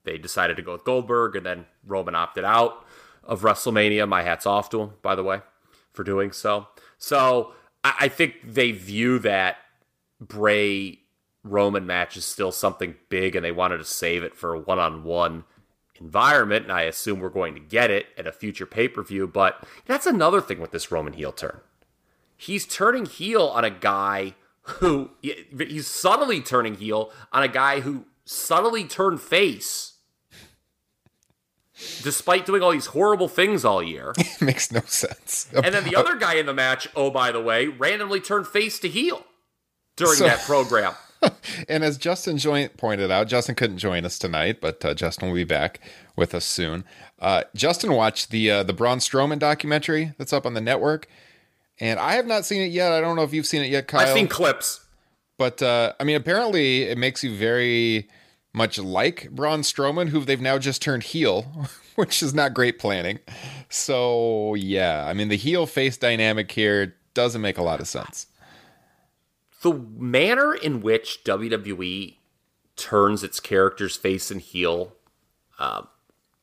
they 0.05 0.17
decided 0.17 0.57
to 0.57 0.63
go 0.63 0.73
with 0.73 0.85
Goldberg, 0.85 1.35
and 1.35 1.45
then 1.45 1.65
Roman 1.85 2.15
opted 2.15 2.45
out 2.45 2.85
of 3.23 3.41
WrestleMania. 3.41 4.07
My 4.07 4.23
hat's 4.23 4.45
off 4.45 4.69
to 4.71 4.81
him, 4.81 4.91
by 5.01 5.15
the 5.15 5.23
way, 5.23 5.41
for 5.91 6.03
doing 6.03 6.31
so. 6.31 6.67
So 6.97 7.53
I, 7.83 7.95
I 8.01 8.07
think 8.07 8.35
they 8.43 8.71
view 8.71 9.19
that 9.19 9.57
Bray 10.19 10.99
Roman 11.43 11.85
match 11.85 12.17
is 12.17 12.25
still 12.25 12.51
something 12.51 12.95
big, 13.09 13.35
and 13.35 13.43
they 13.45 13.51
wanted 13.51 13.77
to 13.77 13.85
save 13.85 14.23
it 14.23 14.35
for 14.35 14.53
a 14.53 14.59
one 14.59 14.79
on 14.79 15.03
one 15.03 15.45
environment. 15.99 16.63
And 16.63 16.71
I 16.71 16.81
assume 16.83 17.19
we're 17.19 17.29
going 17.29 17.53
to 17.53 17.59
get 17.61 17.89
it 17.91 18.07
at 18.17 18.27
a 18.27 18.31
future 18.31 18.65
pay 18.65 18.87
per 18.87 19.03
view. 19.03 19.27
But 19.27 19.63
that's 19.85 20.05
another 20.05 20.41
thing 20.41 20.59
with 20.59 20.71
this 20.71 20.91
Roman 20.91 21.13
heel 21.13 21.31
turn. 21.31 21.59
He's 22.35 22.65
turning 22.65 23.05
heel 23.05 23.47
on 23.47 23.63
a 23.65 23.69
guy 23.69 24.35
who 24.63 25.11
he's 25.21 25.87
subtly 25.87 26.41
turning 26.41 26.75
heel 26.75 27.11
on 27.31 27.41
a 27.43 27.47
guy 27.47 27.79
who 27.79 28.05
subtly 28.23 28.83
turned 28.83 29.19
face 29.21 29.93
despite 32.03 32.45
doing 32.45 32.61
all 32.61 32.71
these 32.71 32.87
horrible 32.87 33.27
things 33.27 33.63
all 33.65 33.81
year. 33.81 34.13
it 34.17 34.41
makes 34.41 34.71
no 34.71 34.81
sense. 34.81 35.47
Oh 35.55 35.61
and 35.63 35.73
then 35.73 35.85
the 35.85 35.95
other 35.95 36.15
guy 36.15 36.35
in 36.35 36.45
the 36.45 36.53
match, 36.53 36.87
oh 36.95 37.09
by 37.09 37.31
the 37.31 37.41
way, 37.41 37.67
randomly 37.67 38.19
turned 38.19 38.47
face 38.47 38.79
to 38.79 38.89
heel 38.89 39.25
during 39.95 40.15
So- 40.17 40.25
that 40.25 40.41
program. 40.41 40.93
and 41.69 41.83
as 41.83 41.97
Justin 41.97 42.37
Joint 42.37 42.77
pointed 42.77 43.11
out, 43.11 43.27
Justin 43.27 43.55
couldn't 43.55 43.77
join 43.77 44.05
us 44.05 44.17
tonight, 44.17 44.59
but 44.61 44.83
uh, 44.83 44.93
Justin 44.93 45.27
will 45.29 45.35
be 45.35 45.43
back 45.43 45.79
with 46.15 46.33
us 46.33 46.45
soon. 46.45 46.83
Uh, 47.19 47.43
Justin 47.55 47.93
watched 47.93 48.31
the 48.31 48.49
uh, 48.49 48.63
the 48.63 48.73
Braun 48.73 48.99
Strowman 48.99 49.39
documentary 49.39 50.13
that's 50.17 50.33
up 50.33 50.45
on 50.45 50.53
the 50.53 50.61
network, 50.61 51.07
and 51.79 51.99
I 51.99 52.13
have 52.13 52.25
not 52.25 52.45
seen 52.45 52.61
it 52.61 52.71
yet. 52.71 52.91
I 52.91 53.01
don't 53.01 53.15
know 53.15 53.23
if 53.23 53.33
you've 53.33 53.47
seen 53.47 53.61
it 53.61 53.69
yet, 53.69 53.87
Kyle. 53.87 54.01
I've 54.01 54.13
seen 54.13 54.27
clips. 54.27 54.85
But 55.37 55.61
uh, 55.61 55.93
I 55.99 56.03
mean, 56.03 56.17
apparently, 56.17 56.83
it 56.83 56.97
makes 56.97 57.23
you 57.23 57.33
very 57.33 58.09
much 58.53 58.77
like 58.77 59.29
Braun 59.31 59.61
Strowman, 59.61 60.09
who 60.09 60.25
they've 60.25 60.41
now 60.41 60.57
just 60.57 60.81
turned 60.81 61.03
heel, 61.03 61.69
which 61.95 62.21
is 62.21 62.33
not 62.33 62.53
great 62.53 62.79
planning. 62.79 63.19
So 63.69 64.55
yeah, 64.55 65.05
I 65.05 65.13
mean, 65.13 65.29
the 65.29 65.37
heel 65.37 65.65
face 65.65 65.97
dynamic 65.97 66.51
here 66.51 66.95
doesn't 67.13 67.41
make 67.41 67.57
a 67.57 67.63
lot 67.63 67.79
of 67.79 67.87
sense. 67.87 68.27
The 69.61 69.73
manner 69.73 70.53
in 70.53 70.81
which 70.81 71.19
WWE 71.25 72.15
turns 72.75 73.23
its 73.23 73.39
characters 73.39 73.95
face 73.97 74.31
and 74.31 74.39
heel, 74.41 74.93
uh, 75.57 75.83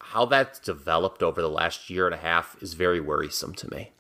how 0.01 0.27
that's 0.27 0.59
developed 0.61 1.23
over 1.23 1.41
the 1.41 1.49
last 1.49 1.89
year 1.91 2.07
and 2.07 2.15
a 2.15 2.19
half 2.19 2.57
is 2.63 2.75
very 2.75 3.01
worrisome 3.01 3.55
to 3.55 3.71
me. 3.75 3.93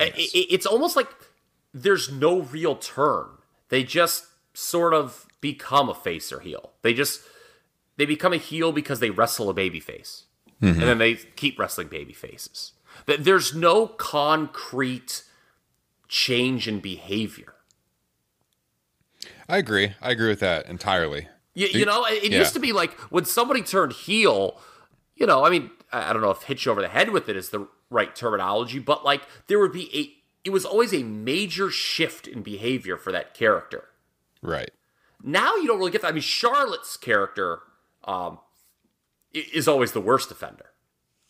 I- 0.00 0.04
I- 0.16 0.46
it's 0.50 0.66
almost 0.66 0.96
like 0.96 1.08
there's 1.74 2.10
no 2.10 2.40
real 2.42 2.76
turn. 2.76 3.26
They 3.68 3.84
just 3.84 4.26
sort 4.54 4.94
of 4.94 5.26
become 5.40 5.88
a 5.88 5.94
face 5.94 6.32
or 6.32 6.40
heel. 6.40 6.72
They 6.82 6.94
just 6.94 7.20
they 7.96 8.06
become 8.06 8.32
a 8.32 8.36
heel 8.38 8.70
because 8.72 9.00
they 9.00 9.10
wrestle 9.10 9.50
a 9.50 9.54
baby 9.54 9.80
face, 9.80 10.24
and 10.60 10.80
then 10.82 10.98
they 10.98 11.14
keep 11.16 11.58
wrestling 11.58 11.88
baby 11.88 12.12
faces. 12.12 12.72
Th- 13.06 13.18
There's 13.20 13.54
no 13.54 13.86
concrete 13.88 15.24
change 16.08 16.66
in 16.68 16.78
behavior. 16.80 17.54
I 19.48 19.56
agree. 19.58 19.94
I 20.02 20.10
agree 20.10 20.28
with 20.28 20.40
that 20.40 20.66
entirely. 20.66 21.28
You, 21.54 21.66
you 21.68 21.84
know, 21.86 22.04
it, 22.04 22.30
Yeah. 22.30 22.38
used 22.38 22.54
to 22.54 22.60
be 22.60 22.72
like 22.72 22.92
when 23.10 23.24
somebody 23.24 23.62
turned 23.62 23.92
heel, 23.92 24.60
you 25.16 25.26
know, 25.26 25.44
I 25.44 25.50
mean, 25.50 25.70
I 25.92 26.12
don't 26.12 26.22
know 26.22 26.30
if 26.30 26.42
hit 26.42 26.64
you 26.64 26.70
over 26.72 26.82
the 26.82 26.88
head 26.88 27.10
with 27.10 27.28
it 27.28 27.36
is 27.36 27.48
the 27.50 27.66
right 27.90 28.14
terminology, 28.14 28.78
but 28.78 29.04
like 29.04 29.22
there 29.46 29.58
would 29.58 29.72
be 29.72 29.90
a, 29.98 30.14
it 30.44 30.50
was 30.50 30.64
always 30.64 30.92
a 30.92 31.02
major 31.02 31.70
shift 31.70 32.26
in 32.28 32.42
behavior 32.42 32.96
for 32.96 33.10
that 33.10 33.34
character. 33.34 33.84
Right. 34.42 34.70
Now 35.22 35.56
you 35.56 35.66
don't 35.66 35.78
really 35.78 35.90
get 35.90 36.02
that. 36.02 36.08
I 36.08 36.12
mean, 36.12 36.20
Charlotte's 36.22 36.96
character 36.96 37.60
um, 38.04 38.38
is 39.32 39.66
always 39.66 39.92
the 39.92 40.00
worst 40.00 40.30
offender 40.30 40.66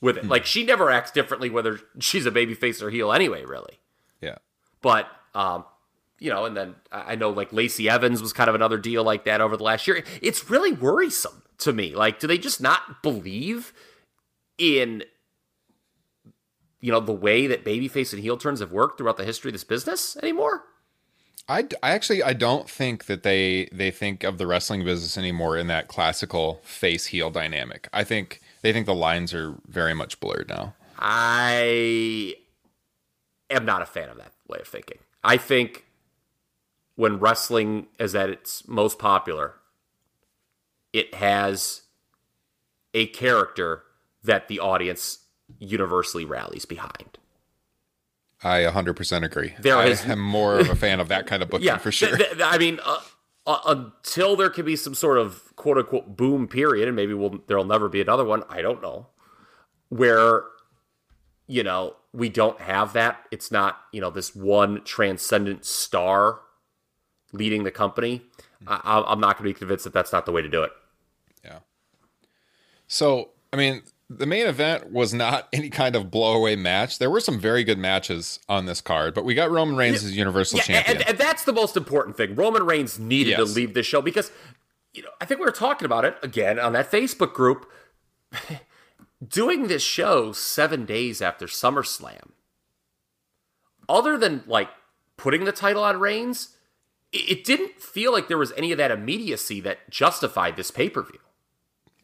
with 0.00 0.18
it. 0.18 0.26
Like 0.26 0.44
she 0.44 0.64
never 0.64 0.90
acts 0.90 1.10
differently 1.10 1.48
whether 1.48 1.80
she's 2.00 2.26
a 2.26 2.30
babyface 2.30 2.82
or 2.82 2.90
heel 2.90 3.12
anyway, 3.12 3.44
really. 3.44 3.78
Yeah. 4.20 4.36
But 4.82 5.08
um, 5.34 5.64
you 6.18 6.30
know, 6.30 6.44
and 6.44 6.56
then 6.56 6.74
I 6.90 7.14
know 7.14 7.30
like 7.30 7.52
Lacey 7.52 7.88
Evans 7.88 8.20
was 8.20 8.32
kind 8.32 8.48
of 8.48 8.54
another 8.54 8.78
deal 8.78 9.04
like 9.04 9.24
that 9.24 9.40
over 9.40 9.56
the 9.56 9.64
last 9.64 9.86
year. 9.86 10.02
It's 10.20 10.50
really 10.50 10.72
worrisome 10.72 11.42
to 11.58 11.72
me. 11.72 11.94
Like, 11.94 12.18
do 12.18 12.26
they 12.26 12.38
just 12.38 12.60
not 12.60 13.02
believe 13.02 13.72
in 14.58 15.04
you 16.80 16.92
know 16.92 17.00
the 17.00 17.12
way 17.12 17.46
that 17.46 17.64
babyface 17.64 18.12
and 18.12 18.22
heel 18.22 18.36
turns 18.36 18.60
have 18.60 18.72
worked 18.72 18.98
throughout 18.98 19.16
the 19.16 19.24
history 19.24 19.50
of 19.50 19.54
this 19.54 19.64
business 19.64 20.16
anymore? 20.16 20.64
I, 21.48 21.66
I 21.82 21.92
actually 21.92 22.22
I 22.22 22.34
don't 22.34 22.68
think 22.68 23.06
that 23.06 23.22
they 23.22 23.68
they 23.72 23.90
think 23.90 24.22
of 24.22 24.38
the 24.38 24.46
wrestling 24.46 24.84
business 24.84 25.16
anymore 25.16 25.56
in 25.56 25.66
that 25.68 25.88
classical 25.88 26.60
face 26.62 27.06
heel 27.06 27.30
dynamic. 27.30 27.88
I 27.92 28.04
think 28.04 28.40
they 28.62 28.72
think 28.72 28.86
the 28.86 28.94
lines 28.94 29.32
are 29.32 29.54
very 29.66 29.94
much 29.94 30.20
blurred 30.20 30.48
now. 30.48 30.74
I 30.98 32.34
am 33.50 33.64
not 33.64 33.82
a 33.82 33.86
fan 33.86 34.08
of 34.08 34.18
that 34.18 34.32
way 34.48 34.58
of 34.60 34.68
thinking. 34.68 34.98
I 35.24 35.36
think 35.36 35.84
when 36.98 37.20
wrestling 37.20 37.86
is 38.00 38.16
at 38.16 38.28
its 38.28 38.66
most 38.66 38.98
popular, 38.98 39.54
it 40.92 41.14
has 41.14 41.82
a 42.92 43.06
character 43.06 43.84
that 44.24 44.48
the 44.48 44.58
audience 44.58 45.20
universally 45.60 46.24
rallies 46.24 46.64
behind. 46.64 47.16
I 48.42 48.62
100% 48.62 49.24
agree. 49.24 49.54
There 49.60 49.76
I 49.76 49.90
am 49.90 50.18
more 50.18 50.58
of 50.58 50.70
a 50.70 50.74
fan 50.74 50.98
of 50.98 51.06
that 51.06 51.28
kind 51.28 51.40
of 51.40 51.48
booking 51.50 51.66
Yeah, 51.68 51.78
for 51.78 51.92
sure. 51.92 52.16
th- 52.16 52.30
th- 52.30 52.42
I 52.42 52.58
mean, 52.58 52.80
uh, 52.84 52.98
uh, 53.46 53.60
until 53.66 54.34
there 54.34 54.50
can 54.50 54.64
be 54.64 54.74
some 54.74 54.96
sort 54.96 55.18
of 55.18 55.54
quote 55.54 55.78
unquote 55.78 56.16
boom 56.16 56.48
period, 56.48 56.88
and 56.88 56.96
maybe 56.96 57.14
we'll, 57.14 57.38
there'll 57.46 57.64
never 57.64 57.88
be 57.88 58.00
another 58.00 58.24
one. 58.24 58.42
I 58.50 58.60
don't 58.60 58.82
know. 58.82 59.06
Where, 59.88 60.46
you 61.46 61.62
know, 61.62 61.94
we 62.12 62.28
don't 62.28 62.60
have 62.60 62.92
that. 62.94 63.20
It's 63.30 63.52
not, 63.52 63.82
you 63.92 64.00
know, 64.00 64.10
this 64.10 64.34
one 64.34 64.82
transcendent 64.82 65.64
star 65.64 66.40
leading 67.32 67.64
the 67.64 67.70
company. 67.70 68.22
I, 68.66 68.80
I'm- 68.84 69.04
I'm 69.06 69.20
not 69.20 69.36
going 69.38 69.48
to 69.48 69.54
be 69.54 69.58
convinced 69.58 69.84
that 69.84 69.92
that's 69.92 70.12
not 70.12 70.26
the 70.26 70.32
way 70.32 70.42
to 70.42 70.48
do 70.48 70.62
it. 70.62 70.72
Yeah. 71.44 71.58
So, 72.86 73.30
I 73.52 73.56
mean, 73.56 73.82
the 74.10 74.26
main 74.26 74.46
event 74.46 74.90
was 74.92 75.12
not 75.14 75.48
any 75.52 75.70
kind 75.70 75.94
of 75.94 76.04
blowaway 76.06 76.58
match. 76.58 76.98
There 76.98 77.10
were 77.10 77.20
some 77.20 77.38
very 77.38 77.62
good 77.64 77.78
matches 77.78 78.40
on 78.48 78.66
this 78.66 78.80
card, 78.80 79.14
but 79.14 79.24
we 79.24 79.34
got 79.34 79.50
Roman 79.50 79.76
Reigns 79.76 80.02
as 80.02 80.16
Universal 80.16 80.58
Yeah, 80.58 80.62
Champion. 80.64 80.96
and, 80.98 81.08
and 81.10 81.18
that's 81.18 81.44
the 81.44 81.52
most 81.52 81.76
important 81.76 82.16
thing. 82.16 82.34
Roman 82.34 82.64
Reigns 82.64 82.98
needed 82.98 83.36
to 83.36 83.44
leave 83.44 83.74
this 83.74 83.86
show 83.86 84.00
because, 84.02 84.32
you 84.94 85.02
know, 85.02 85.10
I 85.20 85.24
think 85.26 85.38
we 85.40 85.46
were 85.46 85.52
talking 85.52 85.86
about 85.86 86.04
it 86.04 86.16
again 86.22 86.58
on 86.58 86.72
that 86.72 86.90
Facebook 86.90 87.32
group. 87.34 87.70
Doing 89.28 89.66
this 89.66 89.82
show 89.82 90.30
seven 90.30 90.84
days 90.84 91.20
after 91.20 91.46
SummerSlam, 91.46 92.30
other 93.88 94.16
than 94.16 94.44
like 94.46 94.68
putting 95.16 95.44
the 95.44 95.50
title 95.50 95.82
on 95.82 95.98
Reigns, 95.98 96.56
it, 97.12 97.44
didn't 97.44 97.80
feel 97.80 98.12
like 98.12 98.28
there 98.28 98.38
was 98.38 98.52
any 98.56 98.72
of 98.72 98.78
that 98.78 98.90
immediacy 98.90 99.60
that 99.60 99.90
justified 99.90 100.56
this 100.56 100.70
pay 100.70 100.88
per 100.88 101.02
view. 101.02 101.20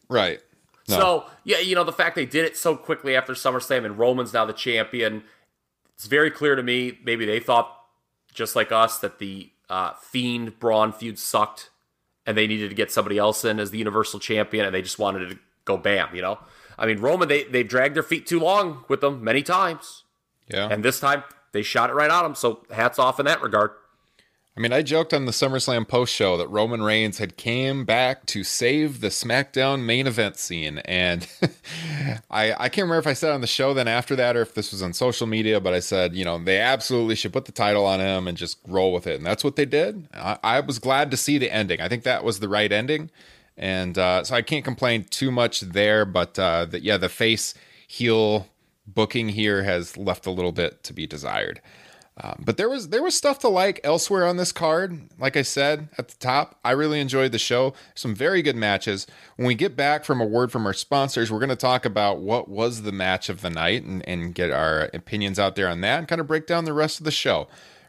right. 0.08 0.40
No. 0.86 0.96
So 0.98 1.24
yeah, 1.44 1.60
you 1.60 1.74
know 1.74 1.84
the 1.84 1.92
fact 1.92 2.14
they 2.14 2.26
did 2.26 2.44
it 2.44 2.58
so 2.58 2.76
quickly 2.76 3.16
after 3.16 3.32
SummerSlam 3.32 3.86
and 3.86 3.98
Roman's 3.98 4.34
now 4.34 4.44
the 4.44 4.52
champion. 4.52 5.24
It's 5.94 6.06
very 6.06 6.30
clear 6.30 6.56
to 6.56 6.62
me. 6.62 6.98
Maybe 7.04 7.24
they 7.24 7.40
thought 7.40 7.74
just 8.34 8.54
like 8.54 8.70
us 8.70 8.98
that 8.98 9.18
the 9.18 9.50
uh, 9.70 9.92
Fiend 9.94 10.58
Braun 10.58 10.92
feud 10.92 11.18
sucked, 11.18 11.70
and 12.26 12.36
they 12.36 12.46
needed 12.46 12.68
to 12.68 12.74
get 12.74 12.92
somebody 12.92 13.16
else 13.16 13.44
in 13.46 13.58
as 13.58 13.70
the 13.70 13.78
Universal 13.78 14.20
Champion, 14.20 14.66
and 14.66 14.74
they 14.74 14.82
just 14.82 14.98
wanted 14.98 15.30
to 15.30 15.38
go 15.64 15.78
bam. 15.78 16.14
You 16.14 16.20
know, 16.20 16.38
I 16.78 16.86
mean 16.86 17.00
Roman 17.00 17.28
they 17.28 17.44
they 17.44 17.62
dragged 17.62 17.96
their 17.96 18.02
feet 18.02 18.26
too 18.26 18.40
long 18.40 18.84
with 18.88 19.00
them 19.00 19.24
many 19.24 19.42
times, 19.42 20.04
yeah. 20.48 20.68
and 20.70 20.84
this 20.84 21.00
time 21.00 21.24
they 21.52 21.62
shot 21.62 21.88
it 21.88 21.94
right 21.94 22.10
on 22.10 22.24
them. 22.24 22.34
So 22.34 22.64
hats 22.70 22.98
off 22.98 23.18
in 23.18 23.24
that 23.24 23.40
regard. 23.40 23.70
I 24.56 24.60
mean, 24.60 24.72
I 24.72 24.82
joked 24.82 25.12
on 25.12 25.24
the 25.24 25.32
SummerSlam 25.32 25.88
post 25.88 26.14
show 26.14 26.36
that 26.36 26.46
Roman 26.46 26.80
Reigns 26.80 27.18
had 27.18 27.36
came 27.36 27.84
back 27.84 28.24
to 28.26 28.44
save 28.44 29.00
the 29.00 29.08
SmackDown 29.08 29.82
main 29.82 30.06
event 30.06 30.36
scene, 30.36 30.78
and 30.84 31.26
I 32.30 32.52
I 32.52 32.68
can't 32.68 32.84
remember 32.84 32.98
if 32.98 33.08
I 33.08 33.14
said 33.14 33.32
on 33.32 33.40
the 33.40 33.48
show 33.48 33.74
then 33.74 33.88
after 33.88 34.14
that 34.14 34.36
or 34.36 34.42
if 34.42 34.54
this 34.54 34.70
was 34.70 34.80
on 34.80 34.92
social 34.92 35.26
media, 35.26 35.60
but 35.60 35.74
I 35.74 35.80
said 35.80 36.14
you 36.14 36.24
know 36.24 36.38
they 36.38 36.60
absolutely 36.60 37.16
should 37.16 37.32
put 37.32 37.46
the 37.46 37.52
title 37.52 37.84
on 37.84 37.98
him 37.98 38.28
and 38.28 38.38
just 38.38 38.58
roll 38.68 38.92
with 38.92 39.08
it, 39.08 39.16
and 39.16 39.26
that's 39.26 39.42
what 39.42 39.56
they 39.56 39.64
did. 39.64 40.08
I, 40.14 40.38
I 40.44 40.60
was 40.60 40.78
glad 40.78 41.10
to 41.10 41.16
see 41.16 41.36
the 41.36 41.52
ending. 41.52 41.80
I 41.80 41.88
think 41.88 42.04
that 42.04 42.22
was 42.22 42.38
the 42.38 42.48
right 42.48 42.70
ending, 42.70 43.10
and 43.56 43.98
uh, 43.98 44.22
so 44.22 44.36
I 44.36 44.42
can't 44.42 44.64
complain 44.64 45.02
too 45.02 45.32
much 45.32 45.62
there. 45.62 46.04
But 46.04 46.38
uh, 46.38 46.66
the, 46.66 46.80
yeah, 46.80 46.96
the 46.96 47.08
face 47.08 47.54
heel 47.88 48.46
booking 48.86 49.30
here 49.30 49.64
has 49.64 49.96
left 49.96 50.26
a 50.26 50.30
little 50.30 50.52
bit 50.52 50.84
to 50.84 50.92
be 50.92 51.08
desired. 51.08 51.60
Um, 52.22 52.42
but 52.44 52.56
there 52.56 52.68
was 52.68 52.90
there 52.90 53.02
was 53.02 53.16
stuff 53.16 53.40
to 53.40 53.48
like 53.48 53.80
elsewhere 53.82 54.24
on 54.24 54.36
this 54.36 54.52
card. 54.52 55.08
Like 55.18 55.36
I 55.36 55.42
said 55.42 55.88
at 55.98 56.08
the 56.08 56.16
top, 56.18 56.58
I 56.64 56.70
really 56.70 57.00
enjoyed 57.00 57.32
the 57.32 57.38
show. 57.38 57.74
Some 57.94 58.14
very 58.14 58.40
good 58.40 58.54
matches. 58.54 59.08
When 59.36 59.48
we 59.48 59.56
get 59.56 59.74
back 59.74 60.04
from 60.04 60.20
a 60.20 60.24
word 60.24 60.52
from 60.52 60.64
our 60.64 60.72
sponsors, 60.72 61.32
we're 61.32 61.40
going 61.40 61.48
to 61.48 61.56
talk 61.56 61.84
about 61.84 62.20
what 62.20 62.48
was 62.48 62.82
the 62.82 62.92
match 62.92 63.28
of 63.28 63.40
the 63.40 63.50
night 63.50 63.82
and, 63.82 64.06
and 64.08 64.32
get 64.32 64.52
our 64.52 64.90
opinions 64.94 65.40
out 65.40 65.56
there 65.56 65.68
on 65.68 65.80
that 65.80 65.98
and 65.98 66.08
kind 66.08 66.20
of 66.20 66.28
break 66.28 66.46
down 66.46 66.66
the 66.66 66.72
rest 66.72 67.00
of 67.00 67.04
the 67.04 67.10
show. 67.10 67.48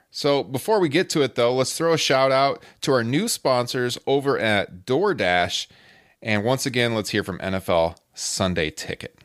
So 0.09 0.43
before 0.43 0.79
we 0.79 0.89
get 0.89 1.09
to 1.11 1.21
it, 1.21 1.35
though, 1.35 1.53
let's 1.53 1.77
throw 1.77 1.93
a 1.93 1.97
shout 1.97 2.31
out 2.31 2.63
to 2.81 2.93
our 2.93 3.03
new 3.03 3.27
sponsors 3.27 3.97
over 4.07 4.39
at 4.39 4.85
DoorDash. 4.85 5.67
And 6.21 6.43
once 6.43 6.65
again, 6.65 6.95
let's 6.95 7.09
hear 7.09 7.23
from 7.23 7.37
NFL 7.39 7.97
Sunday 8.15 8.71
Ticket. 8.71 9.19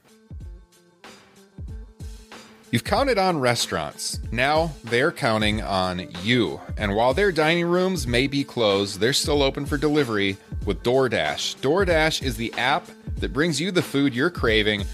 You've 2.73 2.85
counted 2.85 3.19
on 3.19 3.41
restaurants. 3.41 4.21
Now 4.31 4.71
they're 4.85 5.11
counting 5.11 5.61
on 5.61 6.07
you. 6.23 6.61
And 6.77 6.95
while 6.95 7.13
their 7.13 7.33
dining 7.33 7.67
rooms 7.67 8.07
may 8.07 8.29
be 8.29 8.45
closed, 8.45 9.01
they're 9.01 9.13
still 9.13 9.43
open 9.43 9.67
for 9.67 9.77
delivery 9.77 10.37
with 10.65 10.85
DoorDash. 10.85 11.57
DoorDash 11.57 12.23
is 12.23 12.37
the 12.37 12.53
app 12.55 12.87
that 13.17 13.33
brings 13.33 13.61
you 13.61 13.73
the 13.73 13.83
food 13.83 14.15
you're 14.15 14.31
craving 14.31 14.85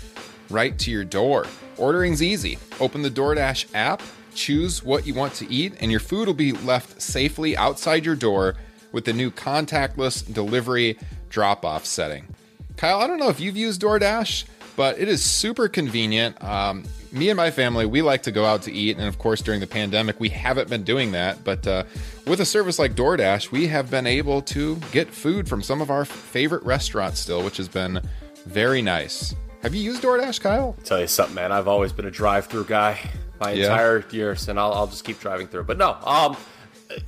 right 0.49 0.79
to 0.79 0.91
your 0.91 1.05
door. 1.05 1.45
Ordering's 1.77 2.23
easy. 2.23 2.59
Open 2.81 3.03
the 3.03 3.11
DoorDash 3.11 3.67
app, 3.75 4.01
choose 4.35 4.83
what 4.83 5.07
you 5.07 5.13
want 5.13 5.35
to 5.35 5.53
eat, 5.53 5.75
and 5.79 5.91
your 5.91 6.01
food 6.01 6.29
will 6.29 6.35
be 6.35 6.53
left 6.53 7.03
safely 7.03 7.59
outside 7.59 8.07
your 8.07 8.17
door 8.17 8.55
with 8.91 9.05
the 9.05 9.13
new 9.13 9.31
contactless 9.31 10.33
delivery 10.33 10.99
drop 11.29 11.63
off 11.67 11.85
setting. 11.85 12.35
Kyle, 12.79 13.01
I 13.01 13.07
don't 13.07 13.19
know 13.19 13.29
if 13.29 13.41
you've 13.41 13.57
used 13.57 13.83
DoorDash, 13.83 14.45
but 14.77 14.99
it 14.99 15.09
is 15.09 15.25
super 15.25 15.69
convenient. 15.69 16.43
Um, 16.45 16.85
me 17.13 17.31
and 17.31 17.37
my 17.37 17.51
family, 17.51 17.87
we 17.87 18.03
like 18.03 18.23
to 18.25 18.31
go 18.31 18.45
out 18.45 18.63
to 18.63 18.73
eat. 18.73 18.97
And 18.99 19.07
of 19.07 19.19
course, 19.19 19.41
during 19.41 19.61
the 19.61 19.67
pandemic, 19.67 20.21
we 20.21 20.29
haven't 20.29 20.69
been 20.69 20.83
doing 20.83 21.13
that. 21.13 21.43
But 21.45 21.67
uh, 21.67 21.85
with 22.27 22.41
a 22.41 22.45
service 22.45 22.79
like 22.79 22.95
DoorDash, 22.95 23.51
we 23.51 23.69
have 23.69 23.91
been 23.91 24.07
able 24.07 24.43
to 24.43 24.77
get 24.93 25.09
food 25.09 25.49
from 25.49 25.63
some 25.63 25.81
of 25.81 25.91
our 25.91 26.05
favorite 26.05 26.63
restaurants 26.65 27.21
still, 27.21 27.43
which 27.43 27.57
has 27.57 27.69
been 27.69 28.01
very 28.45 28.83
nice. 28.83 29.35
Have 29.63 29.75
you 29.75 29.83
used 29.83 30.03
DoorDash, 30.03 30.41
Kyle? 30.41 30.77
Tell 30.85 31.01
you 31.01 31.07
something, 31.07 31.35
man. 31.35 31.53
I've 31.53 31.69
always 31.69 31.93
been 31.93 32.07
a 32.07 32.11
drive-through 32.11 32.67
guy 32.67 32.99
my 33.41 33.53
Yeah. 33.53 33.65
entire 33.65 34.05
years, 34.11 34.49
and 34.49 34.59
I'll, 34.61 34.73
I'll 34.73 34.87
just 34.87 35.05
keep 35.05 35.19
driving 35.21 35.47
through. 35.47 35.65
But 35.65 35.79
no, 35.79 35.97
um, 36.05 36.37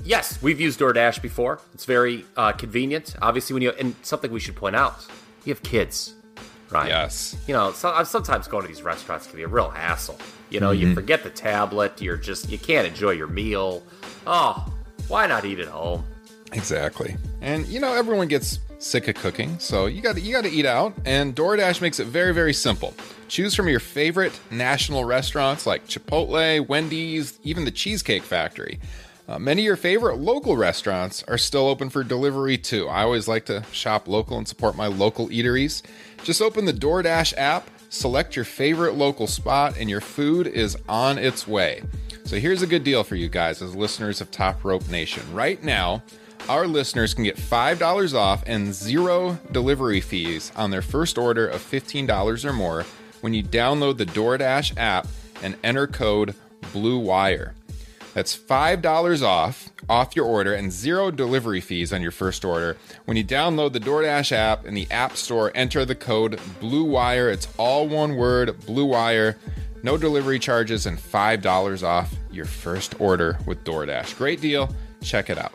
yes, 0.05 0.41
we've 0.43 0.61
used 0.61 0.81
DoorDash 0.81 1.21
before. 1.23 1.61
It's 1.75 1.85
very 1.85 2.25
uh, 2.37 2.53
convenient. 2.53 3.15
Obviously, 3.21 3.55
when 3.55 3.63
you 3.63 3.71
and 3.79 3.95
something 4.03 4.31
we 4.33 4.41
should 4.41 4.57
point 4.57 4.75
out, 4.75 5.07
we 5.45 5.51
have 5.51 5.63
kids, 5.63 6.15
right? 6.71 6.89
Yes. 6.89 7.37
You 7.47 7.55
know, 7.55 7.73
so, 7.73 7.89
uh, 7.89 8.05
sometimes 8.05 8.47
going 8.49 8.63
to 8.63 8.69
these 8.69 8.83
restaurants 8.83 9.27
can 9.27 9.37
be 9.37 9.43
a 9.43 9.49
real 9.49 9.71
hassle. 9.71 10.19
You 10.51 10.61
know, 10.61 10.71
Mm-hmm. 10.71 10.89
you 10.89 10.95
forget 10.95 11.23
the 11.23 11.31
tablet. 11.31 12.01
You're 12.01 12.17
just 12.17 12.49
you 12.51 12.59
can't 12.59 12.87
enjoy 12.87 13.11
your 13.13 13.27
meal. 13.27 13.83
Oh, 14.27 14.67
why 15.09 15.27
not 15.27 15.45
eat 15.45 15.59
at 15.59 15.69
home? 15.69 16.05
Exactly. 16.53 17.17
And 17.41 17.67
you 17.67 17.81
know, 17.81 17.93
everyone 17.95 18.29
gets 18.29 18.59
sick 18.79 19.09
of 19.09 19.17
cooking, 19.17 19.59
so 19.59 19.87
you 19.87 20.01
got 20.01 20.21
you 20.23 20.33
got 20.33 20.45
to 20.45 20.51
eat 20.51 20.65
out. 20.67 20.95
And 21.05 21.35
DoorDash 21.37 21.81
makes 21.83 22.01
it 22.01 22.07
very 22.07 22.33
very 22.33 22.55
simple. 22.55 22.95
Choose 23.29 23.55
from 23.55 23.69
your 23.69 23.81
favorite 23.81 24.39
national 24.51 25.05
restaurants 25.05 25.67
like 25.67 25.87
Chipotle, 25.87 26.67
Wendy's, 26.67 27.39
even 27.43 27.65
the 27.67 27.71
Cheesecake 27.71 28.23
Factory. 28.23 28.81
Uh, 29.29 29.39
many 29.39 29.61
of 29.61 29.67
your 29.67 29.77
favorite 29.77 30.17
local 30.17 30.57
restaurants 30.57 31.23
are 31.29 31.37
still 31.37 31.69
open 31.69 31.91
for 31.91 32.03
delivery 32.03 32.57
too. 32.57 32.89
I 32.89 33.03
always 33.03 33.29
like 33.29 33.45
to 33.47 33.63
shop 33.73 34.09
local 34.09 34.39
and 34.39 34.49
support 34.49 34.75
my 34.75 34.87
local 34.87 35.29
eateries. 35.29 35.83
Just 36.23 36.43
open 36.43 36.65
the 36.65 36.73
DoorDash 36.73 37.35
app, 37.37 37.69
select 37.89 38.37
your 38.37 38.45
favorite 38.45 38.95
local 38.95 39.27
spot, 39.27 39.77
and 39.79 39.89
your 39.89 40.01
food 40.01 40.47
is 40.47 40.77
on 40.89 41.19
its 41.19 41.47
way. 41.47 41.83
So 42.25 42.39
here's 42.39 42.61
a 42.63 42.67
good 42.67 42.85
deal 42.85 43.05
for 43.05 43.15
you 43.17 43.29
guys 43.29 43.63
as 43.63 43.75
listeners 43.75 44.21
of 44.21 44.31
Top 44.31 44.63
Rope 44.63 44.89
Nation. 44.91 45.23
Right 45.33 45.63
now, 45.63 46.03
our 46.49 46.67
listeners 46.67 47.15
can 47.15 47.25
get 47.25 47.37
$5 47.37 48.15
off 48.15 48.43
and 48.47 48.73
zero 48.75 49.39
delivery 49.53 50.01
fees 50.01 50.53
on 50.57 50.71
their 50.71 50.83
first 50.83 51.19
order 51.19 51.47
of 51.47 51.63
$15 51.63 52.45
or 52.45 52.53
more 52.53 52.85
when 53.21 53.35
you 53.35 53.43
download 53.43 53.97
the 53.97 54.07
DoorDash 54.07 54.77
app 54.77 55.07
and 55.43 55.57
enter 55.65 55.87
code 55.87 56.35
BLUEWIRE. 56.73 57.55
That's 58.19 58.37
$5 58.37 59.23
off 59.23 59.71
off 59.89 60.17
your 60.17 60.25
order 60.25 60.53
and 60.53 60.73
zero 60.73 61.13
delivery 61.13 61.61
fees 61.61 61.93
on 61.93 62.03
your 62.03 62.11
first 62.11 62.45
order. 62.45 62.77
When 63.05 63.17
you 63.17 63.23
download 63.23 63.75
the 63.75 63.79
DoorDash 63.79 64.33
app 64.33 64.67
in 64.67 64.75
the 64.75 64.91
App 64.91 65.17
Store, 65.17 65.53
enter 65.55 65.85
the 65.85 65.95
code 65.95 66.41
BLUEWIRE. 66.61 67.33
It's 67.33 67.47
all 67.59 67.87
one 67.87 68.17
word, 68.17 68.59
Blue 68.67 68.87
Wire. 68.87 69.39
No 69.85 69.97
delivery 69.97 70.41
charges 70.41 70.85
and 70.85 70.99
$5 70.99 71.85
off 71.85 72.13
your 72.33 72.45
first 72.45 73.01
order 73.01 73.39
with 73.47 73.63
DoorDash. 73.63 74.19
Great 74.19 74.41
deal. 74.41 74.69
Check 75.01 75.31
it 75.31 75.39
out. 75.39 75.53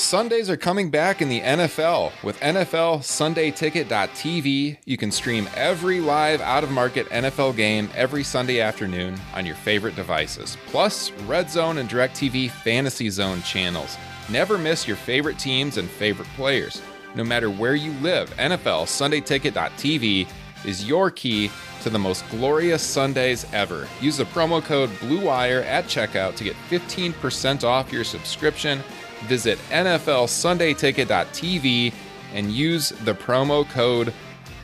Sundays 0.00 0.48
are 0.48 0.56
coming 0.56 0.88
back 0.88 1.20
in 1.20 1.28
the 1.28 1.42
NFL. 1.42 2.12
With 2.24 2.40
NFL 2.40 3.00
SundayTicket.tv, 3.00 4.78
you 4.86 4.96
can 4.96 5.10
stream 5.10 5.46
every 5.54 6.00
live 6.00 6.40
out 6.40 6.64
of 6.64 6.70
market 6.70 7.06
NFL 7.10 7.54
game 7.54 7.90
every 7.94 8.24
Sunday 8.24 8.60
afternoon 8.60 9.20
on 9.34 9.44
your 9.44 9.56
favorite 9.56 9.94
devices. 9.96 10.56
Plus, 10.68 11.12
Red 11.26 11.50
Zone 11.50 11.78
and 11.78 11.88
DirecTV 11.88 12.50
Fantasy 12.50 13.10
Zone 13.10 13.42
channels. 13.42 13.98
Never 14.30 14.56
miss 14.56 14.88
your 14.88 14.96
favorite 14.96 15.38
teams 15.38 15.76
and 15.76 15.88
favorite 15.88 16.28
players. 16.34 16.80
No 17.14 17.22
matter 17.22 17.50
where 17.50 17.74
you 17.74 17.92
live, 18.00 18.30
NFL 18.36 18.86
SundayTicket.tv 18.86 20.26
is 20.64 20.88
your 20.88 21.10
key 21.10 21.50
to 21.82 21.90
the 21.90 21.98
most 21.98 22.28
glorious 22.30 22.82
Sundays 22.82 23.46
ever. 23.52 23.86
Use 24.00 24.16
the 24.16 24.24
promo 24.24 24.62
code 24.64 24.90
BLUEWIRE 25.00 25.64
at 25.64 25.84
checkout 25.84 26.36
to 26.36 26.44
get 26.44 26.56
15% 26.70 27.64
off 27.64 27.92
your 27.92 28.04
subscription. 28.04 28.82
Visit 29.26 29.58
NFLSundayTicket.tv 29.70 31.92
and 32.34 32.50
use 32.50 32.90
the 33.04 33.14
promo 33.14 33.68
code 33.70 34.12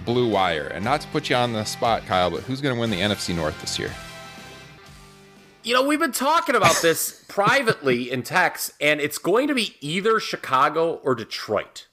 Blue 0.05 0.31
Wire. 0.31 0.69
And 0.69 0.85
not 0.85 1.01
to 1.03 1.09
put 1.09 1.29
you 1.29 1.37
on 1.37 1.53
the 1.53 1.65
spot, 1.65 2.05
Kyle, 2.07 2.31
but 2.31 2.41
who's 2.41 2.61
going 2.61 2.75
to 2.75 2.81
win 2.81 2.91
the 2.91 3.01
NFC 3.01 3.35
North 3.35 3.61
this 3.61 3.79
year? 3.79 3.91
You 5.63 5.75
know, 5.75 5.83
we've 5.83 5.99
been 5.99 6.13
talking 6.13 6.55
about 6.55 6.81
this 6.81 7.25
privately 7.29 8.11
in 8.11 8.23
text, 8.23 8.73
and 8.81 9.01
it's 9.01 9.19
going 9.19 9.49
to 9.49 9.55
be 9.55 9.77
either 9.81 10.21
Chicago 10.21 11.01
or 11.03 11.15
Detroit. 11.15 11.89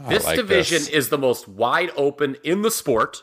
Oh, 0.00 0.08
this 0.08 0.24
like 0.24 0.36
division 0.36 0.78
this. 0.78 0.88
is 0.88 1.08
the 1.08 1.18
most 1.18 1.48
wide 1.48 1.90
open 1.96 2.36
in 2.44 2.62
the 2.62 2.70
sport. 2.70 3.22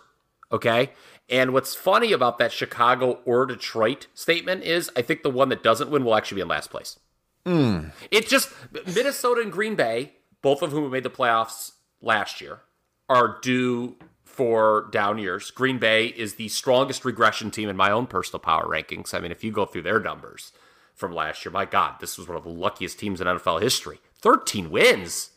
Okay. 0.51 0.91
And 1.29 1.53
what's 1.53 1.73
funny 1.73 2.11
about 2.11 2.37
that 2.39 2.51
Chicago 2.51 3.19
or 3.25 3.45
Detroit 3.45 4.07
statement 4.13 4.63
is 4.63 4.91
I 4.95 5.01
think 5.01 5.23
the 5.23 5.29
one 5.29 5.49
that 5.49 5.63
doesn't 5.63 5.89
win 5.89 6.03
will 6.03 6.15
actually 6.15 6.35
be 6.35 6.41
in 6.41 6.47
last 6.49 6.69
place. 6.69 6.99
Hmm. 7.45 7.87
It 8.11 8.27
just, 8.27 8.49
Minnesota 8.95 9.41
and 9.41 9.51
Green 9.51 9.75
Bay, 9.75 10.13
both 10.41 10.61
of 10.61 10.71
whom 10.71 10.89
made 10.91 11.03
the 11.03 11.09
playoffs 11.09 11.71
last 12.01 12.41
year, 12.41 12.61
are 13.09 13.39
due 13.41 13.97
for 14.23 14.89
down 14.91 15.17
years. 15.19 15.51
Green 15.51 15.77
Bay 15.77 16.07
is 16.07 16.35
the 16.35 16.47
strongest 16.49 17.05
regression 17.05 17.51
team 17.51 17.69
in 17.69 17.77
my 17.77 17.91
own 17.91 18.07
personal 18.07 18.39
power 18.39 18.65
rankings. 18.65 19.13
I 19.13 19.19
mean, 19.19 19.31
if 19.31 19.43
you 19.43 19.51
go 19.51 19.65
through 19.65 19.83
their 19.83 19.99
numbers 19.99 20.51
from 20.95 21.13
last 21.13 21.45
year, 21.45 21.51
my 21.51 21.65
God, 21.65 21.95
this 21.99 22.17
was 22.17 22.27
one 22.27 22.37
of 22.37 22.43
the 22.43 22.49
luckiest 22.49 22.97
teams 22.97 23.21
in 23.21 23.27
NFL 23.27 23.61
history. 23.61 23.99
13 24.15 24.71
wins 24.71 25.31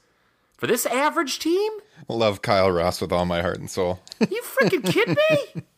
for 0.56 0.66
this 0.66 0.86
average 0.86 1.38
team? 1.38 1.70
Love 2.08 2.40
Kyle 2.40 2.70
Ross 2.70 3.00
with 3.00 3.12
all 3.12 3.26
my 3.26 3.42
heart 3.42 3.58
and 3.58 3.70
soul. 3.70 4.00
You 4.20 4.42
freaking 4.42 4.84
kidding 4.84 5.16
me? 5.30 5.62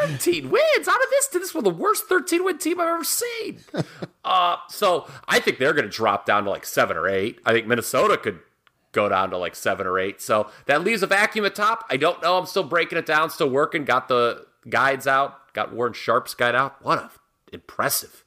13 0.00 0.50
wins 0.50 0.88
out 0.88 1.02
of 1.02 1.10
this 1.10 1.28
to 1.28 1.38
this 1.38 1.54
was 1.54 1.64
the 1.64 1.70
worst 1.70 2.04
13 2.04 2.44
win 2.44 2.58
team 2.58 2.80
I've 2.80 2.88
ever 2.88 3.04
seen. 3.04 3.60
Uh, 4.26 4.56
so 4.70 5.06
I 5.28 5.38
think 5.38 5.58
they're 5.58 5.74
going 5.74 5.84
to 5.84 5.90
drop 5.90 6.24
down 6.24 6.44
to 6.44 6.50
like 6.50 6.64
seven 6.64 6.96
or 6.96 7.06
eight. 7.06 7.40
I 7.44 7.52
think 7.52 7.66
Minnesota 7.66 8.16
could 8.16 8.40
go 8.92 9.06
down 9.10 9.28
to 9.28 9.36
like 9.36 9.54
seven 9.54 9.86
or 9.86 9.98
eight. 9.98 10.22
So 10.22 10.48
that 10.64 10.82
leaves 10.82 11.02
a 11.02 11.06
vacuum 11.06 11.44
at 11.44 11.54
top. 11.54 11.84
I 11.90 11.98
don't 11.98 12.22
know. 12.22 12.38
I'm 12.38 12.46
still 12.46 12.62
breaking 12.62 12.96
it 12.96 13.04
down, 13.04 13.28
still 13.28 13.50
working. 13.50 13.84
Got 13.84 14.08
the 14.08 14.46
guides 14.66 15.06
out. 15.06 15.52
Got 15.52 15.74
Warren 15.74 15.92
Sharp's 15.92 16.32
guide 16.32 16.54
out. 16.54 16.82
What 16.82 16.98
a 16.98 17.10
impressive 17.52 18.23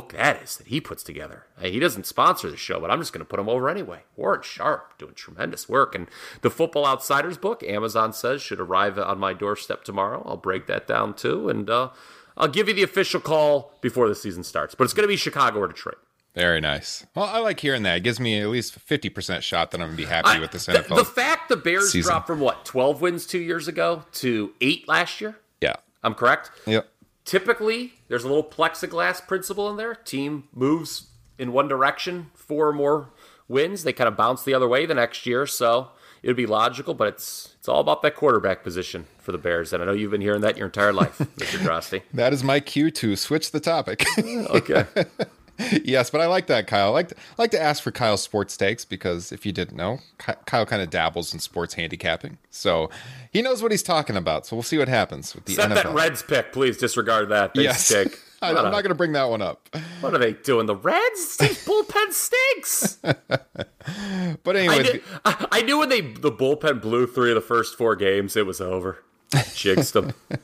book 0.00 0.12
that 0.12 0.42
is 0.42 0.56
that 0.58 0.66
he 0.66 0.80
puts 0.80 1.02
together. 1.02 1.46
Hey, 1.58 1.72
he 1.72 1.78
doesn't 1.78 2.06
sponsor 2.06 2.50
the 2.50 2.56
show, 2.56 2.78
but 2.80 2.90
I'm 2.90 3.00
just 3.00 3.12
going 3.12 3.24
to 3.24 3.28
put 3.28 3.40
him 3.40 3.48
over 3.48 3.68
anyway. 3.70 4.00
Warren 4.16 4.42
Sharp 4.42 4.98
doing 4.98 5.14
tremendous 5.14 5.68
work. 5.68 5.94
And 5.94 6.06
the 6.42 6.50
Football 6.50 6.86
Outsiders 6.86 7.38
book, 7.38 7.62
Amazon 7.62 8.12
says, 8.12 8.42
should 8.42 8.60
arrive 8.60 8.98
on 8.98 9.18
my 9.18 9.32
doorstep 9.32 9.84
tomorrow. 9.84 10.22
I'll 10.26 10.36
break 10.36 10.66
that 10.66 10.86
down 10.86 11.14
too. 11.14 11.48
And 11.48 11.70
uh, 11.70 11.90
I'll 12.36 12.48
give 12.48 12.68
you 12.68 12.74
the 12.74 12.82
official 12.82 13.20
call 13.20 13.72
before 13.80 14.08
the 14.08 14.14
season 14.14 14.44
starts. 14.44 14.74
But 14.74 14.84
it's 14.84 14.92
going 14.94 15.04
to 15.04 15.08
be 15.08 15.16
Chicago 15.16 15.60
or 15.60 15.68
Detroit. 15.68 15.98
Very 16.34 16.60
nice. 16.60 17.06
Well, 17.14 17.24
I 17.24 17.38
like 17.38 17.58
hearing 17.60 17.82
that. 17.84 17.96
It 17.96 18.00
gives 18.02 18.20
me 18.20 18.38
at 18.38 18.48
least 18.48 18.78
50% 18.86 19.40
shot 19.40 19.70
that 19.70 19.80
I'm 19.80 19.86
going 19.88 19.96
to 19.96 20.02
be 20.02 20.08
happy 20.08 20.28
I- 20.28 20.38
with 20.40 20.50
this 20.50 20.66
the, 20.66 20.72
NFL. 20.74 20.96
the 20.96 21.04
fact 21.06 21.48
the 21.48 21.56
Bears 21.56 21.90
season. 21.92 22.10
dropped 22.10 22.26
from 22.26 22.40
what, 22.40 22.66
12 22.66 23.00
wins 23.00 23.26
two 23.26 23.38
years 23.38 23.66
ago 23.68 24.04
to 24.14 24.52
eight 24.60 24.86
last 24.86 25.20
year? 25.22 25.38
yeah. 25.62 25.76
I'm 26.02 26.14
correct? 26.14 26.50
Yep. 26.66 26.86
Typically 27.26 27.92
there's 28.08 28.24
a 28.24 28.28
little 28.28 28.42
plexiglass 28.42 29.26
principle 29.26 29.68
in 29.68 29.76
there. 29.76 29.94
Team 29.94 30.44
moves 30.54 31.08
in 31.38 31.52
one 31.52 31.68
direction, 31.68 32.30
four 32.34 32.68
or 32.68 32.72
more 32.72 33.10
wins, 33.48 33.84
they 33.84 33.92
kind 33.92 34.08
of 34.08 34.16
bounce 34.16 34.42
the 34.42 34.54
other 34.54 34.66
way 34.66 34.86
the 34.86 34.94
next 34.94 35.26
year. 35.26 35.46
So 35.46 35.90
it 36.22 36.28
would 36.28 36.36
be 36.36 36.46
logical, 36.46 36.94
but 36.94 37.08
it's 37.08 37.44
it's 37.44 37.54
It's 37.66 37.68
all 37.68 37.80
about 37.80 38.02
that 38.02 38.14
quarterback 38.14 38.62
position 38.62 39.06
for 39.18 39.32
the 39.32 39.38
Bears, 39.38 39.72
and 39.72 39.82
I 39.82 39.86
know 39.86 39.92
you've 39.92 40.12
been 40.12 40.20
hearing 40.20 40.40
that 40.42 40.56
your 40.56 40.66
entire 40.66 40.92
life, 40.92 41.18
Mr. 41.36 41.58
Droste. 41.58 42.02
That 42.14 42.32
is 42.32 42.44
my 42.44 42.60
cue 42.60 42.92
to 42.92 43.16
switch 43.16 43.50
the 43.50 43.58
topic. 43.58 44.06
Okay. 44.18 44.86
yes, 45.84 46.10
but 46.10 46.20
I 46.20 46.26
like 46.26 46.46
that, 46.48 46.66
Kyle. 46.66 46.88
I 46.88 46.90
like 46.90 47.08
to, 47.08 47.16
I 47.16 47.42
like 47.42 47.50
to 47.52 47.60
ask 47.60 47.82
for 47.82 47.90
Kyle's 47.90 48.22
sports 48.22 48.56
takes 48.56 48.84
because 48.84 49.32
if 49.32 49.46
you 49.46 49.52
didn't 49.52 49.76
know, 49.76 50.00
Kyle 50.18 50.66
kind 50.66 50.82
of 50.82 50.90
dabbles 50.90 51.32
in 51.32 51.40
sports 51.40 51.74
handicapping, 51.74 52.38
so 52.50 52.90
he 53.30 53.42
knows 53.42 53.62
what 53.62 53.70
he's 53.70 53.82
talking 53.82 54.16
about. 54.16 54.46
So 54.46 54.56
we'll 54.56 54.62
see 54.62 54.78
what 54.78 54.88
happens 54.88 55.34
with 55.34 55.44
the 55.46 55.54
Except 55.54 55.72
NFL. 55.72 55.82
that 55.82 55.94
Reds 55.94 56.22
pick, 56.22 56.52
please 56.52 56.76
disregard 56.76 57.28
that. 57.30 57.54
They 57.54 57.62
yes, 57.64 57.86
stink. 57.86 58.18
I, 58.42 58.50
I'm 58.50 58.56
a- 58.58 58.62
not 58.64 58.82
going 58.82 58.88
to 58.90 58.94
bring 58.94 59.12
that 59.12 59.30
one 59.30 59.40
up. 59.40 59.68
What 60.00 60.14
are 60.14 60.18
they 60.18 60.34
doing? 60.34 60.66
The 60.66 60.76
Reds? 60.76 61.38
Bullpen 61.40 62.12
stinks. 62.12 62.98
But 63.02 64.56
I, 64.56 64.60
anyway, 64.60 65.00
I, 65.24 65.46
I 65.52 65.62
knew 65.62 65.78
when 65.78 65.88
they 65.88 66.00
the 66.00 66.32
bullpen 66.32 66.82
blew 66.82 67.06
three 67.06 67.30
of 67.30 67.34
the 67.36 67.40
first 67.40 67.76
four 67.78 67.96
games, 67.96 68.36
it 68.36 68.44
was 68.44 68.60
over. 68.60 69.02
Them. 69.30 70.14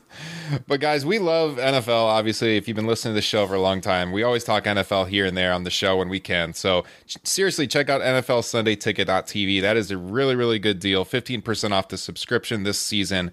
But 0.66 0.80
guys, 0.80 1.06
we 1.06 1.18
love 1.18 1.56
NFL. 1.56 1.88
Obviously, 1.88 2.58
if 2.58 2.68
you've 2.68 2.76
been 2.76 2.86
listening 2.86 3.12
to 3.12 3.16
the 3.16 3.22
show 3.22 3.46
for 3.46 3.54
a 3.54 3.60
long 3.60 3.80
time, 3.80 4.12
we 4.12 4.22
always 4.22 4.44
talk 4.44 4.64
NFL 4.64 5.08
here 5.08 5.24
and 5.24 5.34
there 5.34 5.52
on 5.52 5.64
the 5.64 5.70
show 5.70 5.96
when 5.96 6.10
we 6.10 6.20
can. 6.20 6.52
So 6.52 6.84
seriously, 7.24 7.66
check 7.66 7.88
out 7.88 8.02
NFL 8.02 8.44
Sunday 8.44 8.76
Ticket.tv. 8.76 9.62
That 9.62 9.78
is 9.78 9.90
a 9.90 9.96
really, 9.96 10.34
really 10.34 10.58
good 10.58 10.78
deal. 10.78 11.06
15% 11.06 11.72
off 11.72 11.88
the 11.88 11.96
subscription 11.96 12.64
this 12.64 12.78
season. 12.78 13.32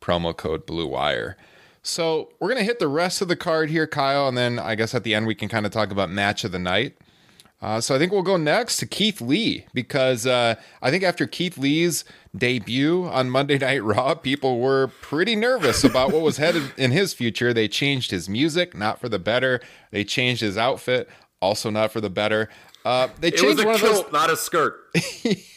Promo 0.00 0.36
code 0.36 0.66
Blue 0.66 0.88
Wire. 0.88 1.36
So 1.82 2.30
we're 2.40 2.48
gonna 2.48 2.64
hit 2.64 2.80
the 2.80 2.88
rest 2.88 3.22
of 3.22 3.28
the 3.28 3.36
card 3.36 3.70
here, 3.70 3.86
Kyle, 3.86 4.26
and 4.26 4.36
then 4.36 4.58
I 4.58 4.74
guess 4.74 4.92
at 4.92 5.04
the 5.04 5.14
end 5.14 5.28
we 5.28 5.36
can 5.36 5.48
kind 5.48 5.64
of 5.64 5.70
talk 5.72 5.92
about 5.92 6.10
match 6.10 6.42
of 6.42 6.50
the 6.50 6.58
night. 6.58 6.96
Uh, 7.66 7.80
so 7.80 7.96
I 7.96 7.98
think 7.98 8.12
we'll 8.12 8.22
go 8.22 8.36
next 8.36 8.76
to 8.76 8.86
Keith 8.86 9.20
Lee 9.20 9.66
because 9.74 10.24
uh, 10.24 10.54
I 10.82 10.90
think 10.92 11.02
after 11.02 11.26
Keith 11.26 11.58
Lee's 11.58 12.04
debut 12.36 13.06
on 13.06 13.28
Monday 13.28 13.58
Night 13.66 13.82
Raw, 13.82 14.14
people 14.14 14.60
were 14.60 14.86
pretty 15.00 15.34
nervous 15.34 15.82
about 15.82 16.12
what 16.12 16.22
was 16.22 16.36
headed 16.36 16.62
in 16.76 16.92
his 16.92 17.12
future. 17.12 17.52
They 17.52 17.66
changed 17.66 18.12
his 18.12 18.28
music, 18.28 18.76
not 18.76 19.00
for 19.00 19.08
the 19.08 19.18
better. 19.18 19.60
They 19.90 20.04
changed 20.04 20.42
his 20.42 20.56
outfit, 20.56 21.08
also 21.42 21.68
not 21.68 21.90
for 21.90 22.00
the 22.00 22.08
better. 22.08 22.48
Uh, 22.84 23.08
they 23.18 23.28
It 23.28 23.32
was 23.32 23.40
changed 23.42 23.62
a 23.62 23.66
one 23.66 23.74
of 23.74 23.80
kilt, 23.80 24.04
those. 24.04 24.12
not 24.12 24.30
a 24.30 24.36
skirt. 24.36 24.76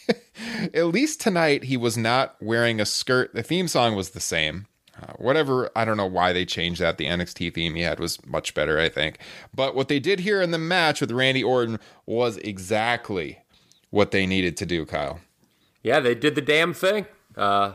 At 0.73 0.87
least 0.87 1.21
tonight, 1.21 1.65
he 1.65 1.77
was 1.77 1.95
not 1.95 2.35
wearing 2.41 2.81
a 2.81 2.87
skirt. 2.87 3.35
The 3.35 3.43
theme 3.43 3.67
song 3.67 3.95
was 3.95 4.09
the 4.11 4.19
same. 4.19 4.65
Uh, 5.01 5.13
whatever, 5.17 5.69
I 5.75 5.85
don't 5.85 5.97
know 5.97 6.05
why 6.05 6.33
they 6.33 6.45
changed 6.45 6.81
that. 6.81 6.97
The 6.97 7.05
NXT 7.05 7.53
theme 7.53 7.75
he 7.75 7.81
had 7.81 7.99
was 7.99 8.23
much 8.25 8.53
better, 8.53 8.79
I 8.79 8.89
think. 8.89 9.19
But 9.53 9.75
what 9.75 9.87
they 9.87 9.99
did 9.99 10.21
here 10.21 10.41
in 10.41 10.51
the 10.51 10.57
match 10.57 10.99
with 10.99 11.11
Randy 11.11 11.43
Orton 11.43 11.79
was 12.05 12.37
exactly 12.37 13.39
what 13.91 14.11
they 14.11 14.25
needed 14.25 14.57
to 14.57 14.65
do, 14.65 14.85
Kyle. 14.85 15.21
Yeah, 15.83 15.99
they 15.99 16.15
did 16.15 16.35
the 16.35 16.41
damn 16.41 16.73
thing. 16.73 17.05
Uh, 17.35 17.73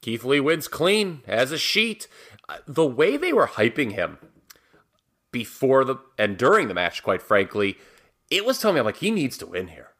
Keith 0.00 0.24
Lee 0.24 0.40
wins 0.40 0.68
clean 0.68 1.22
as 1.26 1.52
a 1.52 1.58
sheet. 1.58 2.08
Uh, 2.48 2.58
the 2.66 2.86
way 2.86 3.16
they 3.16 3.32
were 3.32 3.46
hyping 3.46 3.92
him 3.92 4.18
before 5.30 5.84
the 5.84 5.96
and 6.18 6.36
during 6.36 6.68
the 6.68 6.74
match, 6.74 7.02
quite 7.02 7.22
frankly, 7.22 7.78
it 8.30 8.44
was 8.44 8.58
telling 8.58 8.74
me 8.74 8.80
I'm 8.80 8.86
like 8.86 8.96
he 8.96 9.10
needs 9.10 9.38
to 9.38 9.46
win 9.46 9.68
here. 9.68 9.91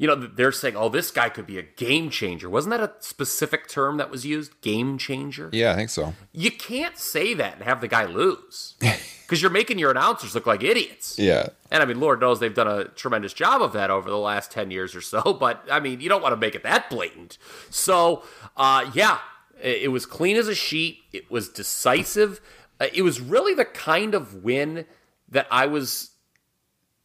You 0.00 0.06
know, 0.06 0.14
they're 0.14 0.50
saying, 0.50 0.76
"Oh, 0.76 0.88
this 0.88 1.10
guy 1.10 1.28
could 1.28 1.46
be 1.46 1.58
a 1.58 1.62
game 1.62 2.08
changer." 2.08 2.48
Wasn't 2.48 2.70
that 2.70 2.80
a 2.80 2.90
specific 3.00 3.68
term 3.68 3.98
that 3.98 4.10
was 4.10 4.24
used? 4.24 4.58
Game 4.62 4.96
changer. 4.96 5.50
Yeah, 5.52 5.72
I 5.72 5.74
think 5.74 5.90
so. 5.90 6.14
You 6.32 6.50
can't 6.50 6.96
say 6.96 7.34
that 7.34 7.56
and 7.56 7.64
have 7.64 7.82
the 7.82 7.86
guy 7.86 8.06
lose 8.06 8.76
because 8.80 9.42
you're 9.42 9.50
making 9.50 9.78
your 9.78 9.90
announcers 9.90 10.34
look 10.34 10.46
like 10.46 10.62
idiots. 10.62 11.18
Yeah. 11.18 11.50
And 11.70 11.82
I 11.82 11.86
mean, 11.86 12.00
Lord 12.00 12.18
knows 12.18 12.40
they've 12.40 12.54
done 12.54 12.66
a 12.66 12.84
tremendous 12.84 13.34
job 13.34 13.60
of 13.60 13.74
that 13.74 13.90
over 13.90 14.08
the 14.08 14.16
last 14.16 14.50
10 14.50 14.70
years 14.70 14.96
or 14.96 15.02
so, 15.02 15.34
but 15.38 15.66
I 15.70 15.80
mean, 15.80 16.00
you 16.00 16.08
don't 16.08 16.22
want 16.22 16.32
to 16.32 16.38
make 16.38 16.54
it 16.54 16.62
that 16.62 16.88
blatant. 16.88 17.36
So, 17.68 18.22
uh, 18.56 18.90
yeah, 18.94 19.18
it, 19.62 19.82
it 19.82 19.88
was 19.88 20.06
clean 20.06 20.38
as 20.38 20.48
a 20.48 20.54
sheet. 20.54 21.00
It 21.12 21.30
was 21.30 21.50
decisive. 21.50 22.40
Uh, 22.80 22.86
it 22.94 23.02
was 23.02 23.20
really 23.20 23.52
the 23.52 23.66
kind 23.66 24.14
of 24.14 24.42
win 24.42 24.86
that 25.28 25.46
I 25.50 25.66
was 25.66 26.12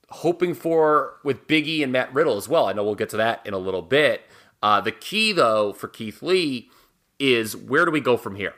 hoping 0.09 0.53
for 0.53 1.15
with 1.23 1.47
Biggie 1.47 1.83
and 1.83 1.91
Matt 1.91 2.13
Riddle 2.13 2.37
as 2.37 2.47
well. 2.47 2.67
I 2.67 2.73
know 2.73 2.83
we'll 2.83 2.95
get 2.95 3.09
to 3.09 3.17
that 3.17 3.45
in 3.45 3.53
a 3.53 3.57
little 3.57 3.81
bit. 3.81 4.21
Uh, 4.61 4.81
the 4.81 4.91
key, 4.91 5.31
though, 5.31 5.73
for 5.73 5.87
Keith 5.87 6.21
Lee 6.21 6.69
is 7.19 7.55
where 7.55 7.85
do 7.85 7.91
we 7.91 8.01
go 8.01 8.17
from 8.17 8.35
here? 8.35 8.55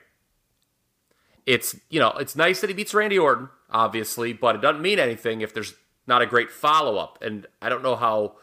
It's 1.45 1.77
you 1.89 1.99
know 1.99 2.11
it's 2.19 2.35
nice 2.35 2.61
that 2.61 2.69
he 2.69 2.73
beats 2.73 2.93
Randy 2.93 3.17
Orton, 3.17 3.49
obviously, 3.69 4.33
but 4.33 4.55
it 4.55 4.61
doesn't 4.61 4.81
mean 4.81 4.99
anything 4.99 5.41
if 5.41 5.53
there's 5.53 5.75
not 6.05 6.21
a 6.21 6.25
great 6.25 6.51
follow 6.51 6.97
up. 6.97 7.17
And 7.21 7.45
I 7.61 7.69
don't 7.69 7.83
know 7.83 7.95
how 7.95 8.35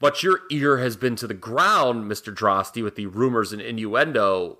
much 0.00 0.22
your 0.22 0.40
ear 0.50 0.78
has 0.78 0.96
been 0.96 1.14
to 1.16 1.26
the 1.26 1.34
ground, 1.34 2.08
Mister 2.08 2.32
Droste, 2.32 2.82
with 2.82 2.96
the 2.96 3.06
rumors 3.06 3.52
and 3.52 3.62
innuendo. 3.62 4.58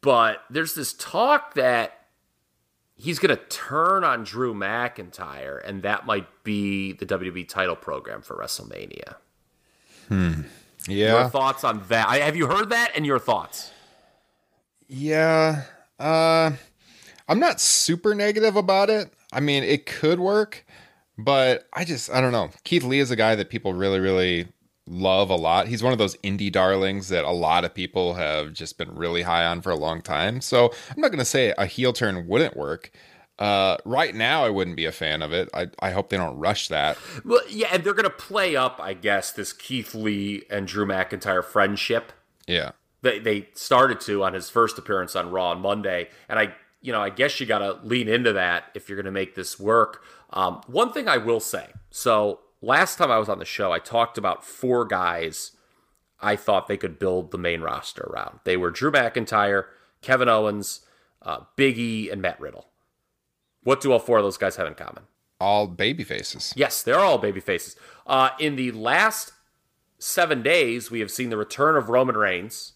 But 0.00 0.44
there's 0.48 0.74
this 0.74 0.92
talk 0.92 1.54
that 1.54 1.97
he's 2.98 3.18
going 3.18 3.34
to 3.34 3.42
turn 3.44 4.04
on 4.04 4.24
Drew 4.24 4.52
McIntyre, 4.54 5.60
and 5.64 5.82
that 5.82 6.04
might 6.04 6.26
be 6.44 6.92
the 6.92 7.06
WWE 7.06 7.48
title 7.48 7.76
program 7.76 8.20
for 8.22 8.36
WrestleMania. 8.36 9.14
Your 10.10 10.44
Yeah. 10.86 11.28
thoughts 11.28 11.64
on 11.64 11.84
that? 11.88 12.08
I, 12.08 12.18
have 12.18 12.36
you 12.36 12.46
heard 12.46 12.70
that? 12.70 12.92
And 12.94 13.06
your 13.06 13.18
thoughts? 13.18 13.70
Yeah. 14.88 15.62
Uh 15.98 16.52
I'm 17.28 17.38
not 17.38 17.60
super 17.60 18.14
negative 18.14 18.56
about 18.56 18.88
it. 18.88 19.12
I 19.32 19.40
mean, 19.40 19.62
it 19.62 19.84
could 19.84 20.18
work, 20.18 20.64
but 21.18 21.68
I 21.74 21.84
just 21.84 22.10
I 22.10 22.22
don't 22.22 22.32
know. 22.32 22.50
Keith 22.64 22.84
Lee 22.84 23.00
is 23.00 23.10
a 23.10 23.16
guy 23.16 23.34
that 23.34 23.50
people 23.50 23.74
really 23.74 24.00
really 24.00 24.48
love 24.88 25.30
a 25.30 25.36
lot. 25.36 25.68
He's 25.68 25.82
one 25.82 25.92
of 25.92 25.98
those 25.98 26.16
indie 26.18 26.50
darlings 26.50 27.08
that 27.08 27.24
a 27.24 27.30
lot 27.30 27.64
of 27.64 27.74
people 27.74 28.14
have 28.14 28.52
just 28.52 28.78
been 28.78 28.94
really 28.94 29.22
high 29.22 29.44
on 29.44 29.62
for 29.62 29.70
a 29.70 29.76
long 29.76 30.02
time. 30.02 30.40
So, 30.40 30.72
I'm 30.90 31.00
not 31.00 31.08
going 31.08 31.18
to 31.18 31.24
say 31.24 31.54
a 31.56 31.66
heel 31.66 31.92
turn 31.92 32.26
wouldn't 32.26 32.56
work. 32.56 32.90
Uh, 33.38 33.76
right 33.84 34.14
now, 34.14 34.44
I 34.44 34.50
wouldn't 34.50 34.76
be 34.76 34.84
a 34.84 34.92
fan 34.92 35.22
of 35.22 35.32
it. 35.32 35.48
I, 35.54 35.68
I 35.78 35.92
hope 35.92 36.08
they 36.08 36.16
don't 36.16 36.36
rush 36.36 36.68
that. 36.68 36.98
Well, 37.24 37.42
yeah, 37.48 37.68
and 37.72 37.84
they're 37.84 37.94
going 37.94 38.02
to 38.04 38.10
play 38.10 38.56
up, 38.56 38.80
I 38.82 38.94
guess, 38.94 39.30
this 39.30 39.52
Keith 39.52 39.94
Lee 39.94 40.42
and 40.50 40.66
Drew 40.66 40.84
McIntyre 40.84 41.44
friendship. 41.44 42.12
Yeah. 42.48 42.72
They 43.02 43.20
they 43.20 43.48
started 43.54 44.00
to 44.02 44.24
on 44.24 44.34
his 44.34 44.50
first 44.50 44.76
appearance 44.76 45.14
on 45.14 45.30
Raw 45.30 45.50
on 45.50 45.60
Monday, 45.60 46.08
and 46.28 46.36
I, 46.36 46.52
you 46.82 46.92
know, 46.92 47.00
I 47.00 47.10
guess 47.10 47.38
you 47.38 47.46
got 47.46 47.60
to 47.60 47.78
lean 47.84 48.08
into 48.08 48.32
that 48.32 48.64
if 48.74 48.88
you're 48.88 48.96
going 48.96 49.04
to 49.04 49.12
make 49.12 49.36
this 49.36 49.60
work. 49.60 50.02
Um, 50.30 50.62
one 50.66 50.92
thing 50.92 51.06
I 51.06 51.18
will 51.18 51.38
say, 51.38 51.68
so 51.90 52.40
last 52.60 52.96
time 52.96 53.10
I 53.10 53.18
was 53.18 53.28
on 53.28 53.38
the 53.38 53.44
show, 53.44 53.72
I 53.72 53.78
talked 53.78 54.18
about 54.18 54.44
four 54.44 54.84
guys 54.84 55.52
I 56.20 56.36
thought 56.36 56.66
they 56.66 56.76
could 56.76 56.98
build 56.98 57.30
the 57.30 57.38
main 57.38 57.60
roster 57.60 58.02
around. 58.02 58.40
They 58.44 58.56
were 58.56 58.70
Drew 58.70 58.90
McIntyre, 58.90 59.66
Kevin 60.02 60.28
Owens, 60.28 60.80
uh, 61.22 61.40
Big 61.56 61.78
E, 61.78 62.10
and 62.10 62.20
Matt 62.20 62.40
Riddle. 62.40 62.66
What 63.62 63.80
do 63.80 63.92
all 63.92 63.98
four 63.98 64.18
of 64.18 64.24
those 64.24 64.36
guys 64.38 64.56
have 64.56 64.66
in 64.66 64.74
common? 64.74 65.04
All 65.40 65.68
baby 65.68 66.02
faces. 66.02 66.52
Yes, 66.56 66.82
they're 66.82 66.98
all 66.98 67.18
baby 67.18 67.40
faces. 67.40 67.76
Uh, 68.06 68.30
in 68.40 68.56
the 68.56 68.72
last 68.72 69.32
seven 69.98 70.42
days, 70.42 70.90
we 70.90 71.00
have 71.00 71.10
seen 71.10 71.30
the 71.30 71.36
return 71.36 71.76
of 71.76 71.88
Roman 71.88 72.16
Reigns 72.16 72.72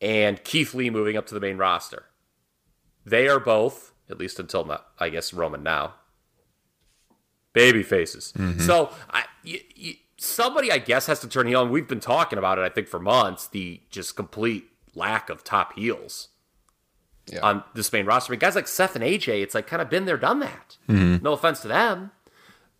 and 0.00 0.42
Keith 0.44 0.72
Lee 0.72 0.88
moving 0.90 1.16
up 1.16 1.26
to 1.26 1.34
the 1.34 1.40
main 1.40 1.58
roster. 1.58 2.06
They 3.04 3.28
are 3.28 3.40
both, 3.40 3.92
at 4.08 4.18
least 4.18 4.38
until 4.38 4.64
not, 4.64 4.86
I 4.98 5.08
guess 5.08 5.34
Roman 5.34 5.62
now, 5.62 5.94
baby 7.52 7.82
faces. 7.82 8.32
So 8.58 8.90
I, 9.10 9.24
y- 9.44 9.62
y- 9.80 9.96
somebody, 10.16 10.70
I 10.72 10.78
guess, 10.78 11.06
has 11.06 11.20
to 11.20 11.28
turn 11.28 11.46
heel. 11.46 11.62
And 11.62 11.70
we've 11.70 11.88
been 11.88 12.00
talking 12.00 12.38
about 12.38 12.58
it, 12.58 12.62
I 12.62 12.68
think, 12.68 12.88
for 12.88 12.98
months. 13.00 13.46
The 13.48 13.80
just 13.90 14.16
complete 14.16 14.66
lack 14.94 15.30
of 15.30 15.44
top 15.44 15.74
heels 15.74 16.28
Yeah. 17.26 17.40
on 17.42 17.64
this 17.74 17.92
main 17.92 18.06
roster. 18.06 18.32
But 18.32 18.40
guys 18.40 18.54
like 18.54 18.66
Seth 18.68 18.94
and 18.94 19.04
AJ, 19.04 19.42
it's 19.42 19.54
like 19.54 19.66
kind 19.66 19.82
of 19.82 19.88
been 19.90 20.04
there, 20.06 20.16
done 20.16 20.40
that. 20.40 20.76
No 20.88 21.32
offense 21.32 21.60
to 21.60 21.68
them. 21.68 22.10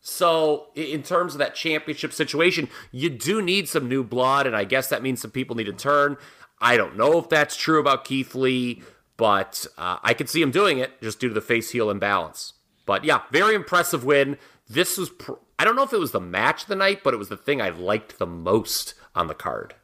So, 0.01 0.69
in 0.77 1.03
terms 1.03 1.35
of 1.35 1.39
that 1.41 1.55
championship 1.57 2.13
situation, 2.13 2.69
you 2.93 3.11
do 3.11 3.43
need 3.43 3.69
some 3.69 3.89
new 3.89 4.05
blood, 4.05 4.47
and 4.47 4.55
I 4.55 4.63
guess 4.65 4.89
that 4.91 5.03
means 5.03 5.21
some 5.21 5.33
people 5.33 5.57
need 5.57 5.65
to 5.67 5.73
turn. 5.73 6.17
I 6.61 6.77
don't 6.77 6.97
know 6.97 7.19
if 7.19 7.29
that's 7.29 7.57
true 7.57 7.81
about 7.81 8.05
Keith 8.05 8.35
Lee, 8.35 8.81
but 9.17 9.67
uh, 9.77 9.99
I 10.03 10.15
could 10.15 10.29
see 10.29 10.41
him 10.41 10.53
doing 10.53 10.79
it 10.79 11.03
just 11.03 11.19
due 11.19 11.29
to 11.29 11.35
the 11.35 11.41
face 11.41 11.71
heel 11.73 11.91
imbalance. 11.91 12.53
But 12.87 13.05
yeah, 13.05 13.23
very 13.33 13.55
impressive 13.57 14.05
win. 14.05 14.39
This 14.69 14.99
was, 14.99 15.11
pr- 15.11 15.33
I 15.59 15.65
don't 15.65 15.77
know 15.77 15.83
if 15.83 15.93
it 15.93 15.99
was 15.99 16.13
the 16.13 16.21
match 16.21 16.63
of 16.63 16.69
the 16.69 16.77
night, 16.77 17.03
but 17.03 17.15
it 17.15 17.19
was 17.19 17.29
the 17.29 17.37
thing 17.37 17.61
I 17.61 17.71
liked 17.71 18.19
the 18.19 18.27
most 18.27 18.95
on 19.15 19.27
the 19.27 19.35
card. 19.35 19.75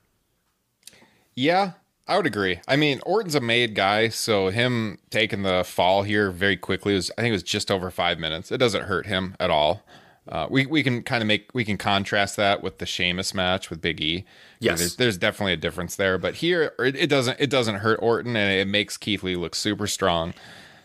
Yeah, 1.35 1.73
I 2.07 2.17
would 2.17 2.27
agree. 2.27 2.61
I 2.69 2.77
mean, 2.77 3.01
Orton's 3.07 3.35
a 3.35 3.41
made 3.41 3.75
guy, 3.75 4.09
so 4.09 4.49
him 4.49 4.99
taking 5.11 5.43
the 5.43 5.65
fall 5.65 6.03
here 6.03 6.31
very 6.31 6.57
quickly 6.57 6.95
was 6.95 7.11
I 7.17 7.23
think 7.23 7.31
it 7.31 7.33
was 7.33 7.43
just 7.43 7.71
over 7.71 7.91
five 7.91 8.19
minutes. 8.19 8.53
It 8.53 8.59
doesn't 8.59 8.85
hurt 8.85 9.07
him 9.07 9.35
at 9.41 9.51
all. 9.51 9.83
Uh, 10.27 10.47
we 10.51 10.65
we 10.65 10.83
can 10.83 11.03
kind 11.03 11.23
of 11.23 11.27
make 11.27 11.51
we 11.53 11.65
can 11.65 11.77
contrast 11.77 12.37
that 12.37 12.63
with 12.63 12.79
the 12.79 12.87
Sheamus 12.87 13.35
match 13.35 13.69
with 13.69 13.81
Big 13.83 14.01
E. 14.01 14.25
Yes. 14.59 14.79
there's, 14.79 14.97
there's 14.97 15.19
definitely 15.19 15.53
a 15.53 15.59
difference 15.59 15.97
there, 15.97 16.17
but 16.17 16.37
here 16.37 16.73
it, 16.79 16.97
it 16.97 17.07
doesn't 17.09 17.39
it 17.41 17.51
doesn't 17.51 17.77
hurt 17.77 17.99
Orton 18.01 18.35
and 18.37 18.53
it 18.53 18.67
makes 18.67 18.97
Keith 18.97 19.23
Lee 19.23 19.37
look 19.37 19.55
super 19.55 19.87
strong. 19.87 20.33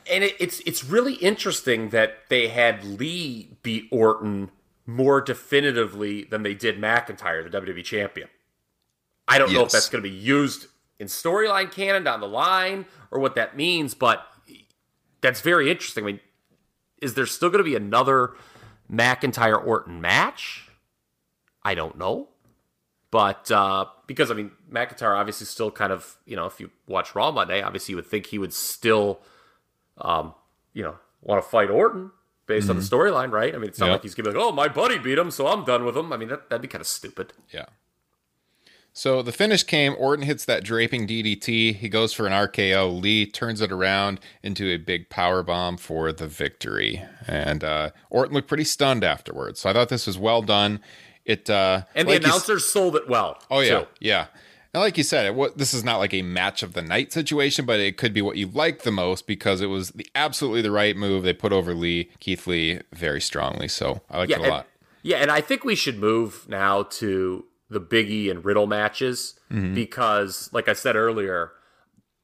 And 0.09 0.23
it, 0.23 0.35
it's 0.39 0.59
it's 0.61 0.83
really 0.83 1.13
interesting 1.15 1.89
that 1.89 2.29
they 2.29 2.47
had 2.47 2.83
Lee 2.83 3.57
beat 3.63 3.87
Orton 3.91 4.51
more 4.85 5.21
definitively 5.21 6.23
than 6.23 6.43
they 6.43 6.53
did 6.53 6.79
McIntyre, 6.79 7.49
the 7.49 7.61
WWE 7.61 7.83
champion. 7.83 8.27
I 9.27 9.37
don't 9.37 9.53
know 9.53 9.63
if 9.63 9.71
that's 9.71 9.89
going 9.89 10.03
to 10.03 10.09
be 10.09 10.15
used 10.15 10.65
in 10.99 11.07
storyline 11.07 11.71
canon 11.71 12.03
down 12.03 12.19
the 12.19 12.27
line 12.27 12.85
or 13.11 13.19
what 13.19 13.35
that 13.35 13.55
means, 13.55 13.93
but 13.93 14.25
that's 15.21 15.41
very 15.41 15.69
interesting. 15.69 16.03
I 16.03 16.07
mean, 16.07 16.19
is 17.01 17.13
there 17.13 17.27
still 17.27 17.49
going 17.49 17.63
to 17.63 17.69
be 17.69 17.75
another 17.75 18.33
McIntyre 18.91 19.63
Orton 19.63 20.01
match? 20.01 20.69
I 21.63 21.75
don't 21.75 21.97
know. 21.97 22.29
But 23.11 23.49
uh, 23.51 23.85
because 24.07 24.29
I 24.29 24.35
mean, 24.35 24.51
McIntyre 24.71 25.17
obviously 25.17 25.45
still 25.45 25.71
kind 25.71 25.91
of 25.91 26.17
you 26.25 26.35
know, 26.35 26.45
if 26.45 26.59
you 26.59 26.69
watch 26.87 27.15
Raw 27.15 27.31
Monday, 27.31 27.61
obviously 27.61 27.93
you 27.93 27.95
would 27.95 28.07
think 28.07 28.27
he 28.27 28.37
would 28.37 28.53
still, 28.53 29.19
um, 30.01 30.33
you 30.73 30.83
know, 30.83 30.95
want 31.21 31.43
to 31.43 31.49
fight 31.49 31.69
Orton 31.69 32.11
based 32.45 32.69
on 32.69 32.75
the 32.77 32.81
storyline, 32.81 33.31
right? 33.31 33.53
I 33.53 33.57
mean, 33.57 33.69
it's 33.69 33.79
not 33.79 33.87
Yeah. 33.87 33.91
like 33.93 34.01
he's 34.03 34.15
gonna 34.15 34.31
be 34.31 34.35
like, 34.37 34.43
oh, 34.45 34.51
my 34.51 34.67
buddy 34.67 34.97
beat 34.97 35.17
him, 35.17 35.29
so 35.31 35.47
I'm 35.47 35.63
done 35.65 35.85
with 35.85 35.95
him. 35.95 36.11
I 36.13 36.17
mean, 36.17 36.29
that 36.29 36.49
that'd 36.49 36.61
be 36.61 36.67
kind 36.67 36.81
of 36.81 36.87
stupid. 36.87 37.33
Yeah. 37.51 37.65
So 38.91 39.21
the 39.21 39.31
finish 39.31 39.63
came. 39.63 39.95
Orton 39.97 40.25
hits 40.25 40.45
that 40.45 40.63
draping 40.63 41.07
DDT. 41.07 41.75
He 41.75 41.89
goes 41.89 42.11
for 42.11 42.25
an 42.25 42.33
RKO. 42.33 42.99
Lee 43.01 43.25
turns 43.25 43.61
it 43.61 43.71
around 43.71 44.19
into 44.43 44.65
a 44.67 44.77
big 44.77 45.09
power 45.09 45.43
bomb 45.43 45.77
for 45.77 46.11
the 46.11 46.27
victory. 46.27 47.01
And 47.27 47.63
uh, 47.63 47.91
Orton 48.09 48.33
looked 48.33 48.47
pretty 48.47 48.63
stunned 48.63 49.03
afterwards. 49.03 49.59
So 49.61 49.69
I 49.69 49.73
thought 49.73 49.89
this 49.89 50.07
was 50.07 50.17
well 50.17 50.41
done. 50.41 50.81
It 51.23 51.49
uh, 51.49 51.83
And 51.95 52.07
like 52.07 52.21
the 52.21 52.27
announcers 52.27 52.65
sold 52.65 52.95
it 52.95 53.07
well. 53.07 53.37
Oh 53.51 53.59
yeah, 53.59 53.81
too. 53.81 53.87
yeah. 53.99 54.25
And 54.73 54.81
like 54.81 54.97
you 54.97 55.03
said, 55.03 55.25
it, 55.25 55.33
wa- 55.35 55.49
this 55.55 55.73
is 55.73 55.83
not 55.83 55.97
like 55.97 56.13
a 56.13 56.21
match 56.21 56.61
of 56.61 56.73
the 56.73 56.81
night 56.83 57.11
situation, 57.11 57.65
but 57.65 57.79
it 57.79 57.97
could 57.97 58.13
be 58.13 58.21
what 58.21 58.37
you 58.37 58.47
like 58.47 58.83
the 58.83 58.91
most 58.91 59.25
because 59.25 59.61
it 59.61 59.67
was 59.67 59.89
the 59.91 60.05
absolutely 60.13 60.61
the 60.61 60.71
right 60.71 60.95
move. 60.95 61.23
They 61.23 61.33
put 61.33 61.51
over 61.51 61.73
Lee, 61.73 62.09
Keith 62.19 62.45
Lee, 62.45 62.81
very 62.93 63.19
strongly. 63.21 63.67
So 63.67 64.01
I 64.11 64.19
like 64.19 64.29
yeah, 64.29 64.35
it 64.35 64.39
a 64.39 64.43
and, 64.43 64.51
lot. 64.51 64.67
yeah, 65.01 65.17
and 65.17 65.31
I 65.31 65.41
think 65.41 65.63
we 65.63 65.75
should 65.75 65.97
move 65.97 66.47
now 66.47 66.83
to 66.83 67.45
the 67.69 67.81
Biggie 67.81 68.29
and 68.29 68.43
Riddle 68.45 68.67
matches 68.67 69.35
Mm-hmm. 69.51 69.73
because, 69.73 70.47
like 70.53 70.67
I 70.67 70.73
said 70.73 70.95
earlier, 70.95 71.51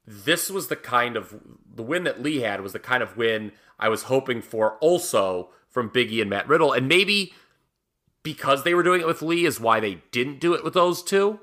this 0.06 0.52
was 0.52 0.68
the 0.68 0.76
kind 0.76 1.18
of 1.18 1.34
the 1.74 1.82
win 1.82 2.04
that 2.04 2.22
Lee 2.22 2.42
had 2.42 2.62
was 2.62 2.72
the 2.74 2.78
kind 2.80 3.02
of 3.02 3.18
win 3.18 3.52
I 3.80 3.90
was 3.90 4.04
hoping 4.04 4.44
for 4.44 4.74
also 4.78 5.50
from 5.68 5.90
Biggie 5.90 6.22
and 6.22 6.30
Matt 6.30 6.48
Riddle, 6.48 6.72
and 6.72 6.88
maybe 6.88 7.34
because 8.22 8.64
they 8.64 8.76
were 8.76 8.84
doing 8.84 9.02
it 9.02 9.08
with 9.08 9.24
Lee 9.24 9.46
is 9.46 9.60
why 9.60 9.80
they 9.80 10.04
didn't 10.12 10.40
do 10.40 10.54
it 10.54 10.64
with 10.64 10.76
those 10.76 11.02
two. 11.02 11.40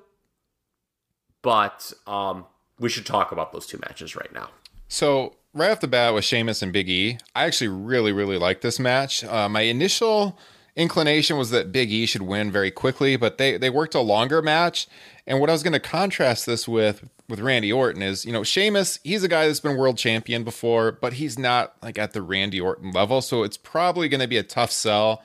But 1.43 1.93
um, 2.07 2.47
we 2.79 2.89
should 2.89 3.07
talk 3.07 3.33
about 3.33 3.53
those 3.53 3.67
two 3.67 3.79
matches 3.79 4.17
right 4.17 4.33
now. 4.33 4.51
So 4.89 5.35
right 5.55 5.71
off 5.71 5.81
the 5.81 5.89
bat 5.89 6.15
with 6.15 6.25
Sheamus 6.25 6.63
and 6.63 6.73
Big 6.73 6.89
E, 6.89 7.19
I 7.35 7.45
actually 7.45 7.69
really, 7.69 8.13
really 8.13 8.39
like 8.39 8.61
this 8.61 8.79
match. 8.79 9.25
Uh, 9.25 9.49
my 9.49 9.63
initial 9.63 10.39
inclination 10.77 11.37
was 11.37 11.51
that 11.51 11.73
Big 11.73 11.91
E 11.91 12.07
should 12.07 12.23
win 12.23 12.51
very 12.51 12.71
quickly, 12.71 13.17
but 13.17 13.39
they 13.39 13.57
they 13.57 13.71
worked 13.71 13.95
a 13.95 14.01
longer 14.01 14.41
match. 14.41 14.87
And 15.27 15.41
what 15.41 15.51
I 15.51 15.53
was 15.53 15.63
going 15.63 15.75
to 15.75 15.81
contrast 15.81 16.47
this 16.47 16.67
with 16.67 17.09
with 17.29 17.41
Randy 17.41 17.73
Orton 17.73 18.03
is, 18.03 18.27
you 18.27 18.33
know, 18.33 18.43
Sheamus, 18.43 18.99
he's 19.05 19.23
a 19.23 19.29
guy 19.29 19.47
that's 19.47 19.61
been 19.61 19.77
world 19.77 19.97
champion 19.97 20.45
before, 20.45 20.93
but 20.93 21.15
he's 21.15 21.39
not 21.39 21.75
like 21.83 21.99
at 21.99 22.13
the 22.13 22.23
Randy 22.23 22.61
Orton 22.61 22.91
level, 22.91 23.23
so 23.23 23.43
it's 23.43 23.57
probably 23.57 24.09
going 24.09 24.21
to 24.21 24.29
be 24.29 24.37
a 24.37 24.43
tough 24.43 24.71
sell 24.71 25.23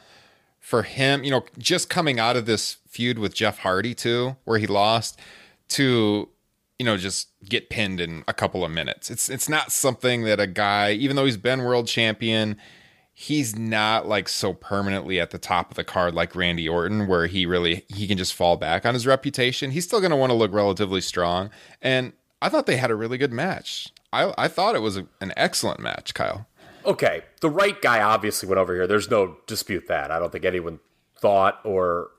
for 0.60 0.84
him, 0.84 1.24
you 1.24 1.32
know, 1.32 1.46
just 1.58 1.90
coming 1.90 2.20
out 2.20 2.36
of 2.36 2.46
this 2.46 2.78
feud 2.88 3.20
with 3.20 3.34
Jeff 3.34 3.60
Hardy 3.60 3.94
too, 3.94 4.36
where 4.44 4.60
he 4.60 4.68
lost 4.68 5.20
to, 5.70 6.30
you 6.80 6.86
know, 6.86 6.98
just 6.98 7.30
get 7.46 7.70
pinned 7.70 8.00
in 8.00 8.24
a 8.28 8.34
couple 8.34 8.64
of 8.64 8.72
minutes. 8.72 9.10
It's 9.10 9.30
it's 9.30 9.50
not 9.50 9.72
something 9.72 10.24
that 10.24 10.40
a 10.40 10.48
guy, 10.48 10.92
even 10.92 11.16
though 11.16 11.26
he's 11.26 11.38
been 11.38 11.64
world 11.64 11.88
champion, 11.88 12.58
he's 13.14 13.56
not 13.56 14.08
like 14.08 14.30
so 14.30 14.54
permanently 14.54 15.20
at 15.20 15.32
the 15.32 15.40
top 15.40 15.72
of 15.72 15.76
the 15.76 15.84
card 15.84 16.14
like 16.14 16.36
Randy 16.36 16.70
Orton, 16.70 17.08
where 17.08 17.28
he 17.28 17.46
really 17.46 17.86
he 17.88 18.08
can 18.08 18.18
just 18.18 18.34
fall 18.34 18.58
back 18.58 18.86
on 18.86 18.94
his 18.94 19.08
reputation. 19.08 19.72
He's 19.72 19.86
still 19.86 20.00
going 20.00 20.12
to 20.12 20.18
want 20.18 20.30
to 20.30 20.36
look 20.36 20.54
relatively 20.54 21.02
strong, 21.02 21.50
and 21.82 22.14
I 22.42 22.50
thought 22.50 22.66
they 22.66 22.78
had 22.78 22.92
a 22.92 22.96
really 22.96 23.18
good 23.18 23.34
match. 23.34 23.92
I 24.14 24.34
I 24.38 24.48
thought 24.48 24.76
it 24.76 24.82
was 24.82 24.98
a, 24.98 25.08
an 25.20 25.34
excellent 25.36 25.80
match, 25.80 26.14
Kyle. 26.14 26.48
Okay, 26.86 27.24
the 27.42 27.50
right 27.50 27.82
guy 27.82 28.02
obviously 28.02 28.48
went 28.48 28.60
over 28.60 28.74
here. 28.74 28.88
There's 28.88 29.10
no 29.10 29.38
dispute 29.46 29.88
that. 29.88 30.10
I 30.10 30.20
don't 30.20 30.32
think 30.32 30.46
anyone 30.46 30.80
thought 31.18 31.60
or 31.66 32.12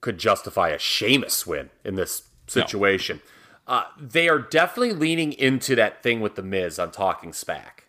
could 0.00 0.18
justify 0.18 0.70
a 0.70 0.78
Sheamus 0.78 1.46
win 1.46 1.70
in 1.84 1.94
this 1.94 2.24
situation. 2.46 3.20
Uh, 3.66 3.84
they 3.98 4.28
are 4.28 4.38
definitely 4.38 4.92
leaning 4.92 5.32
into 5.32 5.74
that 5.74 6.02
thing 6.02 6.20
with 6.20 6.34
the 6.34 6.42
Miz 6.42 6.78
on 6.78 6.90
Talking 6.90 7.32
Smack 7.32 7.84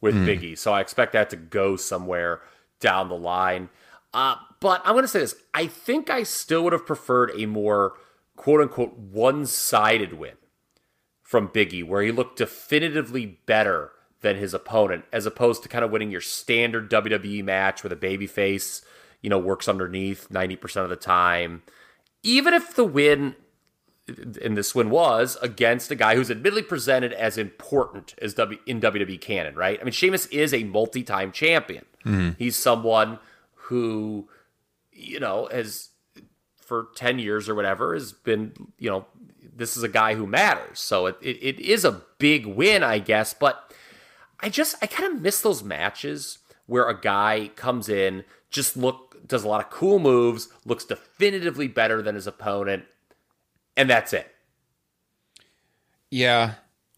with 0.00 0.14
Biggie, 0.14 0.58
so 0.58 0.72
I 0.72 0.80
expect 0.80 1.12
that 1.12 1.30
to 1.30 1.36
go 1.36 1.76
somewhere 1.76 2.42
down 2.80 3.08
the 3.08 3.16
line. 3.16 3.70
Uh, 4.12 4.36
but 4.60 4.82
I'm 4.84 4.92
going 4.92 5.04
to 5.04 5.08
say 5.08 5.20
this: 5.20 5.36
I 5.54 5.66
think 5.66 6.10
I 6.10 6.24
still 6.24 6.64
would 6.64 6.72
have 6.72 6.86
preferred 6.86 7.30
a 7.36 7.46
more 7.46 7.94
"quote 8.36 8.60
unquote" 8.60 8.98
one-sided 8.98 10.14
win 10.14 10.34
from 11.22 11.48
Biggie, 11.48 11.86
where 11.86 12.02
he 12.02 12.12
looked 12.12 12.38
definitively 12.38 13.38
better 13.46 13.92
than 14.20 14.36
his 14.36 14.54
opponent, 14.54 15.04
as 15.12 15.26
opposed 15.26 15.62
to 15.62 15.68
kind 15.68 15.84
of 15.84 15.90
winning 15.90 16.10
your 16.10 16.20
standard 16.20 16.90
WWE 16.90 17.44
match 17.44 17.84
where 17.84 17.88
the 17.88 17.96
babyface, 17.96 18.82
you 19.20 19.30
know, 19.30 19.38
works 19.38 19.68
underneath 19.68 20.28
90% 20.30 20.82
of 20.82 20.88
the 20.88 20.96
time. 20.96 21.62
Even 22.22 22.54
if 22.54 22.74
the 22.74 22.84
win, 22.84 23.36
and 24.06 24.56
this 24.56 24.74
win 24.74 24.90
was 24.90 25.38
against 25.40 25.90
a 25.90 25.94
guy 25.94 26.14
who's 26.14 26.30
admittedly 26.30 26.62
presented 26.62 27.12
as 27.12 27.38
important 27.38 28.14
as 28.20 28.34
w, 28.34 28.58
in 28.66 28.80
WWE 28.80 29.20
canon, 29.20 29.54
right? 29.54 29.78
I 29.80 29.84
mean, 29.84 29.92
Sheamus 29.92 30.26
is 30.26 30.52
a 30.52 30.64
multi-time 30.64 31.32
champion. 31.32 31.84
Mm-hmm. 32.04 32.30
He's 32.38 32.56
someone 32.56 33.18
who, 33.54 34.28
you 34.92 35.20
know, 35.20 35.48
has 35.50 35.90
for 36.60 36.88
10 36.96 37.18
years 37.18 37.48
or 37.48 37.54
whatever 37.54 37.94
has 37.94 38.12
been, 38.12 38.52
you 38.78 38.90
know, 38.90 39.06
this 39.56 39.76
is 39.76 39.82
a 39.82 39.88
guy 39.88 40.14
who 40.14 40.26
matters. 40.26 40.80
So 40.80 41.06
it, 41.06 41.16
it, 41.22 41.38
it 41.42 41.60
is 41.60 41.84
a 41.84 42.02
big 42.18 42.46
win, 42.46 42.82
I 42.82 42.98
guess. 42.98 43.32
But 43.32 43.72
I 44.40 44.48
just, 44.48 44.76
I 44.82 44.86
kind 44.86 45.14
of 45.14 45.22
miss 45.22 45.40
those 45.40 45.62
matches 45.62 46.38
where 46.66 46.88
a 46.88 46.98
guy 46.98 47.50
comes 47.56 47.88
in, 47.88 48.24
just 48.50 48.76
look, 48.76 49.26
does 49.26 49.44
a 49.44 49.48
lot 49.48 49.64
of 49.64 49.70
cool 49.70 49.98
moves, 49.98 50.48
looks 50.66 50.84
definitively 50.84 51.68
better 51.68 52.02
than 52.02 52.14
his 52.14 52.26
opponent, 52.26 52.84
and 53.76 53.88
that's 53.90 54.12
it. 54.12 54.30
Yeah. 56.10 56.54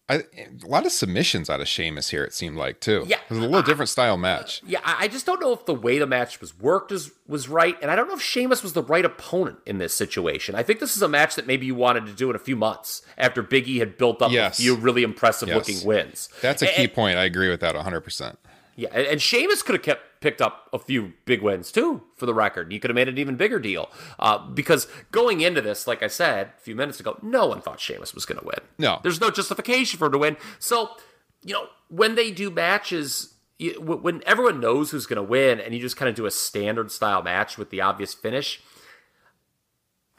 I, 0.09 0.23
a 0.63 0.65
lot 0.65 0.85
of 0.85 0.93
submissions 0.93 1.49
out 1.49 1.59
of 1.59 1.67
Sheamus 1.67 2.11
here, 2.11 2.23
it 2.23 2.33
seemed 2.33 2.55
like, 2.55 2.79
too. 2.79 3.03
Yeah. 3.09 3.17
It 3.29 3.29
was 3.33 3.39
a 3.39 3.41
little 3.41 3.61
different 3.61 3.89
style 3.89 4.15
match. 4.15 4.63
Uh, 4.63 4.67
yeah, 4.69 4.79
I 4.85 4.95
I 5.03 5.07
just 5.09 5.25
don't 5.25 5.41
know 5.41 5.51
if 5.51 5.65
the 5.65 5.73
way 5.73 5.99
the 5.99 6.07
match 6.07 6.39
was 6.39 6.57
worked 6.57 6.93
is, 6.93 7.11
was 7.27 7.49
right, 7.49 7.75
and 7.81 7.91
I 7.91 7.97
don't 7.97 8.07
know 8.07 8.13
if 8.13 8.21
Sheamus 8.21 8.63
was 8.63 8.71
the 8.71 8.83
right 8.83 9.03
opponent 9.03 9.57
in 9.65 9.79
this 9.79 9.93
situation. 9.93 10.55
I 10.55 10.63
think 10.63 10.79
this 10.79 10.95
is 10.95 11.01
a 11.01 11.09
match 11.09 11.35
that 11.35 11.45
maybe 11.45 11.65
you 11.65 11.75
wanted 11.75 12.05
to 12.05 12.13
do 12.13 12.29
in 12.29 12.37
a 12.37 12.39
few 12.39 12.55
months 12.55 13.01
after 13.17 13.43
Biggie 13.43 13.79
had 13.79 13.97
built 13.97 14.21
up 14.21 14.31
Yes. 14.31 14.57
a 14.57 14.61
few 14.61 14.75
really 14.77 15.03
impressive 15.03 15.49
Yes. 15.49 15.57
looking 15.57 15.85
wins. 15.85 16.29
That's 16.41 16.61
a 16.61 16.67
And- 16.67 16.75
key 16.77 16.87
point. 16.87 17.17
I 17.17 17.25
agree 17.25 17.49
with 17.49 17.59
that 17.59 17.75
100%. 17.75 18.37
Yeah, 18.77 18.89
and, 18.93 19.07
and 19.07 19.21
Sheamus 19.21 19.63
could 19.63 19.73
have 19.73 19.81
kept 19.81 20.21
picked 20.21 20.41
up 20.41 20.69
a 20.71 20.79
few 20.79 21.13
big 21.25 21.41
wins 21.41 21.71
too, 21.71 22.01
for 22.15 22.25
the 22.25 22.33
record. 22.33 22.71
You 22.71 22.79
could 22.79 22.89
have 22.89 22.95
made 22.95 23.09
an 23.09 23.17
even 23.17 23.35
bigger 23.35 23.59
deal 23.59 23.89
uh, 24.19 24.37
because 24.37 24.87
going 25.11 25.41
into 25.41 25.61
this, 25.61 25.87
like 25.87 26.03
I 26.03 26.07
said 26.07 26.51
a 26.57 26.61
few 26.61 26.75
minutes 26.75 26.99
ago, 26.99 27.17
no 27.21 27.47
one 27.47 27.61
thought 27.61 27.79
Sheamus 27.79 28.13
was 28.13 28.25
going 28.25 28.39
to 28.39 28.45
win. 28.45 28.59
No. 28.77 28.99
there's 29.03 29.19
no 29.19 29.31
justification 29.31 29.97
for 29.97 30.05
him 30.05 30.11
to 30.13 30.17
win. 30.19 30.37
So, 30.59 30.91
you 31.41 31.53
know, 31.53 31.67
when 31.89 32.15
they 32.15 32.31
do 32.31 32.49
matches, 32.49 33.33
you, 33.57 33.79
when 33.81 34.21
everyone 34.25 34.59
knows 34.59 34.91
who's 34.91 35.07
going 35.07 35.17
to 35.17 35.23
win, 35.23 35.59
and 35.59 35.73
you 35.73 35.79
just 35.79 35.97
kind 35.97 36.09
of 36.09 36.15
do 36.15 36.25
a 36.25 36.31
standard 36.31 36.91
style 36.91 37.23
match 37.23 37.57
with 37.57 37.71
the 37.71 37.81
obvious 37.81 38.13
finish, 38.13 38.61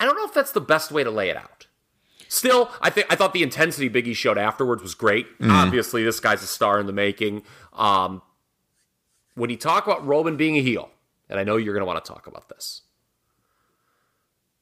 I 0.01 0.05
don't 0.05 0.17
know 0.17 0.25
if 0.25 0.35
that's 0.35 0.53
the 0.53 0.61
best 0.61 0.91
way 0.91 1.05
to 1.05 1.11
lay 1.11 1.29
it 1.31 1.37
out. 1.37 1.67
Still, 2.29 2.71
I 2.81 2.91
think 2.91 3.07
I 3.11 3.17
thought 3.17 3.33
the 3.33 3.43
intensity 3.43 3.89
Biggie 3.89 4.15
showed 4.15 4.37
afterwards 4.37 4.83
was 4.83 4.95
great. 4.95 5.27
Obviously, 5.43 6.05
this 6.05 6.21
guy's 6.21 6.43
a 6.43 6.47
star 6.47 6.79
in 6.79 6.87
the 6.87 6.93
making. 6.93 7.43
Um, 7.73 8.21
when 9.39 9.51
you 9.51 9.57
talk 9.57 9.87
about 9.87 10.07
Roman 10.07 10.37
being 10.37 10.57
a 10.57 10.63
heel, 10.63 10.91
and 11.29 11.39
I 11.39 11.45
know 11.45 11.57
you're 11.57 11.75
going 11.75 11.83
to 11.83 11.87
want 11.87 12.05
to 12.05 12.13
talk 12.13 12.27
about 12.27 12.49
this, 12.49 12.83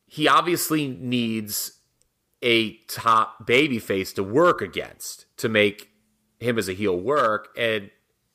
he 0.07 0.29
obviously 0.29 0.89
needs 0.89 1.81
a 2.43 2.75
top 2.87 3.47
babyface 3.47 4.15
to 4.15 4.23
work 4.23 4.61
against 4.61 5.25
to 5.39 5.49
make 5.49 5.91
him 6.39 6.59
as 6.59 6.69
a 6.69 6.75
heel 6.75 6.97
work, 6.97 7.49
and 7.57 7.91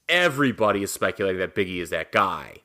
everybody 0.10 0.84
is 0.84 0.92
speculating 0.92 1.40
that 1.40 1.56
Biggie 1.56 1.78
is 1.78 1.92
that 1.92 2.12
guy. 2.12 2.58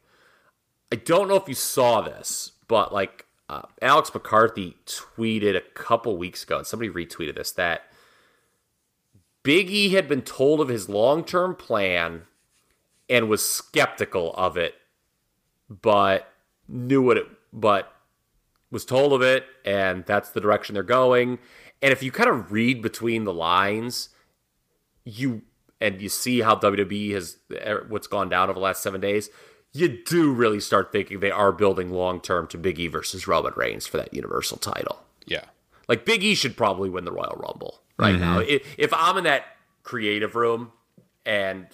I 0.91 0.97
don't 0.97 1.29
know 1.29 1.37
if 1.37 1.49
you 1.49 1.55
saw 1.55 2.01
this, 2.01 2.53
but 2.69 2.93
like 2.93 3.27
uh, 3.49 3.63
Alex 3.83 4.13
McCarthy 4.13 4.77
tweeted 4.87 5.57
a 5.57 5.61
couple 5.61 6.17
weeks 6.17 6.43
ago, 6.43 6.59
and 6.59 6.67
somebody 6.67 6.91
retweeted 6.91 7.37
this 7.37 7.53
that 7.53 7.83
Biggie 9.45 9.93
had 9.93 10.09
been 10.09 10.23
told 10.23 10.61
of 10.61 10.69
his 10.69 10.89
long 10.89 11.23
term 11.23 11.55
plan 11.55 12.23
and 13.09 13.29
was 13.29 13.47
skeptical 13.47 14.33
of 14.35 14.57
it, 14.57 14.75
but 15.69 16.33
knew 16.69 17.03
what 17.03 17.17
it, 17.17 17.27
but 17.53 17.93
was 18.71 18.85
told 18.85 19.13
of 19.13 19.23
it, 19.23 19.45
and 19.65 20.05
that's 20.07 20.31
the 20.31 20.41
direction 20.41 20.75
they're 20.75 20.83
going. 20.83 21.39
And 21.83 21.93
if 21.93 22.03
you 22.03 22.11
kind 22.11 22.29
of 22.29 22.53
read 22.53 22.83
between 22.83 23.25
the 23.25 23.33
lines, 23.33 24.09
you 25.05 25.43
and 25.81 26.01
you 26.01 26.09
see 26.09 26.41
how 26.41 26.57
WWE 26.57 27.13
has 27.13 27.37
er, 27.53 27.87
what's 27.89 28.07
gone 28.07 28.29
down 28.29 28.49
over 28.49 28.55
the 28.55 28.65
last 28.65 28.83
seven 28.83 29.01
days, 29.01 29.31
you 29.73 30.03
do 30.05 30.33
really 30.33 30.61
start 30.61 30.91
thinking 30.91 31.21
they 31.21 31.31
are 31.31 31.53
building 31.53 31.91
long 31.91 32.21
term 32.21 32.47
to 32.49 32.59
Big 32.59 32.79
E 32.79 32.87
versus 32.89 33.29
Roman 33.29 33.53
Reigns 33.57 33.87
for 33.87 33.99
that 33.99 34.13
Universal 34.15 34.59
title. 34.59 35.03
Yeah. 35.27 35.45
Like 35.89 36.05
Big 36.05 36.25
E 36.25 36.35
should 36.35 36.57
probably 36.57 36.89
win 36.89 37.05
the 37.05 37.13
Royal 37.13 37.37
Rumble 37.37 37.83
right 37.99 38.15
mm-hmm. 38.15 38.21
now. 38.21 38.39
If, 38.41 38.63
if 38.79 38.93
I'm 38.95 39.19
in 39.19 39.25
that 39.25 39.45
creative 39.83 40.35
room 40.35 40.73
and 41.25 41.67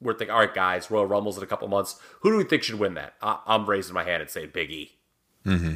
we're 0.00 0.14
thinking, 0.14 0.32
all 0.32 0.40
right, 0.40 0.54
guys, 0.54 0.90
Royal 0.90 1.06
Rumble's 1.06 1.36
in 1.36 1.42
a 1.42 1.46
couple 1.46 1.68
months. 1.68 2.00
Who 2.20 2.30
do 2.30 2.36
we 2.36 2.44
think 2.44 2.62
should 2.62 2.78
win 2.78 2.94
that? 2.94 3.14
I, 3.22 3.38
I'm 3.46 3.68
raising 3.68 3.94
my 3.94 4.04
hand 4.04 4.22
and 4.22 4.30
saying 4.30 4.50
Big 4.52 4.70
E. 4.70 4.92
Mm-hmm. 5.44 5.74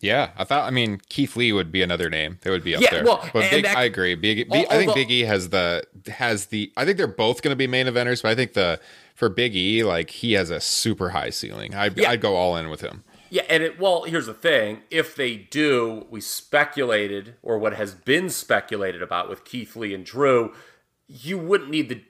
Yeah, 0.00 0.30
I 0.38 0.44
thought. 0.44 0.66
I 0.66 0.70
mean, 0.70 1.00
Keith 1.10 1.36
Lee 1.36 1.52
would 1.52 1.70
be 1.70 1.82
another 1.82 2.08
name 2.08 2.38
that 2.40 2.48
would 2.50 2.64
be 2.64 2.74
up 2.74 2.80
Yeah, 2.80 2.90
there. 2.90 3.04
well, 3.04 3.28
but 3.34 3.50
Big, 3.50 3.64
that- 3.64 3.76
I 3.76 3.84
agree. 3.84 4.14
Big, 4.14 4.48
Big- 4.48 4.66
Al- 4.66 4.72
I 4.72 4.78
think 4.78 4.94
Big 4.94 5.10
E 5.10 5.20
has 5.24 5.50
the 5.50 5.84
has 6.08 6.46
the. 6.46 6.72
I 6.76 6.86
think 6.86 6.96
they're 6.96 7.06
both 7.06 7.42
going 7.42 7.52
to 7.52 7.56
be 7.56 7.66
main 7.66 7.86
eventers, 7.86 8.22
but 8.22 8.30
I 8.30 8.34
think 8.34 8.54
the 8.54 8.80
for 9.14 9.28
Big 9.28 9.54
E, 9.54 9.84
like 9.84 10.08
he 10.08 10.32
has 10.32 10.48
a 10.48 10.58
super 10.58 11.10
high 11.10 11.28
ceiling. 11.28 11.74
I'd, 11.74 11.98
Yeah. 11.98 12.08
I'd 12.10 12.22
go 12.22 12.36
all 12.36 12.56
in 12.56 12.70
with 12.70 12.80
him. 12.80 13.04
Yeah, 13.28 13.42
and 13.50 13.62
it, 13.62 13.78
well, 13.78 14.04
here's 14.04 14.24
the 14.26 14.32
thing: 14.32 14.80
if 14.90 15.14
they 15.14 15.36
do, 15.36 16.06
we 16.08 16.22
speculated, 16.22 17.34
or 17.42 17.58
what 17.58 17.74
has 17.74 17.94
been 17.94 18.30
speculated 18.30 19.02
about 19.02 19.28
with 19.28 19.44
Keith 19.44 19.76
Lee 19.76 19.92
and 19.92 20.04
Drew, 20.06 20.54
you 21.08 21.36
wouldn't 21.36 21.68
need 21.70 21.90
the 21.90 22.02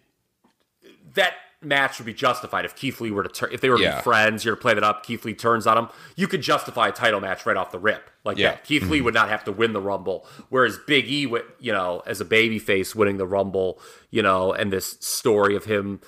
that 1.15 1.35
match 1.63 1.99
would 1.99 2.07
be 2.07 2.15
justified 2.15 2.65
if 2.65 2.75
Keith 2.75 3.01
Lee 3.01 3.11
were 3.11 3.23
to 3.23 3.29
turn. 3.29 3.51
If 3.53 3.61
they 3.61 3.69
were 3.69 3.77
to 3.77 3.83
Yeah. 3.83 3.97
be 3.97 4.03
friends, 4.03 4.45
you're 4.45 4.57
to 4.57 4.61
play 4.61 4.73
that 4.73 4.83
up. 4.83 5.05
Keith 5.05 5.25
Lee 5.27 5.35
turns 5.35 5.67
on 5.67 5.77
him. 5.77 5.89
You 6.17 6.27
could 6.27 6.41
justify 6.41 6.89
a 6.89 6.93
title 6.93 7.21
match 7.21 7.45
right 7.45 7.57
off 7.57 7.71
the 7.71 7.79
rip 7.79 8.11
like 8.25 8.39
Yeah. 8.39 8.53
that. 8.53 8.65
Keith 8.65 8.85
Lee 8.85 8.99
mm-hmm. 8.99 9.05
would 9.07 9.15
not 9.15 9.29
have 9.29 9.45
to 9.45 9.53
win 9.53 9.75
the 9.75 9.81
Rumble, 9.81 10.27
whereas 10.49 10.79
Big 10.87 11.07
E, 11.09 11.27
would, 11.27 11.45
you 11.59 11.73
know, 11.73 12.03
as 12.07 12.21
a 12.21 12.25
babyface 12.25 12.95
winning 12.95 13.19
the 13.19 13.27
Rumble, 13.27 13.79
you 14.11 14.23
know, 14.23 14.53
and 14.53 14.73
this 14.73 14.97
story 15.01 15.55
of 15.55 15.67
him 15.67 16.01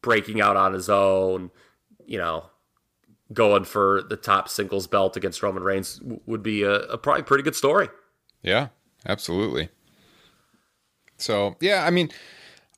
breaking 0.00 0.40
out 0.40 0.56
on 0.56 0.72
his 0.72 0.88
own, 0.88 1.50
you 2.06 2.16
know, 2.16 2.46
going 3.32 3.64
for 3.64 4.02
the 4.08 4.16
top 4.16 4.48
singles 4.48 4.86
belt 4.86 5.16
against 5.16 5.42
Roman 5.42 5.62
Reigns 5.62 6.00
would 6.24 6.42
be 6.42 6.62
a, 6.62 6.74
a 6.84 6.96
probably 6.98 7.22
pretty 7.24 7.42
good 7.42 7.56
story. 7.56 7.88
Yeah, 8.42 8.68
absolutely. 9.06 9.68
So 11.16 11.56
yeah, 11.60 11.84
I 11.84 11.90
mean, 11.90 12.10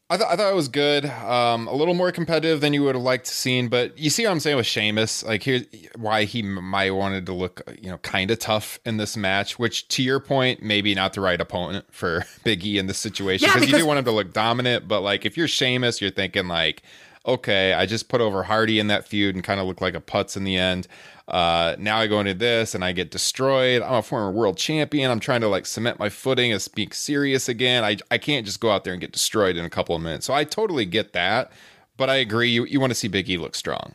I, 0.09 0.17
th- 0.17 0.29
I 0.31 0.37
thought 0.37 0.53
it 0.53 0.55
was 0.55 0.69
good. 0.69 1.05
Um, 1.05 1.67
a 1.67 1.75
little 1.75 1.95
more 1.95 2.13
competitive 2.13 2.61
than 2.61 2.73
you 2.73 2.85
would 2.85 2.95
have 2.95 3.03
liked 3.03 3.27
to 3.27 3.35
seen, 3.35 3.67
but 3.67 3.99
you 3.99 4.09
see 4.09 4.25
what 4.25 4.31
I'm 4.31 4.39
saying 4.39 4.57
with 4.57 4.67
Sheamus. 4.67 5.25
Like 5.25 5.43
here's 5.43 5.65
why 5.97 6.25
he 6.25 6.41
m- 6.45 6.65
might 6.65 6.93
wanted 6.93 7.27
to 7.27 7.33
look, 7.33 7.61
you 7.83 7.91
know, 7.91 7.99
kind 7.99 8.31
of 8.31 8.39
tough 8.39 8.79
in 8.85 8.99
this 8.99 9.17
match. 9.17 9.59
Which, 9.59 9.89
to 9.89 10.05
your 10.05 10.21
point, 10.21 10.63
maybe 10.63 10.95
not 10.95 11.15
the 11.15 11.21
right 11.21 11.41
opponent 11.41 11.87
for 11.91 12.25
Big 12.45 12.65
E 12.65 12.79
in 12.79 12.87
this 12.87 12.99
situation 12.99 13.49
Yeah, 13.49 13.55
because 13.55 13.69
you 13.69 13.79
do 13.79 13.87
want 13.87 13.99
him 13.99 14.05
to 14.05 14.13
look 14.13 14.33
dominant. 14.33 14.87
But 14.87 15.01
like, 15.01 15.27
if 15.27 15.37
you're 15.37 15.49
Sheamus, 15.49 16.01
you're 16.01 16.13
thinking 16.13 16.47
like, 16.47 16.83
okay, 17.27 17.73
I 17.73 17.87
just 17.87 18.09
put 18.09 18.21
over 18.21 18.45
Hardy 18.45 18.79
in 18.79 18.87
that 18.87 19.09
feud 19.09 19.35
and 19.35 19.43
kind 19.43 19.59
of 19.59 19.67
looked 19.67 19.83
like 19.83 19.97
a 19.97 20.01
putz 20.01 20.37
in 20.37 20.45
the 20.45 20.57
end. 20.57 20.87
Uh, 21.29 21.75
now 21.79 21.99
I 21.99 22.07
go 22.07 22.21
into 22.21 22.35
this 22.35 22.75
and 22.75 22.85
I 22.85 22.93
get 22.93 23.11
destroyed. 23.11 23.83
I'm 23.83 23.95
a 23.95 24.03
former 24.03 24.31
world 24.31 24.57
champion. 24.57 25.11
I'm 25.11 25.21
trying 25.21 25.41
to 25.41 25.49
like 25.49 25.67
cement 25.67 25.99
my 25.99 26.09
footing 26.09 26.53
and 26.53 26.63
speak 26.63 26.95
serious 26.95 27.49
again. 27.49 27.83
I, 27.83 27.97
I 28.11 28.19
can't 28.19 28.47
just 28.47 28.61
go 28.61 28.71
out 28.71 28.85
there 28.85 28.93
and 28.93 29.01
get 29.01 29.13
destroyed 29.13 29.57
in 29.57 29.65
a 29.65 29.71
couple 29.71 29.97
of 29.97 30.03
minutes. 30.03 30.27
So 30.27 30.35
I 30.35 30.45
totally 30.45 30.87
get 30.87 31.13
that. 31.15 31.51
But 31.97 32.11
I 32.11 32.17
agree. 32.17 32.51
You, 32.51 32.65
you 32.67 32.79
want 32.79 32.91
to 32.91 32.95
see 32.95 33.09
Big 33.09 33.29
E 33.29 33.39
look 33.39 33.55
strong. 33.55 33.95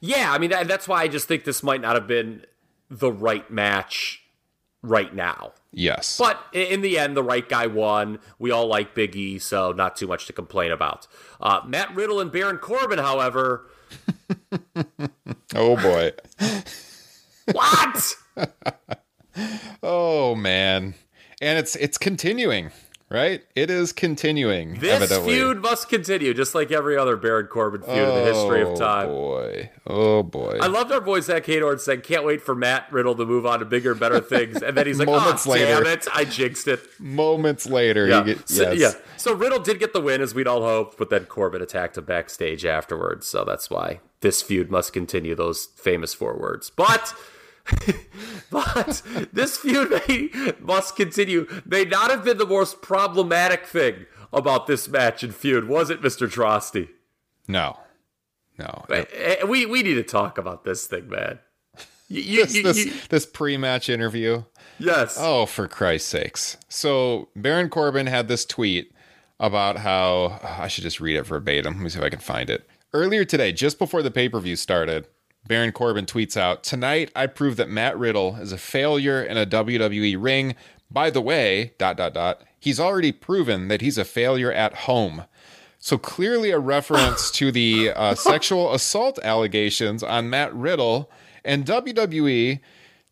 Yeah, 0.00 0.32
I 0.32 0.38
mean, 0.38 0.50
that, 0.50 0.66
that's 0.66 0.88
why 0.88 1.02
I 1.02 1.08
just 1.08 1.28
think 1.28 1.44
this 1.44 1.62
might 1.62 1.80
not 1.80 1.94
have 1.94 2.06
been 2.06 2.44
the 2.90 3.12
right 3.12 3.48
match 3.50 4.22
right 4.82 5.14
now. 5.14 5.52
Yes. 5.72 6.18
But 6.18 6.42
in 6.52 6.80
the 6.80 6.98
end, 6.98 7.16
the 7.16 7.22
right 7.22 7.48
guy 7.48 7.68
won. 7.68 8.18
We 8.38 8.50
all 8.50 8.66
like 8.66 8.94
Big 8.94 9.14
E, 9.14 9.38
so 9.38 9.72
not 9.72 9.94
too 9.94 10.08
much 10.08 10.26
to 10.26 10.32
complain 10.32 10.72
about. 10.72 11.06
Uh, 11.40 11.60
Matt 11.66 11.94
Riddle 11.94 12.18
and 12.18 12.32
Baron 12.32 12.58
Corbin, 12.58 12.98
however, 12.98 13.66
oh 15.54 15.76
boy. 15.76 16.12
what? 17.52 18.14
Oh 19.82 20.34
man. 20.34 20.94
And 21.40 21.58
it's 21.58 21.76
it's 21.76 21.96
continuing, 21.96 22.70
right? 23.10 23.42
It 23.54 23.70
is 23.70 23.92
continuing. 23.92 24.78
This 24.78 24.92
evidently. 25.02 25.34
feud 25.34 25.58
must 25.62 25.88
continue, 25.88 26.32
just 26.32 26.54
like 26.54 26.70
every 26.70 26.96
other 26.96 27.16
Baron 27.16 27.46
Corbin 27.46 27.82
feud 27.82 27.96
in 27.96 28.06
the 28.14 28.24
history 28.32 28.62
Oh, 28.62 28.72
of 28.72 28.78
time. 28.78 29.08
Oh 29.08 29.12
boy. 29.14 29.70
Oh 29.86 30.22
boy. 30.22 30.58
I 30.60 30.66
loved 30.68 30.92
our 30.92 31.00
boy 31.00 31.20
Zack 31.20 31.44
Heydorn 31.44 31.80
saying, 31.80 32.02
"Can't 32.02 32.24
wait 32.24 32.40
for 32.42 32.54
Matt 32.54 32.86
Riddle 32.92 33.14
to 33.16 33.26
move 33.26 33.44
on 33.46 33.58
to 33.58 33.64
bigger, 33.64 33.94
better 33.94 34.20
things." 34.34 34.62
And 34.62 34.76
then 34.76 34.86
he's 34.86 34.98
like, 34.98 35.06
Moments 35.06 35.46
"Oh, 35.46 35.54
damn 35.56 35.82
later. 35.82 35.90
it! 35.90 36.06
I 36.14 36.24
jinxed 36.24 36.68
it." 36.68 36.80
Moments 37.00 37.66
later, 37.66 38.06
Yeah. 38.06 38.22
get 38.22 38.48
so, 38.48 38.70
yes. 38.72 38.78
yeah. 38.96 39.00
So 39.16 39.34
Riddle 39.34 39.58
did 39.58 39.78
get 39.78 39.92
the 39.92 40.00
win, 40.00 40.20
as 40.20 40.34
we'd 40.34 40.46
all 40.46 40.62
hoped, 40.62 40.96
but 40.96 41.10
then 41.10 41.24
Corbin 41.26 41.60
attacked 41.62 41.98
him 41.98 42.04
backstage 42.04 42.64
afterwards. 42.64 43.26
So 43.26 43.44
that's 43.44 43.68
why 43.70 44.00
this 44.20 44.40
feud 44.42 44.70
must 44.70 44.92
continue. 44.92 45.34
Those 45.34 45.66
famous 45.76 46.14
four 46.14 46.36
words, 46.38 46.70
but. 46.70 47.14
but 48.50 49.02
this 49.32 49.56
feud 49.56 49.90
may, 50.08 50.30
must 50.60 50.96
continue. 50.96 51.46
May 51.64 51.84
not 51.84 52.10
have 52.10 52.24
been 52.24 52.38
the 52.38 52.46
most 52.46 52.82
problematic 52.82 53.66
thing 53.66 54.06
about 54.32 54.66
this 54.66 54.88
match 54.88 55.22
and 55.22 55.34
feud, 55.34 55.68
was 55.68 55.90
it, 55.90 56.02
Mister 56.02 56.26
Droste? 56.26 56.88
No. 57.48 57.78
No. 58.58 58.84
Eh, 58.90 59.04
eh, 59.12 59.44
We 59.44 59.66
we 59.66 59.82
need 59.82 59.94
to 59.94 60.02
talk 60.02 60.38
about 60.38 60.64
this 60.64 60.86
thing, 60.86 61.08
man. 61.08 61.38
You, 62.08 62.20
you, 62.22 62.44
this, 62.44 62.54
you- 62.56 62.62
this, 62.90 63.06
this 63.08 63.26
pre-match 63.26 63.88
interview. 63.88 64.42
yes. 64.78 65.16
Oh, 65.18 65.46
for 65.46 65.68
Christ's 65.68 66.08
sakes! 66.08 66.56
So 66.68 67.28
Baron 67.36 67.68
Corbin 67.70 68.06
had 68.08 68.26
this 68.28 68.44
tweet 68.44 68.92
about 69.38 69.78
how 69.78 70.40
I 70.42 70.66
should 70.68 70.82
just 70.82 71.00
read 71.00 71.16
it 71.16 71.22
verbatim. 71.26 71.74
Let 71.74 71.82
me 71.82 71.88
see 71.88 71.98
if 71.98 72.04
I 72.04 72.10
can 72.10 72.18
find 72.18 72.50
it. 72.50 72.68
Earlier 72.92 73.24
today, 73.24 73.52
just 73.52 73.78
before 73.78 74.02
the 74.02 74.10
pay-per-view 74.10 74.56
started, 74.56 75.06
Baron 75.46 75.72
Corbin 75.72 76.06
tweets 76.06 76.36
out, 76.36 76.62
"Tonight, 76.62 77.10
I 77.16 77.26
prove 77.26 77.56
that 77.56 77.68
Matt 77.68 77.98
Riddle 77.98 78.36
is 78.36 78.52
a 78.52 78.58
failure 78.58 79.22
in 79.22 79.36
a 79.36 79.46
WWE 79.46 80.16
ring. 80.16 80.54
By 80.90 81.10
the 81.10 81.20
way, 81.20 81.72
dot 81.78 81.96
dot 81.96 82.14
dot. 82.14 82.42
He's 82.58 82.78
already 82.80 83.12
proven 83.12 83.68
that 83.68 83.80
he's 83.80 83.98
a 83.98 84.04
failure 84.04 84.52
at 84.52 84.74
home." 84.74 85.24
So 85.78 85.96
clearly, 85.96 86.50
a 86.50 86.58
reference 86.58 87.30
to 87.32 87.50
the 87.50 87.90
uh, 87.90 88.14
sexual 88.14 88.74
assault 88.74 89.18
allegations 89.22 90.02
on 90.02 90.28
Matt 90.28 90.54
Riddle, 90.54 91.10
and 91.44 91.64
WWE 91.64 92.60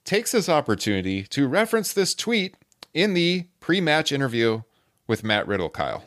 takes 0.05 0.33
this 0.33 0.49
opportunity 0.49 1.23
to 1.25 1.49
reference 1.49 1.93
this 1.93 2.15
tweet 2.15 2.57
in 2.93 3.15
the 3.15 3.47
pre-match 3.61 4.13
interview 4.13 4.63
with 5.07 5.25
Matt 5.25 5.47
Riddle. 5.49 5.71
Kyle, 5.71 6.05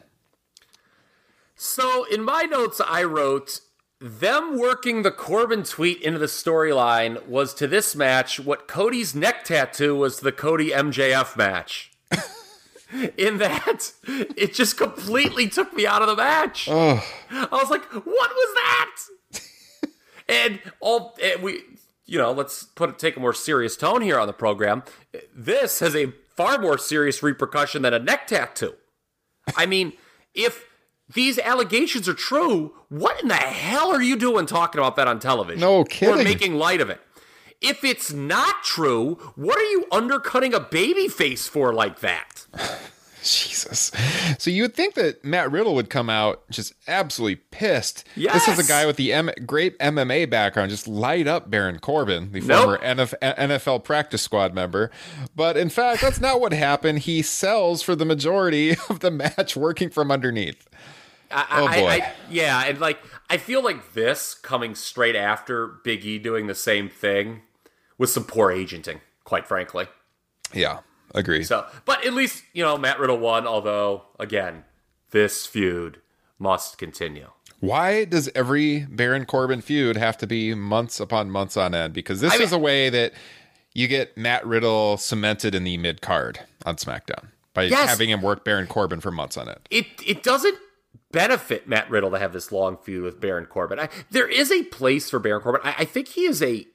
So 1.56 2.06
in 2.06 2.24
my 2.24 2.44
notes, 2.44 2.80
I 2.86 3.04
wrote 3.04 3.62
them 4.02 4.58
working 4.58 5.04
the 5.04 5.12
Corbin 5.12 5.62
tweet 5.62 6.02
into 6.02 6.18
the 6.18 6.26
storyline 6.26 7.24
was 7.28 7.54
to 7.54 7.68
this 7.68 7.96
match 7.96 8.40
what 8.40 8.68
Cody's 8.68 9.14
neck 9.14 9.44
tattoo 9.44 9.96
was 9.96 10.18
to 10.18 10.24
the 10.24 10.32
Cody 10.32 10.72
MJF 10.72 11.38
match. 11.38 11.92
in 13.18 13.38
that, 13.38 13.94
it 14.08 14.56
just 14.56 14.76
completely 14.76 15.48
took 15.48 15.74
me 15.74 15.86
out 15.86 16.02
of 16.02 16.08
the 16.08 16.16
match. 16.16 16.68
I 16.68 17.48
was 17.52 17.70
like, 17.70 17.86
"What 17.86 18.06
was 18.06 18.56
that?" 18.56 18.96
and 20.28 20.60
all 20.80 21.16
and 21.22 21.44
we, 21.44 21.62
you 22.08 22.18
know, 22.18 22.32
let's 22.32 22.64
put 22.64 22.90
it, 22.90 23.00
take 23.00 23.18
a 23.18 23.20
more 23.20 23.34
serious 23.34 23.78
tone 23.78 24.02
here 24.02 24.20
on 24.20 24.26
the 24.26 24.34
program. 24.34 24.82
This 25.34 25.80
has 25.80 25.96
a 25.96 26.12
far 26.36 26.58
more 26.58 26.80
serious 26.80 27.22
repercussion 27.22 27.84
than 27.84 27.94
a 27.94 28.00
neck 28.00 28.26
tattoo. 28.26 28.74
I 29.56 29.68
mean, 29.68 29.94
if 30.34 30.66
these 31.14 31.38
allegations 31.40 32.08
are 32.10 32.14
true, 32.14 32.74
what 32.90 33.22
in 33.22 33.28
the 33.28 33.36
hell 33.36 33.92
are 33.92 34.02
you 34.02 34.16
doing 34.16 34.46
talking 34.46 34.80
about 34.80 34.96
that 34.96 35.08
on 35.08 35.20
television? 35.20 35.60
No 35.62 35.84
kidding. 35.84 36.20
Or 36.20 36.24
making 36.24 36.56
light 36.56 36.82
of 36.82 36.90
it. 36.90 37.00
If 37.62 37.84
it's 37.84 38.12
not 38.12 38.64
true, 38.64 39.16
what 39.36 39.58
are 39.60 39.64
you 39.70 39.86
undercutting 39.92 40.54
a 40.54 40.60
baby 40.60 41.08
face 41.08 41.48
for 41.48 41.74
like 41.74 42.00
that? 42.00 42.46
Jesus. 43.24 43.92
So 44.40 44.50
you 44.50 44.64
would 44.64 44.74
think 44.74 44.96
that 44.96 45.24
Matt 45.24 45.52
Riddle 45.52 45.76
would 45.76 45.92
come 45.92 46.10
out 46.10 46.42
just 46.50 46.74
absolutely 46.88 47.36
pissed. 47.52 48.04
Yes. 48.16 48.34
This 48.48 48.58
is 48.58 48.66
a 48.66 48.68
guy 48.68 48.88
with 48.88 48.96
the 48.96 49.14
M- 49.14 49.30
great 49.46 49.78
MMA 49.78 50.28
background, 50.28 50.72
just 50.72 50.88
light 50.88 51.28
up 51.28 51.48
Baron 51.52 51.78
Corbin, 51.78 52.32
the 52.32 52.42
Nope. 52.42 52.64
former 52.64 52.78
NF- 52.80 53.14
NFL 53.22 53.84
practice 53.84 54.24
squad 54.24 54.56
member. 54.56 54.90
But 55.36 55.56
in 55.56 55.70
fact, 55.70 56.02
that's 56.02 56.20
not 56.20 56.42
what 56.42 56.52
happened. 56.52 57.00
He 57.00 57.22
sells 57.22 57.84
for 57.84 57.96
the 57.96 58.06
majority 58.06 58.72
of 58.90 59.02
the 59.02 59.12
match, 59.12 59.56
working 59.56 59.92
from 59.92 60.10
underneath. 60.10 60.68
I, 61.34 61.48
Oh, 61.62 61.68
boy. 61.68 61.88
I- 61.90 62.14
yeah, 62.30 62.64
and 62.66 62.80
like 62.80 63.00
I 63.30 63.38
feel 63.38 63.64
like 63.64 63.94
this 63.94 64.34
coming 64.34 64.76
straight 64.76 65.16
after 65.16 65.68
Big 65.84 66.06
E 66.06 66.18
doing 66.20 66.48
the 66.48 66.56
same 66.56 66.90
thing 66.90 67.42
was 67.98 68.14
some 68.14 68.24
poor 68.26 68.52
agenting, 68.52 69.02
quite 69.24 69.48
frankly. 69.48 69.88
Yeah, 70.54 70.80
agree. 71.16 71.44
So, 71.44 71.66
but 71.86 72.06
at 72.06 72.14
least 72.14 72.44
you 72.54 72.64
know 72.64 72.78
Matt 72.78 73.00
Riddle 73.00 73.18
won. 73.20 73.48
Although, 73.48 74.04
again, 74.20 74.66
this 75.12 75.46
feud 75.46 76.02
must 76.40 76.78
continue. 76.78 77.30
Why 77.60 78.06
does 78.06 78.28
every 78.34 78.88
Baron 78.90 79.26
Corbin 79.26 79.62
feud 79.62 79.96
have 79.96 80.18
to 80.18 80.28
be 80.28 80.56
months 80.56 81.00
upon 81.00 81.30
months 81.30 81.56
on 81.58 81.76
end? 81.76 81.94
Because 81.94 82.20
this 82.22 82.34
I 82.34 82.38
mean- 82.38 82.48
is 82.48 82.52
a 82.54 82.58
way 82.58 82.90
that 82.90 83.14
you 83.74 83.88
get 83.88 84.18
Matt 84.18 84.46
Riddle 84.46 84.98
cemented 84.98 85.54
in 85.56 85.64
the 85.64 85.78
mid 85.78 86.02
card 86.02 86.40
on 86.66 86.76
SmackDown 86.78 87.28
by 87.54 87.64
Yes. 87.64 87.88
having 87.88 88.10
him 88.10 88.22
work 88.22 88.44
Baron 88.44 88.66
Corbin 88.68 89.00
for 89.00 89.12
months 89.12 89.38
on 89.38 89.48
end. 89.48 89.60
It 89.70 89.86
it 90.06 90.24
doesn't 90.24 90.58
benefit 91.12 91.68
Matt 91.68 91.90
Riddle 91.90 92.12
to 92.12 92.20
have 92.20 92.34
this 92.34 92.52
long 92.52 92.78
feud 92.78 93.04
with 93.04 93.20
Baron 93.20 93.46
Corbin. 93.46 93.80
I, 93.80 93.90
there 94.10 94.28
is 94.28 94.52
a 94.52 94.64
place 94.64 95.10
for 95.10 95.20
Baron 95.20 95.42
Corbin. 95.42 95.62
I, 95.64 95.76
I 95.80 95.86
think 95.86 96.10
he 96.10 96.26
is 96.26 96.42
a 96.42 96.68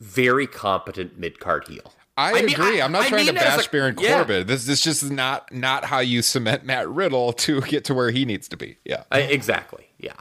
very 0.00 0.46
competent 0.46 1.18
mid 1.18 1.40
card 1.40 1.68
heel. 1.68 1.92
I, 2.18 2.30
I 2.30 2.32
mean, 2.42 2.54
agree. 2.54 2.80
I- 2.80 2.84
I'm 2.84 2.92
not 2.92 3.04
I 3.04 3.08
trying 3.08 3.26
to 3.26 3.32
bash 3.34 3.66
a- 3.66 3.70
Baron 3.70 3.96
yeah. 4.00 4.16
Corbin. 4.16 4.46
This 4.46 4.64
this 4.66 4.80
just 4.80 5.02
is 5.02 5.10
not 5.10 5.52
not 5.52 5.84
how 5.84 5.98
you 5.98 6.22
cement 6.22 6.64
Matt 6.64 6.88
Riddle 6.88 7.32
to 7.34 7.60
get 7.62 7.84
to 7.86 7.94
where 7.94 8.10
he 8.10 8.24
needs 8.24 8.48
to 8.48 8.56
be. 8.56 8.78
Yeah. 8.84 9.04
I, 9.10 9.20
exactly. 9.20 9.86
Yeah. 9.98 10.14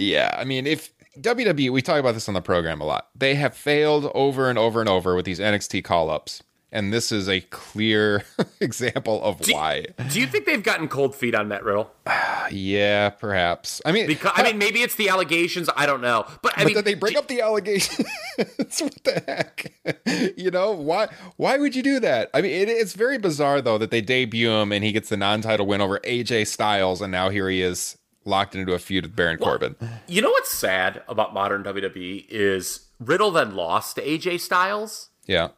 Yeah, 0.00 0.32
I 0.38 0.44
mean, 0.44 0.66
if 0.66 0.92
WWE, 1.18 1.70
we 1.72 1.82
talk 1.82 1.98
about 1.98 2.14
this 2.14 2.28
on 2.28 2.34
the 2.34 2.40
program 2.40 2.80
a 2.80 2.84
lot. 2.84 3.08
They 3.16 3.34
have 3.34 3.56
failed 3.56 4.10
over 4.14 4.48
and 4.48 4.56
over 4.56 4.78
and 4.78 4.88
over 4.88 5.16
with 5.16 5.24
these 5.24 5.40
NXT 5.40 5.82
call 5.82 6.08
ups, 6.08 6.42
and 6.70 6.92
this 6.92 7.10
is 7.12 7.28
a 7.28 7.40
clear 7.40 8.24
example 8.60 9.22
of 9.22 9.46
why. 9.48 9.86
Do 10.10 10.20
you 10.20 10.26
think 10.26 10.44
they've 10.46 10.62
gotten 10.62 10.88
cold 10.88 11.14
feet 11.14 11.34
on 11.34 11.48
Matt 11.48 11.64
Riddle? 11.64 11.90
Yeah, 12.50 13.10
perhaps. 13.10 13.82
I 13.84 13.92
mean, 13.92 14.06
Because 14.06 14.32
I 14.34 14.42
mean, 14.42 14.56
maybe 14.56 14.80
it's 14.80 14.94
the 14.94 15.10
allegations. 15.10 15.68
I 15.76 15.84
don't 15.84 16.00
know, 16.00 16.24
but 16.40 16.54
I 16.56 16.62
but 16.62 16.66
mean, 16.66 16.74
then 16.76 16.84
they 16.84 16.94
bring 16.94 17.14
up 17.18 17.28
the 17.28 17.42
allegations. 17.42 18.08
What 18.38 19.04
the 19.04 19.22
heck? 19.26 20.34
you 20.38 20.50
know 20.50 20.72
why? 20.72 21.08
Why 21.36 21.58
would 21.58 21.74
you 21.76 21.82
do 21.82 22.00
that? 22.00 22.30
I 22.32 22.40
mean, 22.40 22.52
it, 22.52 22.68
it's 22.70 22.94
very 22.94 23.18
bizarre 23.18 23.60
though 23.60 23.76
that 23.78 23.90
they 23.90 24.00
debut 24.00 24.50
him 24.50 24.72
and 24.72 24.82
he 24.84 24.92
gets 24.92 25.08
the 25.10 25.16
non-title 25.18 25.66
win 25.66 25.80
over 25.82 25.98
AJ 26.00 26.46
Styles, 26.46 27.02
and 27.02 27.12
now 27.12 27.28
here 27.28 27.50
he 27.50 27.60
is 27.60 27.98
locked 28.24 28.54
into 28.54 28.72
a 28.72 28.78
feud 28.78 29.04
with 29.04 29.14
Baron 29.16 29.36
Corbin. 29.38 29.74
you 30.06 30.22
know 30.22 30.30
what's 30.30 30.52
sad 30.52 31.02
about 31.08 31.34
modern 31.34 31.64
WWE 31.64 32.26
is 32.30 32.86
Riddle 33.00 33.30
then 33.30 33.54
lost 33.56 33.96
to 33.96 34.02
AJ 34.02 34.40
Styles, 34.40 35.10
Yeah, 35.26 35.48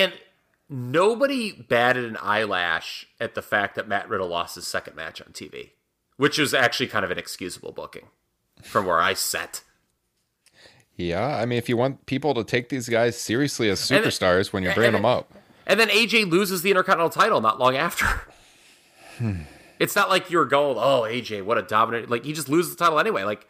and 0.00 0.12
nobody 0.68 1.52
batted 1.52 2.04
an 2.04 2.16
eyelash 2.20 3.06
at 3.20 3.34
the 3.34 3.42
fact 3.42 3.74
that 3.76 3.88
Matt 3.88 4.08
Riddle 4.08 4.28
lost 4.28 4.54
his 4.56 4.66
second 4.66 4.96
match 4.96 5.20
on 5.20 5.28
TV, 5.28 5.70
which 6.16 6.38
was 6.38 6.52
actually 6.54 6.86
kind 6.88 7.04
of 7.04 7.10
an 7.10 7.18
excusable 7.18 7.72
booking 7.72 8.08
from 8.62 8.86
where 8.86 9.00
I 9.00 9.14
sat. 9.14 9.62
yeah. 10.96 11.36
I 11.36 11.44
mean, 11.46 11.58
if 11.58 11.68
you 11.68 11.76
want 11.76 12.06
people 12.06 12.34
to 12.34 12.42
take 12.44 12.68
these 12.68 12.88
guys 12.88 13.20
seriously 13.20 13.68
as 13.68 13.80
superstars 13.80 14.52
when 14.52 14.62
you're 14.62 14.74
bringing 14.74 14.92
them 14.92 15.04
up, 15.04 15.30
And 15.66 15.78
then 15.78 15.88
AJ 15.88 16.30
loses 16.30 16.62
the 16.62 16.70
Intercontinental 16.70 17.10
title 17.10 17.40
not 17.40 17.58
long 17.58 17.76
after. 17.76 18.06
Hmm. 19.18 19.42
It's 19.78 19.94
not 19.96 20.08
like 20.08 20.30
you're 20.30 20.44
going, 20.46 20.78
oh, 20.78 21.02
AJ, 21.02 21.44
what 21.44 21.58
a 21.58 21.62
dominant. 21.62 22.10
Like, 22.10 22.24
he 22.24 22.32
just 22.32 22.48
loses 22.48 22.74
the 22.74 22.82
title 22.82 22.98
anyway. 22.98 23.24
Like, 23.24 23.46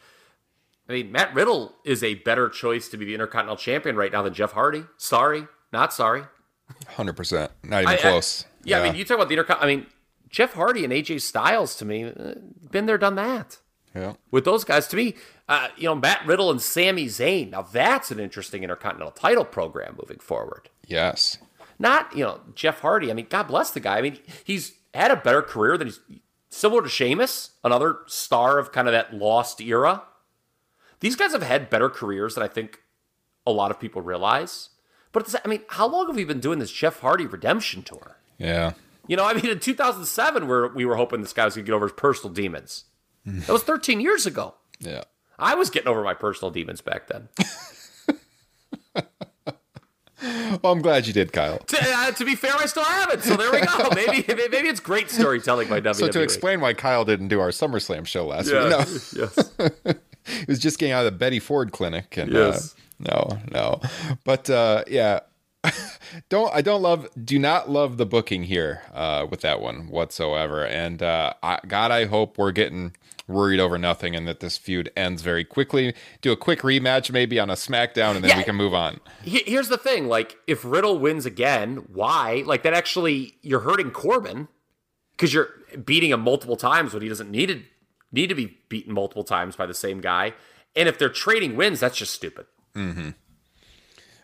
I 0.88 0.92
mean, 0.92 1.12
Matt 1.12 1.34
Riddle 1.34 1.74
is 1.84 2.02
a 2.02 2.14
better 2.14 2.48
choice 2.48 2.88
to 2.88 2.96
be 2.96 3.04
the 3.04 3.14
Intercontinental 3.14 3.56
Champion 3.56 3.96
right 3.96 4.10
now 4.12 4.22
than 4.22 4.34
Jeff 4.34 4.52
Hardy. 4.52 4.84
Sorry, 4.96 5.46
not 5.72 5.92
sorry. 5.92 6.22
Hundred 6.88 7.16
percent, 7.16 7.50
not 7.62 7.82
even 7.82 7.88
I- 7.88 7.94
I- 7.94 8.00
close. 8.00 8.44
yeah, 8.64 8.80
I 8.80 8.82
mean, 8.84 8.94
you 8.96 9.04
talk 9.04 9.16
about 9.16 9.28
the 9.28 9.36
Intercon. 9.36 9.58
I 9.60 9.66
mean, 9.66 9.86
Jeff 10.30 10.54
Hardy 10.54 10.84
and 10.84 10.92
AJ 10.92 11.20
Styles 11.20 11.74
to 11.76 11.84
me, 11.84 12.04
uh, 12.04 12.34
been 12.70 12.86
there, 12.86 12.98
done 12.98 13.14
that. 13.16 13.58
yeah. 13.94 14.14
With 14.30 14.44
those 14.44 14.64
guys, 14.64 14.86
to 14.88 14.96
me, 14.96 15.14
uh, 15.48 15.68
you 15.76 15.84
know, 15.84 15.94
Matt 15.94 16.26
Riddle 16.26 16.50
and 16.50 16.60
Sami 16.60 17.06
Zayn. 17.06 17.50
Now 17.50 17.62
that's 17.62 18.10
an 18.10 18.18
interesting 18.20 18.62
Intercontinental 18.62 19.12
title 19.12 19.44
program 19.44 19.96
moving 20.00 20.18
forward. 20.18 20.68
Yes. 20.86 21.38
Not, 21.78 22.14
you 22.16 22.24
know, 22.24 22.40
Jeff 22.54 22.80
Hardy. 22.80 23.10
I 23.10 23.14
mean, 23.14 23.26
God 23.30 23.44
bless 23.44 23.70
the 23.70 23.80
guy. 23.80 23.98
I 23.98 24.02
mean, 24.02 24.18
he's 24.44 24.72
had 24.94 25.10
a 25.10 25.16
better 25.16 25.42
career 25.42 25.76
than 25.78 25.88
he's 25.88 26.00
similar 26.50 26.82
to 26.82 26.88
Sheamus, 26.88 27.50
another 27.62 27.98
star 28.06 28.58
of 28.58 28.72
kind 28.72 28.88
of 28.88 28.92
that 28.92 29.14
lost 29.14 29.60
era. 29.60 30.02
These 31.00 31.16
guys 31.16 31.32
have 31.32 31.42
had 31.42 31.68
better 31.70 31.88
careers 31.90 32.34
than 32.34 32.42
I 32.44 32.48
think 32.48 32.80
a 33.46 33.52
lot 33.52 33.70
of 33.70 33.78
people 33.78 34.00
realize. 34.02 34.70
But 35.16 35.22
it's, 35.22 35.36
I 35.42 35.48
mean, 35.48 35.62
how 35.68 35.88
long 35.88 36.08
have 36.08 36.16
we 36.16 36.24
been 36.24 36.40
doing 36.40 36.58
this 36.58 36.70
Jeff 36.70 37.00
Hardy 37.00 37.24
redemption 37.24 37.82
tour? 37.82 38.18
Yeah. 38.36 38.74
You 39.06 39.16
know, 39.16 39.24
I 39.24 39.32
mean, 39.32 39.46
in 39.46 39.58
2007, 39.58 40.46
where 40.46 40.68
we 40.68 40.84
were 40.84 40.96
hoping 40.96 41.22
this 41.22 41.32
guy 41.32 41.46
was 41.46 41.54
going 41.54 41.64
to 41.64 41.70
get 41.70 41.74
over 41.74 41.86
his 41.86 41.94
personal 41.94 42.34
demons. 42.34 42.84
That 43.24 43.48
was 43.48 43.62
13 43.62 44.02
years 44.02 44.26
ago. 44.26 44.56
Yeah. 44.78 45.04
I 45.38 45.54
was 45.54 45.70
getting 45.70 45.88
over 45.88 46.02
my 46.02 46.12
personal 46.12 46.50
demons 46.50 46.82
back 46.82 47.08
then. 47.08 47.30
Well, 50.62 50.72
I'm 50.72 50.80
glad 50.82 51.06
you 51.06 51.12
did, 51.12 51.32
Kyle. 51.32 51.58
to, 51.58 51.78
uh, 51.80 52.10
to 52.10 52.24
be 52.24 52.34
fair, 52.34 52.52
I 52.56 52.66
still 52.66 52.84
have 52.84 53.12
it. 53.12 53.22
So 53.22 53.36
there 53.36 53.52
we 53.52 53.60
go. 53.60 53.88
Maybe 53.94 54.24
maybe 54.50 54.68
it's 54.68 54.80
great 54.80 55.10
storytelling 55.10 55.68
by 55.68 55.80
WWE. 55.80 55.94
So 55.94 56.08
to 56.08 56.22
explain 56.22 56.60
why 56.60 56.72
Kyle 56.72 57.04
didn't 57.04 57.28
do 57.28 57.38
our 57.38 57.50
SummerSlam 57.50 58.06
show 58.06 58.26
last 58.26 58.50
yeah. 58.50 58.62
week, 58.62 58.70
no, 58.70 58.78
yes. 59.36 59.50
he 60.26 60.44
was 60.48 60.58
just 60.58 60.78
getting 60.78 60.92
out 60.92 61.06
of 61.06 61.12
the 61.12 61.18
Betty 61.18 61.38
Ford 61.38 61.70
clinic, 61.70 62.16
and 62.16 62.32
Yes. 62.32 62.74
uh, 62.74 62.80
no, 62.98 63.38
no, 63.50 63.80
but 64.24 64.48
uh, 64.50 64.84
yeah, 64.86 65.20
don't 66.28 66.54
I 66.54 66.62
don't 66.62 66.82
love, 66.82 67.08
do 67.22 67.38
not 67.38 67.68
love 67.70 67.96
the 67.96 68.06
booking 68.06 68.44
here 68.44 68.82
uh, 68.94 69.26
with 69.28 69.40
that 69.40 69.60
one 69.60 69.88
whatsoever, 69.88 70.64
and 70.64 71.02
uh, 71.02 71.34
I, 71.42 71.60
God, 71.66 71.90
I 71.90 72.06
hope 72.06 72.38
we're 72.38 72.52
getting 72.52 72.94
worried 73.28 73.58
over 73.58 73.76
nothing, 73.76 74.14
and 74.14 74.26
that 74.28 74.38
this 74.40 74.56
feud 74.56 74.90
ends 74.96 75.22
very 75.22 75.44
quickly. 75.44 75.94
Do 76.20 76.30
a 76.30 76.36
quick 76.36 76.60
rematch 76.60 77.10
maybe 77.10 77.40
on 77.40 77.50
a 77.50 77.54
SmackDown, 77.54 78.14
and 78.14 78.22
then 78.24 78.30
Yeah. 78.30 78.38
we 78.38 78.44
can 78.44 78.54
move 78.56 78.72
on. 78.74 79.00
Here's 79.22 79.68
the 79.68 79.78
thing: 79.78 80.06
like, 80.06 80.36
if 80.46 80.64
Riddle 80.64 80.98
wins 80.98 81.26
again, 81.26 81.84
why? 81.92 82.44
Like 82.46 82.62
that 82.62 82.72
actually, 82.74 83.36
you're 83.42 83.60
hurting 83.60 83.90
Corbin 83.90 84.48
because 85.12 85.34
you're 85.34 85.48
beating 85.84 86.10
him 86.10 86.20
multiple 86.20 86.56
times 86.56 86.92
when 86.92 87.02
he 87.02 87.08
doesn't 87.08 87.30
need 87.30 87.46
to 87.46 87.62
need 88.12 88.28
to 88.28 88.34
be 88.36 88.58
beaten 88.68 88.94
multiple 88.94 89.24
times 89.24 89.56
by 89.56 89.66
the 89.66 89.74
same 89.74 90.00
guy. 90.00 90.32
And 90.76 90.88
if 90.88 90.98
they're 90.98 91.08
trading 91.08 91.56
wins, 91.56 91.80
that's 91.80 91.96
just 91.96 92.14
stupid. 92.14 92.46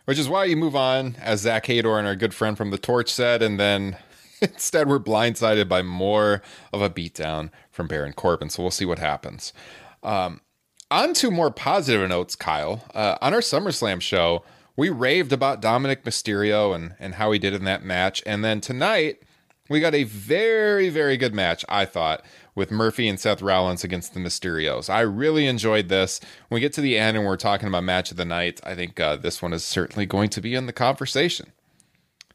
Which 0.05 0.19
is 0.19 0.29
why 0.29 0.45
you 0.45 0.57
move 0.57 0.75
on, 0.75 1.17
as 1.21 1.41
Zack 1.41 1.67
Heydorn 1.67 2.01
and 2.01 2.09
our 2.09 2.17
good 2.17 2.35
friend 2.35 2.57
from 2.57 2.71
the 2.71 2.79
Torch 2.79 3.09
said, 3.09 3.41
and 3.43 3.59
then 3.59 3.97
instead 4.41 4.89
we're 4.89 4.99
blindsided 4.99 5.69
by 5.69 5.83
more 5.83 6.43
of 6.73 6.83
a 6.83 6.91
beatdown 6.91 7.51
from 7.71 7.87
Baron 7.87 8.13
Corbin. 8.13 8.51
So 8.51 8.63
we'll 8.63 8.71
see 8.71 8.85
what 8.85 8.99
happens. 8.99 9.53
Um, 10.03 10.41
on 10.91 11.15
to 11.15 11.31
more 11.31 11.51
positive 11.51 12.07
notes, 12.09 12.37
Kyle. 12.37 12.85
Uh, 12.95 13.17
on 13.23 13.33
our 13.33 13.41
SummerSlam 13.41 14.01
show, 14.01 14.45
we 14.77 14.91
raved 14.91 15.33
about 15.33 15.63
Dominik 15.63 16.03
Mysterio 16.03 16.75
and, 16.75 16.95
and 16.99 17.15
how 17.15 17.33
he 17.33 17.39
did 17.39 17.55
in 17.55 17.65
that 17.65 17.85
match. 17.85 18.23
And 18.27 18.45
then 18.45 18.61
tonight, 18.61 19.23
we 19.69 19.81
got 19.81 19.95
a 19.95 20.05
very, 20.05 20.89
very 20.89 21.17
good 21.17 21.35
match, 21.35 21.65
I 21.69 21.85
thought, 21.85 22.25
with 22.55 22.71
Murphy 22.71 23.09
and 23.09 23.19
Seth 23.19 23.43
Rollins 23.43 23.85
against 23.85 24.15
the 24.15 24.21
Mysterios. 24.21 24.91
I 24.91 25.01
really 25.01 25.47
enjoyed 25.47 25.89
this. 25.89 26.21
When 26.49 26.57
we 26.57 26.61
get 26.61 26.73
to 26.75 26.81
the 26.81 26.99
end 26.99 27.17
and 27.17 27.27
we're 27.27 27.37
talking 27.37 27.69
about 27.69 27.85
match 27.85 28.11
of 28.11 28.17
the 28.17 28.25
night, 28.25 28.61
I 28.65 28.75
think 28.75 29.01
uh, 29.01 29.17
this 29.17 29.41
one 29.41 29.53
is 29.53 29.65
certainly 29.65 30.07
going 30.07 30.29
to 30.31 30.41
be 30.41 30.55
in 30.55 30.67
the 30.67 30.73
conversation. 30.73 31.53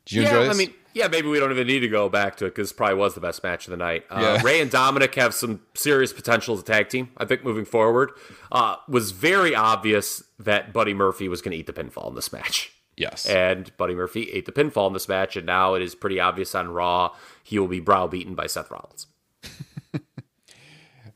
Did 0.05 0.15
you 0.15 0.21
yeah, 0.23 0.29
enjoy 0.29 0.43
this? 0.45 0.55
I 0.55 0.57
mean, 0.57 0.73
yeah, 0.93 1.07
maybe 1.07 1.27
we 1.27 1.39
don't 1.39 1.51
even 1.51 1.67
need 1.67 1.81
to 1.81 1.87
go 1.87 2.09
back 2.09 2.37
to 2.37 2.45
it 2.45 2.55
because 2.55 2.73
probably 2.73 2.95
was 2.95 3.13
the 3.13 3.19
best 3.21 3.43
match 3.43 3.67
of 3.67 3.71
the 3.71 3.77
night. 3.77 4.05
Uh, 4.09 4.19
Yeah. 4.19 4.41
Rey 4.41 4.61
and 4.61 4.71
Dominik 4.71 5.13
have 5.15 5.33
some 5.33 5.61
serious 5.75 6.13
potential 6.13 6.55
as 6.55 6.61
a 6.61 6.63
tag 6.63 6.89
team. 6.89 7.09
I 7.17 7.25
think 7.25 7.43
moving 7.43 7.65
forward, 7.65 8.11
uh, 8.51 8.77
was 8.87 9.11
very 9.11 9.53
obvious 9.53 10.23
that 10.39 10.73
Buddy 10.73 10.93
Murphy 10.93 11.27
was 11.27 11.41
going 11.41 11.51
to 11.51 11.57
eat 11.57 11.67
the 11.67 11.73
pinfall 11.73 12.09
in 12.09 12.15
this 12.15 12.31
match. 12.33 12.71
yes. 12.95 13.27
And 13.27 13.75
Buddy 13.77 13.93
Murphy 13.93 14.31
ate 14.31 14.45
the 14.45 14.51
pinfall 14.51 14.87
in 14.87 14.93
this 14.93 15.07
match, 15.07 15.35
and 15.35 15.45
now 15.45 15.75
it 15.75 15.81
is 15.81 15.93
pretty 15.93 16.19
obvious 16.19 16.55
on 16.55 16.69
Raw 16.69 17.13
he 17.43 17.59
will 17.59 17.67
be 17.67 17.79
browbeaten 17.79 18.35
by 18.35 18.47
Seth 18.47 18.71
Rollins. 18.71 19.06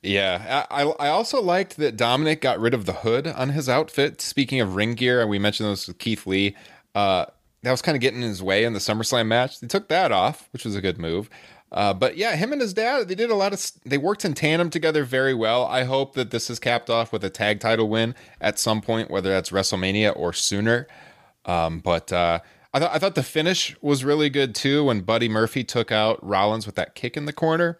Yeah, 0.02 0.66
I, 0.72 0.84
I 0.84 1.10
also 1.10 1.42
liked 1.42 1.78
that 1.78 1.96
Dominik 1.96 2.42
got 2.42 2.60
rid 2.60 2.74
of 2.74 2.86
the 2.86 2.94
hood 2.94 3.28
on 3.28 3.50
his 3.50 3.70
outfit. 3.70 4.20
Speaking 4.20 4.60
of 4.60 4.76
ring 4.76 4.96
gear, 4.96 5.22
and 5.22 5.30
we 5.30 5.38
mentioned 5.38 5.70
this 5.70 5.88
with 5.88 6.00
Keith 6.00 6.26
Lee, 6.26 6.56
uh, 6.96 7.26
that 7.62 7.72
was 7.72 7.84
kind 7.84 7.96
of 7.96 8.02
getting 8.02 8.24
in 8.24 8.28
his 8.30 8.42
way 8.42 8.64
in 8.64 8.74
the 8.74 8.80
SummerSlam 8.80 9.28
match. 9.28 9.60
They 9.60 9.68
took 9.68 9.90
that 9.90 10.12
off, 10.12 10.50
which 10.54 10.66
was 10.66 10.76
a 10.76 10.82
good 10.82 10.98
move. 10.98 11.30
Uh, 11.72 11.94
but 11.94 12.18
yeah, 12.18 12.36
him 12.36 12.52
and 12.52 12.60
his 12.60 12.74
dad, 12.74 13.08
they 13.08 13.16
did 13.16 13.30
a 13.30 13.36
lot 13.36 13.54
of, 13.54 13.72
they 13.86 13.98
worked 13.98 14.26
in 14.26 14.34
tandem 14.34 14.70
together 14.70 15.06
very 15.06 15.34
well. 15.34 15.66
I 15.66 15.84
hope 15.84 16.16
that 16.16 16.32
this 16.32 16.50
is 16.50 16.60
capped 16.60 16.90
off 16.90 17.14
with 17.14 17.24
a 17.24 17.30
tag 17.30 17.60
title 17.60 17.88
win 17.88 18.16
at 18.42 18.60
some 18.60 18.82
point, 18.82 19.12
whether 19.12 19.30
that's 19.30 19.52
WrestleMania 19.52 20.14
or 20.16 20.34
sooner. 20.34 20.88
Um, 21.46 21.80
but 21.80 22.12
uh, 22.12 22.40
I 22.74 22.80
thought 22.80 22.92
I 22.94 23.00
thought 23.00 23.16
the 23.16 23.24
finish 23.24 23.76
was 23.82 24.04
really 24.04 24.30
good 24.30 24.54
too 24.54 24.86
when 24.86 25.02
Buddy 25.02 25.30
Murphy 25.30 25.64
took 25.64 25.92
out 25.92 26.24
Rollins 26.26 26.66
with 26.66 26.76
that 26.76 26.96
kick 26.96 27.16
in 27.16 27.26
the 27.26 27.34
corner. 27.34 27.80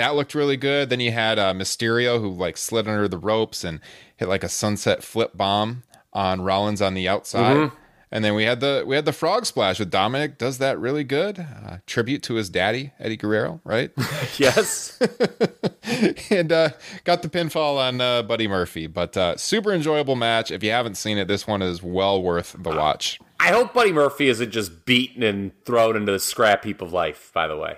That 0.00 0.14
looked 0.14 0.34
really 0.34 0.56
good. 0.56 0.88
Then 0.88 1.00
you 1.00 1.12
had 1.12 1.38
uh, 1.38 1.52
Mysterio 1.52 2.18
who 2.22 2.30
like 2.30 2.56
slid 2.56 2.88
under 2.88 3.06
the 3.06 3.18
ropes 3.18 3.64
and 3.64 3.80
hit 4.16 4.28
like 4.28 4.42
a 4.42 4.48
sunset 4.48 5.02
flip 5.02 5.36
bomb 5.36 5.82
on 6.14 6.40
Rollins 6.40 6.80
on 6.80 6.94
the 6.94 7.06
outside. 7.06 7.70
And 8.10 8.24
then 8.24 8.34
we 8.34 8.44
had 8.44 8.60
the 8.60 8.82
we 8.86 8.96
had 8.96 9.04
the 9.04 9.12
frog 9.12 9.44
splash 9.44 9.78
with 9.78 9.90
Dominik. 9.90 10.38
Does 10.38 10.56
that 10.56 10.78
really 10.78 11.04
good? 11.04 11.38
Uh, 11.38 11.76
tribute 11.86 12.22
to 12.22 12.34
his 12.36 12.48
daddy 12.48 12.92
Eddie 12.98 13.18
Guerrero, 13.18 13.60
right? 13.62 13.90
Yes. 14.38 14.98
and 16.30 16.50
uh, 16.50 16.70
got 17.04 17.20
the 17.20 17.28
pinfall 17.28 17.76
on 17.76 18.00
uh, 18.00 18.22
Buddy 18.22 18.48
Murphy. 18.48 18.86
But 18.86 19.18
uh, 19.18 19.36
super 19.36 19.70
enjoyable 19.70 20.16
match. 20.16 20.50
If 20.50 20.62
you 20.62 20.70
haven't 20.70 20.94
seen 20.94 21.18
it, 21.18 21.28
this 21.28 21.46
one 21.46 21.60
is 21.60 21.82
well 21.82 22.22
worth 22.22 22.56
the 22.58 22.70
watch. 22.70 23.20
I 23.38 23.48
hope 23.48 23.74
Buddy 23.74 23.92
Murphy 23.92 24.30
isn't 24.30 24.50
just 24.50 24.86
beaten 24.86 25.22
and 25.22 25.52
thrown 25.66 25.94
into 25.94 26.10
the 26.10 26.18
scrap 26.18 26.64
heap 26.64 26.80
of 26.80 26.90
life, 26.90 27.30
by 27.34 27.46
the 27.46 27.58
way. 27.58 27.76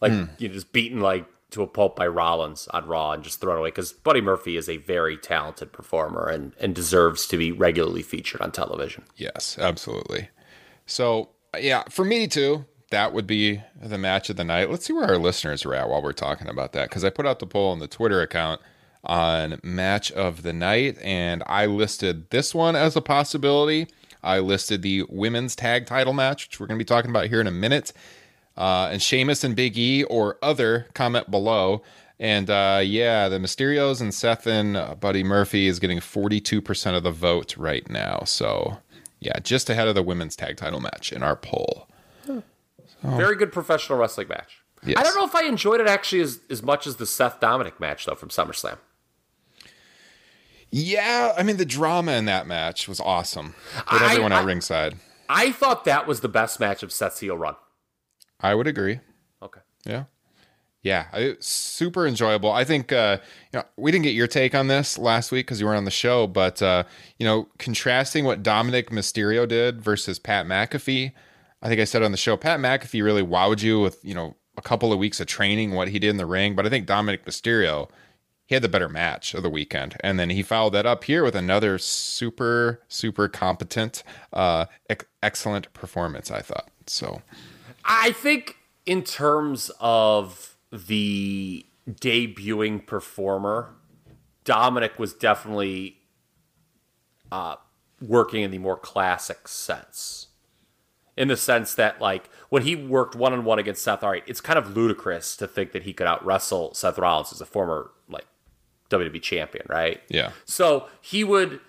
Like, 0.00 0.12
you're 0.38 0.52
just 0.52 0.72
beaten 0.72 1.00
like 1.00 1.24
to 1.54 1.62
a 1.62 1.66
pulp 1.66 1.96
by 1.96 2.06
Rollins 2.06 2.68
on 2.68 2.86
Raw 2.86 3.12
and 3.12 3.24
just 3.24 3.40
thrown 3.40 3.58
away. 3.58 3.68
Because 3.68 3.92
Buddy 3.92 4.20
Murphy 4.20 4.56
is 4.56 4.68
a 4.68 4.76
very 4.76 5.16
talented 5.16 5.72
performer 5.72 6.28
and, 6.28 6.52
and 6.60 6.74
deserves 6.74 7.26
to 7.28 7.36
be 7.36 7.50
regularly 7.50 8.02
featured 8.02 8.40
on 8.40 8.52
television. 8.52 9.04
Yes, 9.16 9.56
absolutely. 9.58 10.28
So, 10.86 11.30
yeah, 11.58 11.84
for 11.88 12.04
me 12.04 12.26
too, 12.26 12.66
that 12.90 13.12
would 13.12 13.26
be 13.26 13.62
the 13.80 13.98
match 13.98 14.30
of 14.30 14.36
the 14.36 14.44
night. 14.44 14.70
Let's 14.70 14.86
see 14.86 14.92
where 14.92 15.06
our 15.06 15.18
listeners 15.18 15.64
are 15.64 15.74
at 15.74 15.88
while 15.88 16.02
we're 16.02 16.12
talking 16.12 16.48
about 16.48 16.72
that. 16.72 16.90
Because 16.90 17.04
I 17.04 17.10
put 17.10 17.26
out 17.26 17.38
the 17.38 17.46
poll 17.46 17.72
on 17.72 17.78
the 17.78 17.88
Twitter 17.88 18.20
account 18.20 18.60
on 19.04 19.60
match 19.62 20.10
of 20.12 20.42
the 20.42 20.52
night, 20.52 20.98
and 21.02 21.42
I 21.46 21.66
listed 21.66 22.30
this 22.30 22.54
one 22.54 22.76
as 22.76 22.96
a 22.96 23.00
possibility. 23.00 23.86
I 24.22 24.38
listed 24.38 24.82
the 24.82 25.04
women's 25.08 25.54
tag 25.54 25.86
title 25.86 26.14
match, 26.14 26.48
which 26.48 26.58
we're 26.58 26.66
going 26.66 26.78
to 26.78 26.84
be 26.84 26.88
talking 26.88 27.10
about 27.10 27.26
here 27.26 27.40
in 27.40 27.46
a 27.46 27.52
minute. 27.52 27.92
Uh, 28.56 28.88
and 28.92 29.02
Sheamus 29.02 29.42
and 29.44 29.56
Big 29.56 29.76
E 29.76 30.04
or 30.04 30.38
other 30.42 30.86
comment 30.94 31.30
below. 31.30 31.82
And 32.20 32.48
uh, 32.48 32.80
yeah, 32.84 33.28
the 33.28 33.38
Mysterios 33.38 34.00
and 34.00 34.14
Seth 34.14 34.46
and 34.46 34.76
uh, 34.76 34.94
Buddy 34.94 35.24
Murphy 35.24 35.66
is 35.66 35.80
getting 35.80 35.98
42% 35.98 36.96
of 36.96 37.02
the 37.02 37.10
vote 37.10 37.56
right 37.56 37.88
now. 37.90 38.22
So 38.24 38.78
yeah, 39.20 39.38
just 39.40 39.68
ahead 39.68 39.88
of 39.88 39.94
the 39.96 40.02
women's 40.02 40.36
tag 40.36 40.56
title 40.56 40.80
match 40.80 41.12
in 41.12 41.22
our 41.22 41.34
poll. 41.36 41.88
Very 43.02 43.36
good 43.36 43.52
professional 43.52 43.98
wrestling 43.98 44.28
match. 44.28 44.62
Yes. 44.86 44.96
I 44.98 45.02
don't 45.02 45.16
know 45.16 45.24
if 45.26 45.34
I 45.34 45.44
enjoyed 45.44 45.80
it 45.80 45.86
actually 45.86 46.20
as, 46.22 46.40
as 46.48 46.62
much 46.62 46.86
as 46.86 46.96
the 46.96 47.06
Seth 47.06 47.40
Dominik 47.40 47.80
match 47.80 48.06
though 48.06 48.14
from 48.14 48.28
SummerSlam. 48.28 48.78
Yeah, 50.70 51.32
I 51.36 51.42
mean 51.42 51.56
the 51.56 51.64
drama 51.64 52.12
in 52.12 52.24
that 52.26 52.46
match 52.46 52.88
was 52.88 53.00
awesome 53.00 53.54
with 53.90 54.02
I- 54.02 54.10
everyone 54.12 54.32
at 54.32 54.42
I- 54.42 54.44
ringside. 54.44 54.96
I 55.28 55.52
thought 55.52 55.86
that 55.86 56.06
was 56.06 56.20
the 56.20 56.28
best 56.28 56.60
match 56.60 56.82
of 56.82 56.92
Seth's 56.92 57.20
heel 57.20 57.36
run. 57.38 57.56
I 58.40 58.54
would 58.54 58.66
agree. 58.66 59.00
Okay. 59.42 59.60
Yeah. 59.84 60.04
Yeah, 60.84 61.06
I, 61.14 61.36
super 61.40 62.06
enjoyable. 62.06 62.52
I 62.52 62.64
think 62.64 62.92
uh, 62.92 63.16
you 63.52 63.58
know 63.58 63.64
we 63.76 63.90
didn't 63.90 64.04
get 64.04 64.10
your 64.10 64.26
take 64.26 64.54
on 64.54 64.66
this 64.68 64.98
last 64.98 65.32
week 65.32 65.46
because 65.46 65.58
you 65.58 65.64
weren't 65.64 65.78
on 65.78 65.86
the 65.86 65.90
show, 65.90 66.26
but 66.26 66.60
uh, 66.60 66.84
you 67.18 67.24
know, 67.24 67.48
contrasting 67.58 68.26
what 68.26 68.42
Dominik 68.42 68.90
Mysterio 68.90 69.48
did 69.48 69.80
versus 69.80 70.18
Pat 70.18 70.44
McAfee, 70.44 71.12
I 71.62 71.68
think 71.68 71.80
I 71.80 71.84
said 71.84 72.02
on 72.02 72.10
the 72.10 72.18
show, 72.18 72.36
Pat 72.36 72.60
McAfee 72.60 73.02
really 73.02 73.22
wowed 73.22 73.62
you 73.62 73.80
with 73.80 74.04
you 74.04 74.14
know 74.14 74.36
a 74.58 74.62
couple 74.62 74.92
of 74.92 74.98
weeks 74.98 75.20
of 75.20 75.26
training, 75.26 75.72
what 75.72 75.88
he 75.88 75.98
did 75.98 76.10
in 76.10 76.18
the 76.18 76.26
ring, 76.26 76.54
but 76.54 76.66
I 76.66 76.68
think 76.68 76.86
Dominik 76.86 77.24
Mysterio, 77.24 77.88
he 78.44 78.54
had 78.54 78.62
the 78.62 78.68
better 78.68 78.90
match 78.90 79.32
of 79.32 79.42
the 79.42 79.48
weekend, 79.50 79.96
and 80.00 80.20
then 80.20 80.28
he 80.28 80.42
followed 80.42 80.74
that 80.74 80.84
up 80.84 81.04
here 81.04 81.24
with 81.24 81.34
another 81.34 81.78
super 81.78 82.82
super 82.88 83.26
competent, 83.26 84.02
uh, 84.34 84.66
ex- 84.90 85.06
excellent 85.22 85.72
performance. 85.72 86.30
I 86.30 86.42
thought 86.42 86.68
so. 86.86 87.22
I 87.84 88.12
think 88.12 88.56
in 88.86 89.02
terms 89.02 89.70
of 89.80 90.56
the 90.72 91.66
debuting 91.88 92.86
performer, 92.86 93.74
Dominik 94.44 94.98
was 94.98 95.12
definitely 95.12 95.98
uh, 97.30 97.56
working 98.00 98.42
in 98.42 98.50
the 98.50 98.58
more 98.58 98.76
classic 98.76 99.48
sense. 99.48 100.28
In 101.16 101.28
the 101.28 101.36
sense 101.36 101.74
that, 101.76 102.00
like, 102.00 102.28
when 102.48 102.62
he 102.62 102.74
worked 102.74 103.14
one 103.14 103.32
on 103.32 103.44
one 103.44 103.60
against 103.60 103.82
Seth, 103.82 104.02
all 104.02 104.10
right, 104.10 104.24
it's 104.26 104.40
kind 104.40 104.58
of 104.58 104.76
ludicrous 104.76 105.36
to 105.36 105.46
think 105.46 105.70
that 105.72 105.84
he 105.84 105.92
could 105.92 106.08
out 106.08 106.24
wrestle 106.26 106.74
Seth 106.74 106.98
Rollins 106.98 107.32
as 107.32 107.40
a 107.40 107.46
former, 107.46 107.92
like, 108.08 108.26
WWE 108.90 109.22
champion, 109.22 109.64
right? 109.68 110.00
Yeah. 110.08 110.32
So 110.44 110.88
he 111.00 111.22
would, 111.22 111.60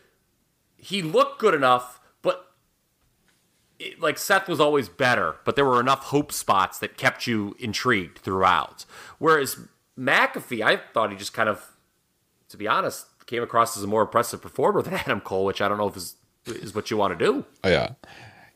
he 0.78 1.03
looked 1.03 1.39
good 1.39 1.53
enough, 1.53 1.99
it, 3.80 3.99
like 3.99 4.17
Seth 4.17 4.47
was 4.47 4.59
always 4.59 4.89
better, 4.89 5.36
but 5.43 5.55
there 5.55 5.65
were 5.65 5.80
enough 5.80 6.05
hope 6.05 6.32
spots 6.32 6.80
that 6.80 6.97
kept 6.97 7.28
you 7.28 7.55
intrigued 7.59 8.19
throughout. 8.19 8.86
Whereas 9.19 9.57
McAfee, 9.97 10.63
I 10.63 10.82
thought 10.93 11.11
he 11.11 11.17
just 11.17 11.34
kind 11.34 11.49
of, 11.49 11.76
to 12.49 12.57
be 12.57 12.67
honest, 12.67 13.07
came 13.26 13.43
across 13.43 13.76
as 13.76 13.84
a 13.84 13.88
more 13.88 14.03
impressive 14.03 14.41
performer 14.41 14.82
than 14.82 14.93
Adam 15.05 15.21
Cole, 15.21 15.45
which 15.45 15.61
I 15.61 15.67
don't 15.67 15.78
know 15.78 15.88
if 15.88 15.97
is 15.97 16.15
is 16.45 16.76
what 16.76 16.91
you 16.91 16.97
want 16.97 17.17
to 17.17 17.26
do. 17.26 17.45
Oh 17.63 17.69
yeah. 17.69 17.93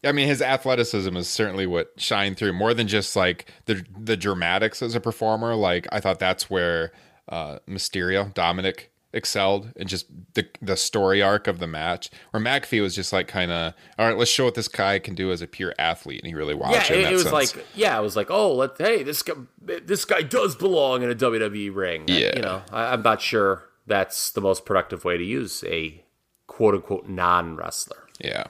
I 0.03 0.11
mean, 0.11 0.27
his 0.27 0.41
athleticism 0.41 1.15
is 1.17 1.27
certainly 1.27 1.67
what 1.67 1.91
shined 1.97 2.37
through 2.37 2.53
more 2.53 2.73
than 2.73 2.87
just 2.87 3.15
like 3.15 3.51
the 3.65 3.83
the 3.97 4.15
dramatics 4.15 4.81
as 4.81 4.95
a 4.95 4.99
performer. 4.99 5.55
Like 5.55 5.87
I 5.91 5.99
thought 5.99 6.19
that's 6.19 6.49
where 6.49 6.91
uh, 7.27 7.59
Mysterio, 7.67 8.33
Dominik 8.33 8.87
excelled, 9.13 9.71
and 9.75 9.87
just 9.89 10.05
the 10.33 10.47
the 10.61 10.75
story 10.77 11.21
arc 11.21 11.47
of 11.47 11.59
the 11.59 11.67
match. 11.67 12.09
Where 12.31 12.41
McAfee 12.41 12.81
was 12.81 12.95
just 12.95 13.11
like 13.13 13.27
kind 13.27 13.51
of, 13.51 13.73
all 13.97 14.07
right, 14.07 14.17
let's 14.17 14.31
show 14.31 14.45
what 14.45 14.55
this 14.55 14.67
guy 14.67 14.99
can 14.99 15.15
do 15.15 15.31
as 15.31 15.41
a 15.41 15.47
pure 15.47 15.73
athlete, 15.79 16.21
and 16.21 16.27
he 16.27 16.35
really 16.35 16.53
watched 16.53 16.89
Yeah, 16.89 16.97
it. 16.97 17.07
it, 17.07 17.13
was 17.13 17.23
sense. 17.23 17.33
like 17.33 17.65
yeah, 17.75 17.97
it 17.97 18.01
was 18.01 18.15
like 18.15 18.29
oh, 18.29 18.53
let 18.55 18.77
hey 18.77 19.03
this 19.03 19.21
guy 19.21 19.33
this 19.61 20.05
guy 20.05 20.21
does 20.21 20.55
belong 20.55 21.03
in 21.03 21.09
a 21.09 21.15
WWE 21.15 21.73
ring. 21.75 22.05
Yeah. 22.07 22.35
you 22.35 22.41
know, 22.41 22.61
I, 22.71 22.93
I'm 22.93 23.01
not 23.01 23.21
sure 23.21 23.63
that's 23.87 24.31
the 24.31 24.41
most 24.41 24.65
productive 24.65 25.03
way 25.05 25.17
to 25.17 25.23
use 25.23 25.63
a 25.67 26.03
quote 26.47 26.75
unquote 26.75 27.07
non 27.07 27.55
wrestler. 27.55 28.07
Yeah. 28.19 28.43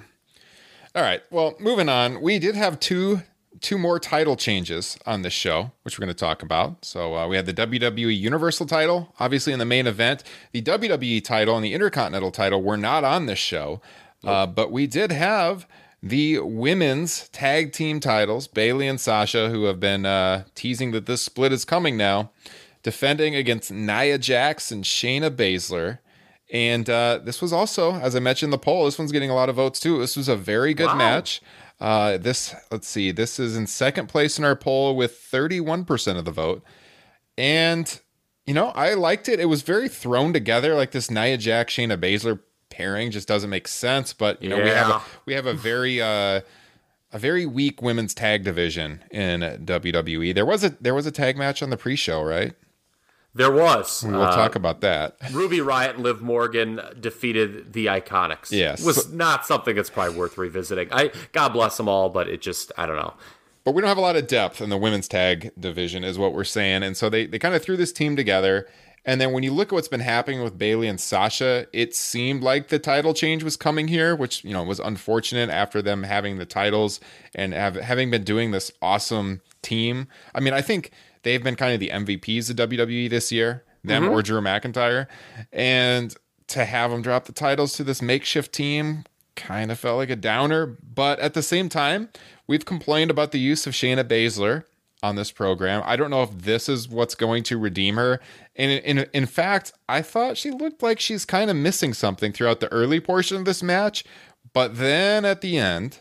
All 0.95 1.03
right. 1.03 1.21
Well, 1.29 1.55
moving 1.59 1.87
on. 1.87 2.19
We 2.21 2.39
did 2.39 2.55
have 2.55 2.79
two 2.79 3.21
two 3.61 3.77
more 3.77 3.99
title 3.99 4.35
changes 4.35 4.97
on 5.05 5.21
this 5.21 5.33
show, 5.33 5.71
which 5.83 5.97
we're 5.99 6.05
going 6.05 6.15
to 6.15 6.19
talk 6.19 6.41
about. 6.43 6.83
So 6.85 7.15
uh, 7.15 7.27
we 7.27 7.35
had 7.35 7.45
the 7.45 7.53
WWE 7.53 8.17
Universal 8.17 8.67
title, 8.67 9.13
obviously 9.19 9.53
in 9.53 9.59
the 9.59 9.65
main 9.65 9.87
event. 9.87 10.23
The 10.51 10.61
WWE 10.61 11.23
title 11.23 11.55
and 11.55 11.63
the 11.65 11.73
Intercontinental 11.73 12.31
title 12.31 12.61
were 12.61 12.77
not 12.77 13.03
on 13.03 13.25
this 13.25 13.39
show, 13.39 13.81
uh, 14.23 14.45
but 14.47 14.71
we 14.71 14.87
did 14.87 15.11
have 15.11 15.65
the 16.01 16.39
women's 16.39 17.27
tag 17.29 17.73
team 17.73 17.99
titles, 17.99 18.47
Bayley 18.47 18.87
and 18.87 18.99
Sasha, 18.99 19.49
who 19.49 19.65
have 19.65 19.79
been 19.79 20.05
uh, 20.05 20.43
teasing 20.55 20.91
that 20.91 21.05
this 21.05 21.21
split 21.21 21.51
is 21.51 21.65
coming 21.65 21.97
now, 21.97 22.31
defending 22.83 23.35
against 23.35 23.71
Nia 23.71 24.17
Jax 24.17 24.71
and 24.71 24.83
Shayna 24.85 25.29
Baszler. 25.29 25.99
And 26.51 26.89
uh, 26.89 27.19
this 27.23 27.41
was 27.41 27.53
also, 27.53 27.95
as 27.95 28.15
I 28.15 28.19
mentioned, 28.19 28.51
the 28.51 28.57
poll. 28.57 28.85
This 28.85 28.97
one's 28.97 29.11
getting 29.11 29.29
a 29.29 29.35
lot 29.35 29.49
of 29.49 29.55
votes 29.57 29.79
too. 29.79 29.99
This 29.99 30.15
was 30.17 30.27
a 30.27 30.35
very 30.35 30.73
good 30.73 30.87
Wow. 30.87 30.95
match. 30.95 31.41
Uh, 31.79 32.17
this, 32.17 32.53
let's 32.71 32.87
see, 32.87 33.11
this 33.11 33.39
is 33.39 33.55
in 33.55 33.67
second 33.67 34.07
place 34.07 34.37
in 34.37 34.43
our 34.43 34.55
poll 34.55 34.95
with 34.95 35.13
31% 35.13 36.17
of 36.17 36.25
the 36.25 36.31
vote. 36.31 36.63
And, 37.37 37.99
you 38.45 38.53
know, 38.53 38.67
I 38.69 38.95
liked 38.95 39.29
it. 39.29 39.39
It 39.39 39.45
was 39.45 39.61
very 39.61 39.87
thrown 39.87 40.33
together. 40.33 40.75
Like 40.75 40.91
this 40.91 41.09
Nia 41.09 41.37
Jax, 41.37 41.73
Shayna 41.73 41.97
Baszler 41.97 42.41
pairing 42.69 43.11
just 43.11 43.27
doesn't 43.27 43.49
make 43.49 43.67
sense. 43.67 44.11
But, 44.11 44.43
you 44.43 44.49
know, 44.49 44.57
we 44.61 44.69
have 44.69 44.89
a, 44.89 45.01
we 45.25 45.33
have 45.33 45.45
a 45.45 45.53
very, 45.53 46.01
uh, 46.01 46.41
a 47.11 47.19
very 47.19 47.45
weak 47.45 47.81
women's 47.81 48.13
tag 48.13 48.43
division 48.43 49.03
in 49.11 49.41
WWE. 49.41 50.35
There 50.35 50.45
was 50.45 50.63
a 50.63 50.69
there 50.81 50.93
was 50.93 51.05
a 51.05 51.11
tag 51.11 51.37
match 51.37 51.63
on 51.63 51.69
the 51.69 51.77
pre-show, 51.77 52.21
right? 52.21 52.53
There 53.35 53.51
was. 53.51 54.03
We'll 54.03 54.23
uh, 54.23 54.35
talk 54.35 54.55
about 54.55 54.81
that. 54.81 55.17
Ruby 55.31 55.59
Riott 55.59 55.95
and 55.95 56.03
Liv 56.03 56.21
Morgan 56.21 56.81
defeated 56.99 57.73
the 57.73 57.85
Iconics. 57.85 58.51
Yes. 58.51 58.83
was 58.83 59.11
not 59.13 59.45
something 59.45 59.75
that's 59.75 59.89
probably 59.89 60.17
worth 60.17 60.37
revisiting. 60.37 60.89
I 60.91 61.11
God 61.31 61.49
bless 61.49 61.77
them 61.77 61.87
all, 61.87 62.09
but 62.09 62.27
it 62.27 62.41
just 62.41 62.71
I 62.77 62.85
don't 62.85 62.95
know. 62.95 63.13
But 63.63 63.73
we 63.73 63.81
don't 63.81 63.89
have 63.89 63.97
a 63.97 64.01
lot 64.01 64.15
of 64.15 64.25
depth 64.25 64.61
in 64.61 64.69
the 64.69 64.77
women's 64.77 65.07
tag 65.07 65.51
division, 65.59 66.03
is 66.03 66.17
what 66.17 66.33
we're 66.33 66.43
saying. 66.43 66.81
And 66.81 66.97
so 66.97 67.09
they, 67.09 67.27
they 67.27 67.37
kind 67.37 67.53
of 67.53 67.61
threw 67.61 67.77
this 67.77 67.91
team 67.91 68.15
together. 68.15 68.67
And 69.05 69.19
then 69.19 69.31
when 69.31 69.43
you 69.43 69.51
look 69.51 69.67
at 69.69 69.73
what's 69.73 69.87
been 69.87 69.99
happening 69.99 70.43
with 70.43 70.57
Bayley 70.57 70.87
and 70.87 70.99
Sasha, 70.99 71.67
it 71.71 71.95
seemed 71.95 72.41
like 72.41 72.67
the 72.67 72.79
title 72.79 73.13
change 73.13 73.43
was 73.43 73.57
coming 73.57 73.87
here, 73.87 74.15
which 74.15 74.43
you 74.43 74.53
know 74.53 74.63
was 74.63 74.79
unfortunate 74.79 75.49
after 75.49 75.81
them 75.81 76.03
having 76.03 76.37
the 76.37 76.45
titles 76.45 76.99
and 77.33 77.53
have, 77.53 77.75
having 77.75 78.11
been 78.11 78.23
doing 78.23 78.51
this 78.51 78.71
awesome 78.81 79.41
team. 79.61 80.07
I 80.33 80.39
mean, 80.39 80.53
I 80.53 80.61
think 80.61 80.91
they've 81.23 81.43
been 81.43 81.55
kind 81.55 81.73
of 81.73 81.79
the 81.79 81.89
MVPs 81.89 82.49
of 82.49 82.69
WWE 82.69 83.09
this 83.09 83.31
year, 83.31 83.63
them 83.83 84.03
mm-hmm. 84.03 84.11
or 84.11 84.21
Drew 84.21 84.41
McIntyre, 84.41 85.07
and 85.51 86.15
to 86.47 86.65
have 86.65 86.91
them 86.91 87.01
drop 87.01 87.25
the 87.25 87.31
titles 87.31 87.73
to 87.73 87.83
this 87.83 88.01
makeshift 88.01 88.51
team 88.51 89.03
kind 89.35 89.71
of 89.71 89.79
felt 89.79 89.97
like 89.97 90.09
a 90.09 90.15
downer. 90.15 90.65
But 90.65 91.19
at 91.19 91.33
the 91.33 91.43
same 91.43 91.69
time, 91.69 92.09
we've 92.47 92.65
complained 92.65 93.11
about 93.11 93.31
the 93.31 93.39
use 93.39 93.65
of 93.65 93.73
Shayna 93.73 94.03
Baszler 94.03 94.65
on 95.01 95.15
this 95.15 95.31
program. 95.31 95.81
I 95.85 95.95
don't 95.95 96.09
know 96.09 96.23
if 96.23 96.31
this 96.31 96.67
is 96.67 96.89
what's 96.89 97.15
going 97.15 97.43
to 97.43 97.57
redeem 97.57 97.95
her. 97.95 98.19
And 98.55 98.71
in, 98.71 98.97
in, 98.99 99.09
in 99.13 99.25
fact, 99.25 99.71
I 99.87 100.01
thought 100.01 100.37
she 100.37 100.51
looked 100.51 100.83
like 100.83 100.99
she's 100.99 101.25
kind 101.25 101.49
of 101.49 101.55
missing 101.55 101.93
something 101.93 102.33
throughout 102.33 102.59
the 102.59 102.71
early 102.71 102.99
portion 102.99 103.37
of 103.37 103.45
this 103.45 103.63
match. 103.63 104.03
But 104.53 104.77
then 104.77 105.25
at 105.25 105.41
the 105.41 105.57
end, 105.57 105.99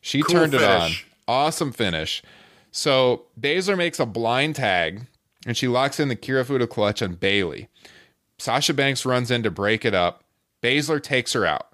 she 0.00 0.22
Cool 0.22 0.34
turned 0.34 0.54
it 0.54 0.62
on. 0.62 0.90
Awesome 1.28 1.72
finish. 1.72 2.22
So 2.70 3.26
Baszler 3.38 3.76
makes 3.76 3.98
a 4.00 4.06
blind 4.06 4.56
tag 4.56 5.06
and 5.46 5.56
she 5.56 5.68
locks 5.68 5.98
in 5.98 6.08
the 6.08 6.16
Kirifuda 6.16 6.68
clutch 6.68 7.02
on 7.02 7.14
Bayley. 7.14 7.68
Sasha 8.38 8.74
Banks 8.74 9.04
runs 9.04 9.30
in 9.30 9.42
to 9.42 9.50
break 9.50 9.84
it 9.84 9.94
up. 9.94 10.24
Baszler 10.62 11.02
takes 11.02 11.32
her 11.32 11.46
out, 11.46 11.72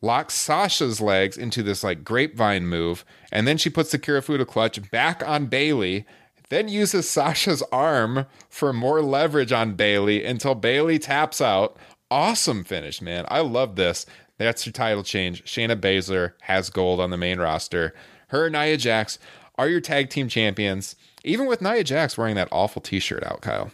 locks 0.00 0.34
Sasha's 0.34 1.00
legs 1.00 1.36
into 1.36 1.62
this 1.62 1.82
like 1.82 2.04
grapevine 2.04 2.66
move, 2.66 3.04
and 3.32 3.46
then 3.46 3.56
she 3.56 3.70
puts 3.70 3.90
the 3.90 3.98
Kirifuda 3.98 4.46
clutch 4.46 4.90
back 4.90 5.26
on 5.26 5.46
Bayley, 5.46 6.06
then 6.50 6.68
uses 6.68 7.08
Sasha's 7.08 7.62
arm 7.72 8.26
for 8.48 8.72
more 8.72 9.02
leverage 9.02 9.52
on 9.52 9.74
Bayley 9.74 10.24
until 10.24 10.54
Bayley 10.54 10.98
taps 10.98 11.40
out. 11.40 11.76
Awesome 12.10 12.64
finish, 12.64 13.02
man. 13.02 13.26
I 13.28 13.40
love 13.40 13.76
this. 13.76 14.06
That's 14.38 14.64
your 14.64 14.72
title 14.72 15.02
change. 15.02 15.44
Shayna 15.44 15.78
Baszler 15.78 16.32
has 16.42 16.70
gold 16.70 17.00
on 17.00 17.10
the 17.10 17.16
main 17.16 17.38
roster. 17.38 17.92
Her 18.28 18.46
and 18.46 18.52
Nia 18.52 18.76
Jax 18.76 19.18
are 19.58 19.68
your 19.68 19.80
tag 19.80 20.08
team 20.08 20.28
champions, 20.28 20.96
even 21.24 21.46
with 21.46 21.60
Nia 21.60 21.84
Jax 21.84 22.16
wearing 22.16 22.36
that 22.36 22.48
awful 22.50 22.80
t 22.80 23.00
shirt 23.00 23.24
out, 23.24 23.42
Kyle. 23.42 23.70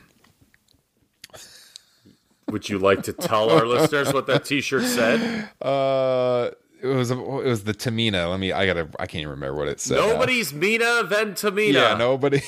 Would 2.51 2.69
you 2.69 2.79
like 2.79 3.03
to 3.05 3.13
tell 3.13 3.51
our 3.51 3.67
listeners 3.67 4.13
what 4.13 4.27
that 4.27 4.45
T-shirt 4.45 4.85
said? 4.85 5.49
Uh, 5.63 6.51
it 6.83 6.87
was 6.87 7.11
it 7.11 7.17
was 7.19 7.65
the 7.65 7.73
Tamina. 7.73 8.31
Let 8.31 8.39
me. 8.39 8.53
I 8.53 8.67
gotta. 8.67 8.89
I 8.99 9.07
can't 9.07 9.23
even 9.23 9.31
remember 9.31 9.59
what 9.59 9.69
it 9.69 9.81
said. 9.81 9.97
now. 9.97 10.09
Nobody's 10.09 10.53
Meaner 10.53 11.05
than 11.05 11.33
Tamina. 11.33 11.73
Yeah, 11.73 11.97
nobody. 11.97 12.43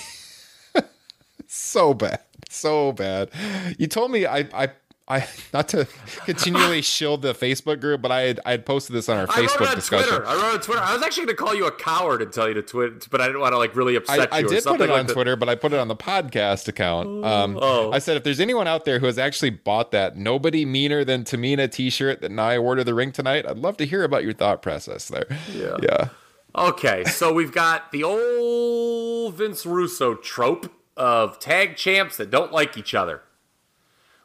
so 1.46 1.94
bad, 1.94 2.20
so 2.50 2.92
bad. 2.92 3.30
You 3.78 3.86
told 3.86 4.10
me 4.10 4.26
I 4.26 4.48
I 4.52 4.68
I 5.08 5.26
not 5.52 5.68
to 5.68 5.86
continually 6.24 6.82
shield 6.82 7.22
the 7.22 7.32
Facebook 7.32 7.80
group, 7.80 8.02
but 8.02 8.10
I 8.10 8.22
had 8.22 8.40
I 8.44 8.50
had 8.52 8.66
posted 8.66 8.96
this 8.96 9.08
on 9.08 9.16
our 9.18 9.26
I 9.30 9.40
wrote 9.40 9.50
Facebook 9.50 9.68
on 9.70 9.74
discussion. 9.76 10.08
Twitter. 10.08 10.26
I 10.26 10.34
wrote 10.34 10.48
it 10.48 10.54
on 10.54 10.60
Twitter. 10.60 10.82
I 10.82 10.92
was 10.94 11.02
actually 11.02 11.26
going 11.26 11.36
to 11.36 11.42
call 11.44 11.54
you 11.54 11.66
a 11.66 11.72
coward 11.72 12.22
and 12.22 12.32
tell 12.32 12.48
you 12.48 12.54
to 12.54 12.62
tweet, 12.62 13.08
but 13.10 13.20
I 13.20 13.26
didn't 13.26 13.40
want 13.40 13.52
to 13.52 13.58
like 13.58 13.76
really 13.76 13.94
upset 13.96 14.32
I, 14.32 14.36
I 14.36 14.38
you. 14.40 14.46
or 14.46 14.48
did 14.50 14.64
put 14.64 14.80
it 14.80 14.90
on 14.90 15.06
like. 15.06 15.12
Twitter, 15.12 15.36
but 15.36 15.48
I 15.48 15.54
put 15.54 15.72
it 15.72 15.78
on 15.78 15.88
the 15.88 15.96
podcast 15.96 16.66
account. 16.68 17.24
Um, 17.24 17.56
Oh. 17.60 17.92
I 17.92 17.98
said 18.00 18.16
if 18.16 18.24
there's 18.24 18.40
anyone 18.40 18.66
out 18.66 18.84
there 18.84 18.98
who 18.98 19.06
has 19.06 19.18
actually 19.18 19.50
bought 19.50 19.92
that 19.92 20.16
"Nobody 20.16 20.64
Meaner 20.64 21.04
Than 21.04 21.24
Tamina" 21.24 21.70
T-shirt 21.70 22.20
that 22.20 22.30
Nia 22.32 22.60
wore 22.60 22.74
to 22.74 22.84
the 22.84 22.94
ring 22.94 23.12
tonight, 23.12 23.46
I'd 23.48 23.58
love 23.58 23.76
to 23.78 23.86
hear 23.86 24.02
about 24.02 24.24
your 24.24 24.32
thought 24.32 24.60
process 24.62 25.08
there. 25.08 25.26
Yeah. 25.52 25.76
yeah. 25.82 26.08
Okay, 26.56 27.04
so 27.04 27.32
we've 27.32 27.52
got 27.52 27.92
the 27.92 28.02
old 28.02 29.34
Vince 29.34 29.66
Russo 29.66 30.14
trope 30.14 30.72
of 30.96 31.38
tag 31.38 31.76
champs 31.76 32.16
that 32.16 32.30
don't 32.30 32.50
like 32.50 32.76
each 32.78 32.94
other 32.94 33.20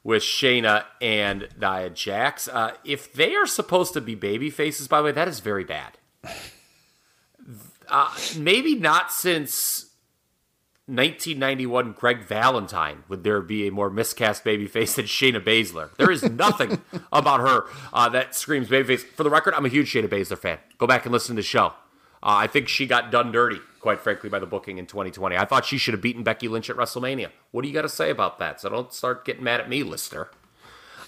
with 0.04 0.24
Shayna 0.24 0.86
and 1.02 1.48
Nia 1.60 1.90
Jax. 1.90 2.48
Uh, 2.48 2.74
if 2.84 3.14
they 3.14 3.36
are 3.36 3.46
supposed 3.46 3.94
to 3.94 4.02
be 4.02 4.16
baby 4.16 4.50
faces, 4.50 4.88
by 4.88 5.00
the 5.00 5.06
way, 5.06 5.12
that 5.12 5.28
is 5.28 5.40
very 5.40 5.64
bad. 5.64 5.98
Uh, 7.88 8.10
maybe 8.38 8.76
not 8.76 9.12
since 9.12 9.92
1991 10.88 11.94
Greg 11.94 12.26
Valentine 12.26 13.04
would 13.08 13.24
there 13.24 13.42
be 13.42 13.68
a 13.68 13.72
more 13.72 13.90
miscast 13.90 14.44
babyface 14.44 14.96
than 14.96 15.06
Shayna 15.06 15.44
Baszler. 15.44 15.96
There 15.98 16.12
is 16.12 16.24
nothing 16.24 16.82
about 17.14 17.40
her 17.40 17.66
uh, 17.94 18.10
that 18.10 18.36
screams 18.36 18.68
babyface. 18.68 19.02
For 19.02 19.24
the 19.24 19.30
record, 19.30 19.54
I'm 19.54 19.66
a 19.66 19.70
huge 19.70 19.92
Shayna 19.94 20.08
Baszler 20.08 20.38
fan. 20.38 20.58
Go 20.78 20.88
back 20.88 21.06
and 21.06 21.14
listen 21.14 21.36
to 21.36 21.42
the 21.42 21.48
show. 21.48 21.68
Uh, 22.24 22.44
I 22.44 22.48
think 22.48 22.68
she 22.68 22.88
got 22.88 23.12
done 23.12 23.32
dirty, 23.32 23.60
quite 23.82 24.00
frankly, 24.00 24.30
by 24.30 24.40
the 24.40 24.46
booking 24.46 24.78
in 24.78 24.86
2020. 24.86 25.36
I 25.36 25.46
thought 25.46 25.66
she 25.66 25.78
should 25.78 25.94
have 25.94 26.02
beaten 26.02 26.24
Becky 26.24 26.48
Lynch 26.48 26.70
at 26.70 26.76
WrestleMania. 26.76 27.32
What 27.52 27.64
do 27.64 27.68
you 27.68 27.74
got 27.74 27.82
to 27.82 27.90
say 27.90 28.10
about 28.10 28.40
that? 28.40 28.62
So 28.62 28.70
don't 28.70 28.94
start 28.94 29.26
getting 29.26 29.44
mad 29.44 29.60
at 29.60 29.70
me, 29.70 29.84
listener. 29.84 30.30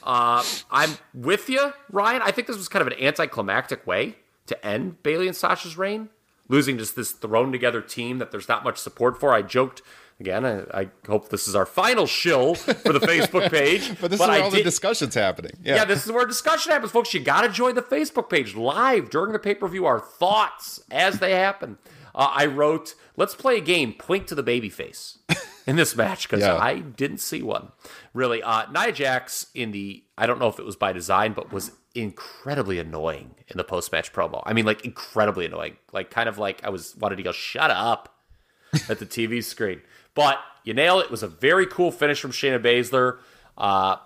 Uh, 0.01 0.43
I'm 0.69 0.97
with 1.13 1.49
you, 1.49 1.74
Ryan. 1.89 2.21
I 2.21 2.32
think 2.32 2.47
this 2.47 2.57
was 2.57 2.67
kind 2.67 2.86
of 2.86 2.91
an 2.91 3.01
anticlimactic 3.01 3.88
way 3.88 4.17
to 4.47 4.65
end 4.65 5.01
Bayley 5.03 5.28
and 5.28 5.36
Sasha's 5.36 5.78
reign, 5.78 6.09
losing 6.49 6.78
just 6.78 6.95
this 6.95 7.11
thrown 7.11 7.51
together 7.51 7.82
team 7.82 8.17
that 8.17 8.32
there's 8.32 8.49
not 8.49 8.63
much 8.63 8.78
support 8.78 9.19
for. 9.19 9.34
I 9.34 9.41
joked 9.41 9.82
again. 10.19 10.45
I, 10.45 10.82
I 10.82 10.89
hope 11.07 11.30
this 11.30 11.47
is 11.47 11.55
our 11.55 11.65
final 11.65 12.05
shill 12.05 12.55
for 12.55 12.91
the 12.93 12.99
Facebook 12.99 13.49
page. 13.49 13.91
But 14.01 14.11
this 14.11 14.19
is 14.19 14.26
I 14.28 14.36
where 14.38 14.43
all 14.43 14.51
the 14.51 14.63
discussion's 14.63 15.15
happening. 15.15 15.51
Yeah. 15.63 15.76
yeah, 15.76 15.86
this 15.86 16.05
is 16.05 16.11
where 16.11 16.26
discussion 16.26 16.71
happens, 16.71 16.91
folks. 16.91 17.13
You 17.13 17.21
got 17.21 17.41
to 17.41 17.49
join 17.49 17.76
the 17.76 17.82
Facebook 17.82 18.30
page 18.30 18.55
live 18.55 19.09
during 19.09 19.32
the 19.32 19.39
pay 19.39 19.55
per 19.55 19.67
view. 19.67 19.86
Our 19.86 19.99
thoughts 19.99 20.82
as 20.91 21.19
they 21.19 21.32
happen. 21.32 21.78
Uh, 22.16 22.30
I 22.32 22.45
wrote, 22.45 22.95
"Let's 23.18 23.36
play 23.36 23.57
a 23.57 23.61
game. 23.61 23.93
Point 23.93 24.28
to 24.28 24.36
the 24.36 24.43
baby 24.43 24.70
face 24.70 25.20
in 25.68 25.76
this 25.76 25.95
match 25.95 26.28
because 26.30 26.41
Yeah. 26.43 26.57
I 26.57 26.80
didn't 26.80 27.20
see 27.20 27.41
one. 27.41 27.72
Really, 28.14 28.41
uh, 28.43 28.70
Nia 28.72 28.91
Jax 28.91 29.47
in 29.55 29.72
the 29.72 30.03
I 30.18 30.26
don't 30.28 30.39
know 30.39 30.47
if 30.47 30.59
it 30.59 30.66
was 30.66 30.76
by 30.76 30.93
design, 30.93 31.34
but 31.34 31.51
was 31.51 31.72
incredibly 31.95 32.80
annoying 32.80 33.36
in 33.47 33.57
the 33.57 33.64
post 33.64 33.91
match 33.91 34.11
promo. 34.14 34.41
I 34.45 34.53
mean, 34.53 34.66
like 34.66 34.84
incredibly 34.86 35.45
annoying. 35.45 35.78
Like 35.91 36.09
kind 36.11 36.28
of 36.30 36.38
like 36.38 36.64
I 36.64 36.70
was 36.70 36.95
wanted 36.97 37.16
to 37.18 37.24
go 37.24 37.32
shut 37.32 37.72
up 37.72 38.14
at 38.89 38.99
the 38.99 39.05
TV 39.05 39.43
screen. 39.43 39.82
But 40.16 40.39
you 40.64 40.74
nailed 40.74 41.01
it. 41.01 41.05
It 41.05 41.11
was 41.11 41.24
a 41.24 41.28
very 41.28 41.66
cool 41.66 41.91
finish 41.91 42.22
from 42.22 42.32
Shayna 42.32 42.59
Baszler. 42.64 43.18
Uh, 43.57 43.97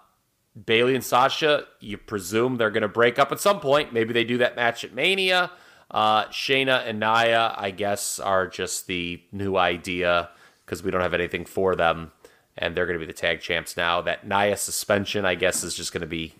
Bayley 0.65 0.95
and 0.95 1.03
Sasha, 1.03 1.65
you 1.79 1.97
presume 1.97 2.55
they're 2.57 2.71
going 2.71 2.81
to 2.81 2.87
break 2.87 3.19
up 3.19 3.31
at 3.31 3.39
some 3.39 3.59
point. 3.59 3.93
Maybe 3.93 4.11
they 4.13 4.23
do 4.23 4.37
that 4.39 4.55
match 4.55 4.83
at 4.83 4.93
Mania. 4.93 5.51
Uh, 5.89 6.25
Shayna 6.25 6.85
and 6.85 6.99
Nia, 6.99 7.53
I 7.57 7.71
guess, 7.71 8.19
are 8.19 8.47
just 8.47 8.87
the 8.87 9.21
new 9.31 9.55
idea 9.57 10.29
because 10.65 10.83
we 10.83 10.91
don't 10.91 11.01
have 11.01 11.13
anything 11.13 11.45
for 11.45 11.75
them. 11.75 12.11
And 12.57 12.75
they're 12.75 12.85
going 12.85 12.99
to 12.99 13.05
be 13.05 13.11
the 13.11 13.17
tag 13.17 13.39
champs 13.41 13.77
now. 13.77 14.01
That 14.01 14.27
Nia 14.27 14.57
suspension, 14.57 15.25
I 15.25 15.35
guess, 15.35 15.63
is 15.63 15.75
just 15.75 15.93
going 15.93 16.01
to 16.01 16.07
be, 16.07 16.33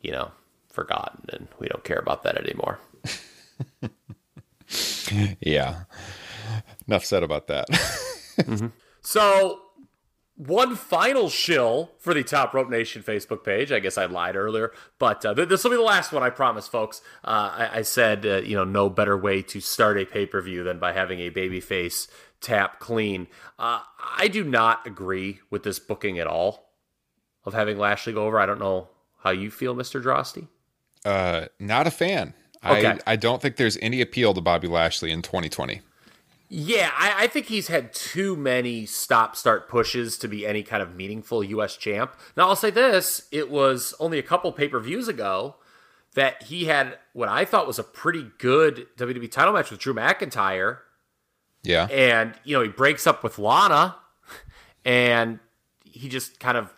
you 0.00 0.10
know, 0.10 0.32
forgotten. 0.70 1.24
And 1.28 1.48
we 1.58 1.68
don't 1.68 1.84
care 1.84 1.98
about 1.98 2.22
that 2.22 2.36
anymore. 2.36 2.80
yeah. 5.40 5.84
Enough 6.88 7.04
said 7.04 7.22
about 7.22 7.46
that. 7.48 7.68
So, 9.06 9.60
one 10.36 10.74
final 10.74 11.28
shill 11.28 11.92
for 11.98 12.12
the 12.12 12.24
Top 12.24 12.54
Rope 12.54 12.68
Nation 12.68 13.02
Facebook 13.02 13.44
page. 13.44 13.70
I 13.70 13.78
guess 13.78 13.96
I 13.96 14.06
lied 14.06 14.34
earlier, 14.36 14.72
but 14.98 15.24
uh, 15.24 15.34
th- 15.34 15.48
this 15.48 15.62
will 15.62 15.70
be 15.70 15.76
the 15.76 15.82
last 15.82 16.12
one, 16.12 16.22
I 16.22 16.30
promise, 16.30 16.66
folks. 16.66 17.00
Uh, 17.24 17.52
I-, 17.72 17.78
I 17.78 17.82
said, 17.82 18.26
uh, 18.26 18.36
you 18.38 18.56
know, 18.56 18.64
no 18.64 18.90
better 18.90 19.16
way 19.16 19.42
to 19.42 19.60
start 19.60 19.98
a 19.98 20.04
pay 20.04 20.26
per 20.26 20.40
view 20.40 20.64
than 20.64 20.78
by 20.78 20.92
having 20.92 21.20
a 21.20 21.30
babyface 21.30 22.08
tap 22.40 22.80
clean. 22.80 23.28
Uh, 23.58 23.80
I 24.18 24.28
do 24.28 24.42
not 24.44 24.86
agree 24.86 25.40
with 25.50 25.62
this 25.62 25.78
booking 25.78 26.18
at 26.18 26.26
all 26.26 26.70
of 27.44 27.54
having 27.54 27.78
Lashley 27.78 28.12
go 28.12 28.26
over. 28.26 28.38
I 28.40 28.46
don't 28.46 28.58
know 28.58 28.88
how 29.22 29.30
you 29.30 29.50
feel, 29.50 29.74
Mr. 29.74 30.02
Droste. 30.02 30.48
uh, 31.04 31.46
not 31.58 31.86
a 31.86 31.90
fan. 31.90 32.34
Okay. 32.64 32.86
I, 33.06 33.12
I 33.12 33.16
don't 33.16 33.40
think 33.42 33.56
there's 33.56 33.76
any 33.82 34.00
appeal 34.00 34.32
to 34.34 34.40
Bobby 34.40 34.68
Lashley 34.68 35.10
in 35.12 35.20
2020. 35.22 35.82
Yeah, 36.48 36.90
I, 36.96 37.24
I 37.24 37.26
think 37.26 37.46
he's 37.46 37.68
had 37.68 37.92
too 37.92 38.36
many 38.36 38.86
stop 38.86 39.34
start 39.34 39.68
pushes 39.68 40.18
to 40.18 40.28
be 40.28 40.46
any 40.46 40.62
kind 40.62 40.82
of 40.82 40.94
meaningful 40.94 41.42
U.S. 41.42 41.76
champ. 41.76 42.14
Now, 42.36 42.48
I'll 42.48 42.56
say 42.56 42.70
this 42.70 43.28
it 43.32 43.50
was 43.50 43.94
only 43.98 44.18
a 44.18 44.22
couple 44.22 44.52
pay 44.52 44.68
per 44.68 44.78
views 44.78 45.08
ago 45.08 45.56
that 46.14 46.44
he 46.44 46.66
had 46.66 46.98
what 47.12 47.28
I 47.28 47.44
thought 47.44 47.66
was 47.66 47.78
a 47.78 47.84
pretty 47.84 48.30
good 48.38 48.86
WWE 48.96 49.30
title 49.30 49.52
match 49.52 49.70
with 49.70 49.80
Drew 49.80 49.94
McIntyre. 49.94 50.78
Yeah. 51.62 51.86
And, 51.90 52.34
you 52.44 52.56
know, 52.56 52.62
he 52.62 52.68
breaks 52.68 53.06
up 53.06 53.24
with 53.24 53.38
Lana 53.38 53.96
and 54.84 55.40
he 55.84 56.08
just 56.08 56.38
kind 56.38 56.56
of 56.56 56.72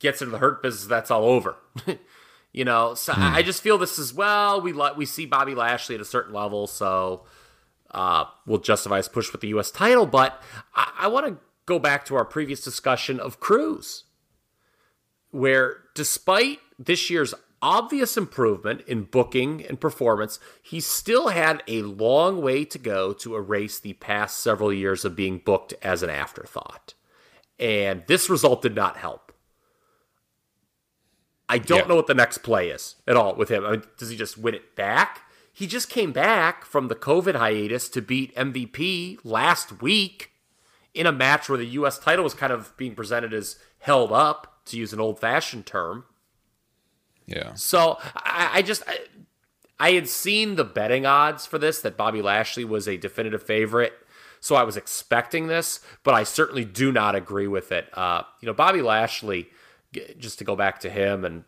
gets 0.00 0.22
into 0.22 0.32
the 0.32 0.38
hurt 0.38 0.62
business. 0.62 0.86
That's 0.86 1.10
all 1.10 1.24
over. 1.24 1.56
you 2.52 2.64
know, 2.64 2.94
so 2.94 3.12
I 3.14 3.38
I 3.38 3.40
hmm. 3.40 3.46
just 3.46 3.62
feel 3.62 3.78
this 3.78 3.98
as 3.98 4.14
well, 4.14 4.60
we, 4.60 4.72
we 4.96 5.06
see 5.06 5.26
Bobby 5.26 5.54
Lashley 5.54 5.96
at 5.96 6.00
a 6.00 6.04
certain 6.06 6.32
level, 6.32 6.66
so 6.66 7.24
uh, 7.92 8.24
will 8.46 8.58
justify 8.58 8.96
his 8.98 9.08
push 9.08 9.30
with 9.32 9.40
the 9.40 9.48
U.S. 9.48 9.70
title. 9.70 10.06
But 10.06 10.42
I, 10.74 10.92
I 11.00 11.08
want 11.08 11.26
to 11.26 11.38
go 11.66 11.78
back 11.78 12.04
to 12.06 12.16
our 12.16 12.24
previous 12.24 12.62
discussion 12.62 13.20
of 13.20 13.40
Crews, 13.40 14.04
where 15.30 15.78
despite 15.94 16.58
this 16.78 17.10
year's 17.10 17.34
obvious 17.60 18.16
improvement 18.16 18.80
in 18.88 19.04
booking 19.04 19.64
and 19.64 19.80
performance, 19.80 20.40
he 20.60 20.80
still 20.80 21.28
had 21.28 21.62
a 21.68 21.82
long 21.82 22.42
way 22.42 22.64
to 22.64 22.78
go 22.78 23.12
to 23.12 23.36
erase 23.36 23.78
the 23.78 23.92
past 23.94 24.40
several 24.40 24.72
years 24.72 25.04
of 25.04 25.14
being 25.14 25.38
booked 25.38 25.72
as 25.82 26.02
an 26.02 26.10
afterthought. 26.10 26.94
And 27.60 28.02
this 28.08 28.28
result 28.28 28.62
did 28.62 28.74
not 28.74 28.96
help. 28.96 29.32
I 31.48 31.58
don't 31.58 31.80
Yeah. 31.80 31.86
know 31.86 31.96
what 31.96 32.06
the 32.06 32.14
next 32.14 32.38
play 32.38 32.70
is 32.70 32.96
at 33.06 33.14
all 33.16 33.34
with 33.36 33.48
him. 33.48 33.64
I 33.64 33.72
mean, 33.72 33.84
does 33.98 34.08
he 34.10 34.16
just 34.16 34.38
win 34.38 34.54
it 34.54 34.74
back? 34.74 35.20
He 35.52 35.66
just 35.66 35.90
came 35.90 36.12
back 36.12 36.64
from 36.64 36.88
the 36.88 36.94
COVID 36.94 37.34
hiatus 37.34 37.88
to 37.90 38.00
beat 38.00 38.34
MVP 38.34 39.18
last 39.22 39.82
week 39.82 40.32
in 40.94 41.06
a 41.06 41.12
match 41.12 41.48
where 41.48 41.58
the 41.58 41.66
U.S. 41.66 41.98
title 41.98 42.24
was 42.24 42.34
kind 42.34 42.52
of 42.52 42.76
being 42.76 42.94
presented 42.94 43.32
as 43.32 43.56
held 43.78 44.12
up, 44.12 44.48
to 44.64 44.76
use 44.76 44.92
an 44.92 45.00
old 45.00 45.18
fashioned 45.18 45.66
term. 45.66 46.04
Yeah. 47.26 47.54
So 47.54 47.98
I, 48.14 48.50
I 48.54 48.62
just 48.62 48.82
I, 48.86 48.98
I 49.78 49.92
had 49.92 50.08
seen 50.08 50.56
the 50.56 50.64
betting 50.64 51.06
odds 51.06 51.46
for 51.46 51.58
this 51.58 51.80
that 51.80 51.96
Bobby 51.96 52.22
Lashley 52.22 52.64
was 52.64 52.86
a 52.86 52.96
definitive 52.96 53.42
favorite, 53.42 53.92
so 54.40 54.54
I 54.54 54.62
was 54.64 54.76
expecting 54.76 55.46
this, 55.46 55.80
but 56.02 56.14
I 56.14 56.24
certainly 56.24 56.64
do 56.64 56.92
not 56.92 57.14
agree 57.14 57.46
with 57.46 57.72
it. 57.72 57.88
Uh, 57.96 58.22
you 58.40 58.46
know, 58.46 58.52
Bobby 58.54 58.82
Lashley, 58.82 59.48
just 60.18 60.38
to 60.38 60.44
go 60.44 60.56
back 60.56 60.80
to 60.80 60.90
him 60.90 61.24
and 61.24 61.44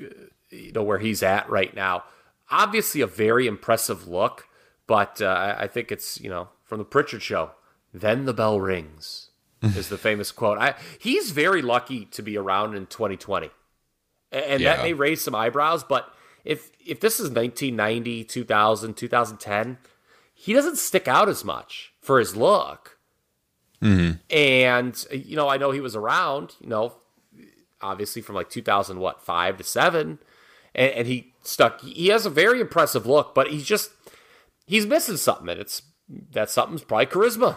uh, 0.00 0.06
you 0.50 0.72
know 0.72 0.82
where 0.82 0.98
he's 0.98 1.22
at 1.22 1.48
right 1.48 1.74
now, 1.74 2.04
obviously 2.50 3.00
a 3.00 3.06
very 3.06 3.46
impressive 3.46 4.06
look, 4.08 4.46
but 4.86 5.20
uh, 5.22 5.56
I- 5.58 5.66
think 5.66 5.90
it's 5.92 6.20
you 6.20 6.30
know 6.30 6.48
from 6.64 6.78
the 6.78 6.84
Prichard 6.84 7.22
show. 7.22 7.52
Then 7.94 8.24
the 8.26 8.34
bell 8.34 8.60
rings 8.60 9.30
is 9.62 9.88
the 9.88 9.98
famous 9.98 10.30
quote. 10.30 10.58
I, 10.58 10.74
he's 11.00 11.30
very 11.32 11.62
lucky 11.62 12.04
to 12.06 12.22
be 12.22 12.36
around 12.36 12.74
in 12.76 12.86
2020 12.86 13.50
and 14.30 14.60
Yeah. 14.60 14.76
that 14.76 14.82
may 14.84 14.92
raise 14.92 15.20
some 15.22 15.34
eyebrows 15.34 15.82
but 15.82 16.12
if 16.44 16.70
if 16.86 17.00
this 17.00 17.14
is 17.18 17.30
1990 17.30 18.22
2000 18.24 18.94
2010 18.94 19.78
he 20.34 20.52
doesn't 20.52 20.76
stick 20.76 21.08
out 21.08 21.28
as 21.28 21.44
much 21.44 21.92
for 22.00 22.18
his 22.20 22.36
look 22.36 22.98
and 24.30 25.04
you 25.10 25.34
know 25.34 25.48
i 25.48 25.56
know 25.56 25.70
he 25.70 25.80
was 25.80 25.96
around 25.96 26.54
you 26.60 26.68
know 26.68 26.94
obviously 27.80 28.20
from 28.22 28.34
like 28.34 28.50
2000 28.50 28.98
what 29.00 29.22
5 29.22 29.56
to 29.56 29.64
7 29.64 30.18
and, 30.74 30.90
and 30.92 31.06
he 31.08 31.32
stuck 31.42 31.80
he 31.80 32.08
has 32.08 32.26
a 32.26 32.30
very 32.30 32.60
impressive 32.60 33.06
look 33.06 33.34
but 33.34 33.48
he's 33.50 33.64
just 33.64 33.90
he's 34.66 34.86
missing 34.86 35.16
something 35.16 35.48
and 35.48 35.60
it's 35.60 35.82
that 36.32 36.48
something's 36.50 36.84
probably 36.84 37.06
charisma 37.06 37.56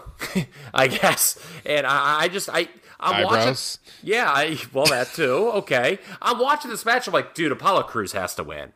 i 0.73 0.87
guess 0.87 1.37
and 1.65 1.85
i, 1.87 2.21
I 2.21 2.27
just 2.27 2.49
i 2.49 2.67
i'm 2.99 3.23
watching 3.23 3.39
Eyebrows. 3.39 3.79
yeah, 4.03 4.29
I, 4.29 4.59
well, 4.73 4.85
that 4.85 5.07
too. 5.07 5.49
Okay. 5.55 5.97
I'm 6.21 6.37
watching 6.37 6.69
this 6.69 6.85
match. 6.85 7.07
I'm 7.07 7.13
like, 7.13 7.33
dude, 7.33 7.51
Apollo 7.51 7.83
Crews 7.83 8.11
has 8.11 8.35
to 8.35 8.43
win. 8.43 8.73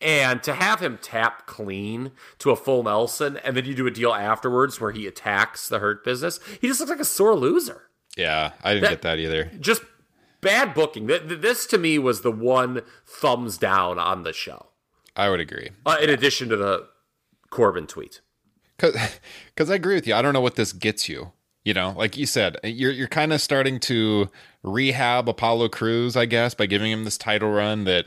And 0.00 0.40
to 0.44 0.52
have 0.54 0.78
him 0.78 1.00
tap 1.02 1.46
clean 1.46 2.12
to 2.38 2.50
a 2.52 2.56
full 2.56 2.84
Nelson, 2.84 3.38
and 3.38 3.56
then 3.56 3.64
you 3.64 3.74
do 3.74 3.88
a 3.88 3.90
deal 3.90 4.12
afterwards 4.14 4.80
where 4.80 4.92
he 4.92 5.08
attacks 5.08 5.68
the 5.68 5.80
Hurt 5.80 6.04
Business, 6.04 6.38
he 6.60 6.68
just 6.68 6.78
looks 6.78 6.90
like 6.90 7.00
a 7.00 7.04
sore 7.04 7.34
loser. 7.34 7.88
Yeah. 8.16 8.52
I 8.62 8.74
didn't 8.74 8.82
That- 8.84 8.90
get 8.90 9.02
that 9.02 9.18
either. 9.18 9.50
Just 9.58 9.82
bad 10.46 10.74
booking. 10.74 11.06
Th- 11.08 11.26
th- 11.28 11.40
This 11.40 11.66
to 11.66 11.78
me 11.78 11.98
was 11.98 12.20
the 12.22 12.30
one 12.32 12.82
thumbs 13.04 13.58
down 13.58 13.98
on 13.98 14.22
the 14.22 14.32
show. 14.32 14.66
I 15.16 15.28
would 15.30 15.40
agree. 15.40 15.70
Uh, 15.84 15.96
in 16.00 16.08
addition 16.10 16.48
to 16.50 16.56
the 16.56 16.86
Corbin 17.50 17.86
tweet. 17.86 18.20
Because 18.78 19.70
I 19.70 19.74
agree 19.74 19.94
with 19.94 20.06
you. 20.06 20.14
I 20.14 20.22
don't 20.22 20.32
know 20.34 20.40
what 20.40 20.56
this 20.56 20.72
gets 20.72 21.08
you. 21.08 21.32
You 21.64 21.74
know, 21.74 21.94
like 21.96 22.16
you 22.16 22.26
said, 22.26 22.58
you're 22.62 22.92
you're 22.92 23.08
kind 23.08 23.32
of 23.32 23.40
starting 23.40 23.80
to 23.80 24.30
rehab 24.62 25.28
Apollo 25.28 25.70
Crews, 25.70 26.16
I 26.16 26.24
guess, 26.26 26.54
by 26.54 26.66
giving 26.66 26.92
him 26.92 27.02
this 27.02 27.18
title 27.18 27.50
run 27.50 27.82
that 27.84 28.06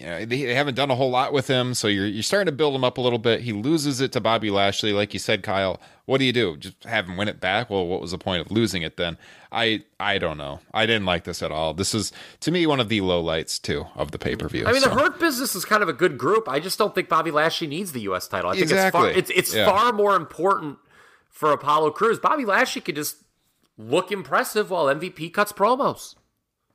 you 0.00 0.06
know, 0.06 0.18
they, 0.24 0.44
they 0.44 0.54
haven't 0.54 0.74
done 0.74 0.90
a 0.90 0.94
whole 0.96 1.10
lot 1.10 1.32
with 1.32 1.46
him. 1.46 1.74
So 1.74 1.86
you're 1.86 2.06
you're 2.06 2.22
starting 2.22 2.46
to 2.46 2.52
build 2.52 2.74
him 2.74 2.82
up 2.84 2.96
a 2.98 3.00
little 3.00 3.18
bit. 3.18 3.42
He 3.42 3.52
loses 3.52 4.00
it 4.00 4.12
to 4.12 4.20
Bobby 4.20 4.50
Lashley, 4.50 4.92
like 4.92 5.12
you 5.12 5.20
said, 5.20 5.42
Kyle. 5.42 5.78
What 6.06 6.18
do 6.18 6.24
you 6.24 6.32
do? 6.32 6.56
Just 6.56 6.82
have 6.84 7.06
him 7.06 7.16
win 7.16 7.28
it 7.28 7.38
back? 7.38 7.70
Well, 7.70 7.86
what 7.86 8.00
was 8.00 8.10
the 8.10 8.18
point 8.18 8.40
of 8.44 8.50
losing 8.50 8.82
it 8.82 8.96
then? 8.96 9.18
I 9.52 9.82
I 10.00 10.18
don't 10.18 10.38
know. 10.38 10.60
I 10.74 10.86
didn't 10.86 11.04
like 11.06 11.24
this 11.24 11.42
at 11.42 11.52
all. 11.52 11.74
This 11.74 11.94
is 11.94 12.12
to 12.40 12.50
me 12.50 12.66
one 12.66 12.80
of 12.80 12.88
the 12.88 13.00
low 13.02 13.20
lights 13.20 13.58
too 13.58 13.86
of 13.94 14.10
the 14.10 14.18
pay 14.18 14.34
per 14.36 14.48
view. 14.48 14.64
I 14.66 14.72
mean, 14.72 14.82
the 14.82 14.90
Hurt 14.90 15.20
Business 15.20 15.54
is 15.54 15.64
kind 15.64 15.82
of 15.82 15.88
a 15.88 15.92
good 15.92 16.16
group. 16.18 16.48
I 16.48 16.58
just 16.60 16.78
don't 16.78 16.94
think 16.94 17.08
Bobby 17.08 17.30
Lashley 17.30 17.66
needs 17.66 17.92
the 17.92 18.00
U.S. 18.02 18.26
title. 18.26 18.50
I 18.50 18.54
think 18.54 18.62
Exactly. 18.64 19.10
it's 19.10 19.12
far, 19.12 19.18
it's, 19.18 19.30
it's 19.30 19.54
Yeah. 19.54 19.66
far 19.66 19.92
more 19.92 20.16
important 20.16 20.78
for 21.28 21.52
Apollo 21.52 21.90
Crews. 21.92 22.18
Bobby 22.18 22.44
Lashley 22.44 22.80
could 22.80 22.96
just 22.96 23.16
look 23.78 24.10
impressive 24.10 24.70
while 24.70 24.86
MVP 24.86 25.32
cuts 25.32 25.52
promos. 25.52 26.14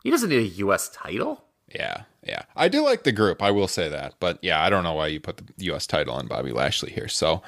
He 0.03 0.11
doesn't 0.11 0.29
need 0.29 0.37
a 0.39 0.55
U.S. 0.59 0.89
title. 0.89 1.43
Yeah, 1.73 2.03
yeah. 2.23 2.43
I 2.55 2.67
do 2.67 2.83
like 2.83 3.03
the 3.03 3.11
group. 3.11 3.41
I 3.41 3.51
will 3.51 3.67
say 3.67 3.89
that. 3.89 4.15
But 4.19 4.39
yeah, 4.41 4.61
I 4.61 4.69
don't 4.69 4.83
know 4.83 4.93
why 4.93 5.07
you 5.07 5.19
put 5.19 5.37
the 5.37 5.45
U.S. 5.65 5.87
title 5.87 6.13
on 6.13 6.27
Bobby 6.27 6.51
Lashley 6.51 6.91
here. 6.91 7.07
So, 7.07 7.41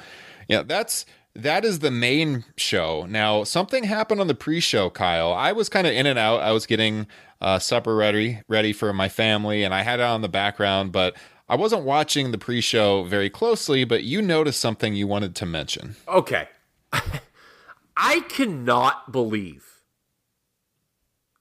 yeah, 0.48 0.62
that's 0.62 1.06
that 1.34 1.64
is 1.64 1.78
the 1.78 1.90
main 1.90 2.44
show. 2.56 3.06
Now, 3.08 3.44
something 3.44 3.84
happened 3.84 4.20
on 4.20 4.26
the 4.26 4.34
pre-show, 4.34 4.90
Kyle. 4.90 5.32
I 5.32 5.52
was 5.52 5.68
kind 5.68 5.86
of 5.86 5.92
in 5.92 6.06
and 6.06 6.18
out. 6.18 6.40
I 6.40 6.50
was 6.52 6.66
getting 6.66 7.06
uh, 7.40 7.58
supper 7.60 7.94
ready, 7.94 8.40
ready 8.48 8.72
for 8.72 8.92
my 8.92 9.08
family, 9.08 9.62
and 9.62 9.72
I 9.72 9.82
had 9.82 10.00
it 10.00 10.04
on 10.04 10.22
the 10.22 10.28
background, 10.28 10.90
but 10.90 11.16
I 11.48 11.54
wasn't 11.54 11.84
watching 11.84 12.32
the 12.32 12.38
pre-show 12.38 13.04
very 13.04 13.30
closely. 13.30 13.84
But 13.84 14.02
you 14.02 14.20
noticed 14.20 14.60
something 14.60 14.94
you 14.94 15.06
wanted 15.06 15.36
to 15.36 15.46
mention. 15.46 15.96
Okay. 16.08 16.48
I 17.96 18.20
cannot 18.28 19.12
believe 19.12 19.82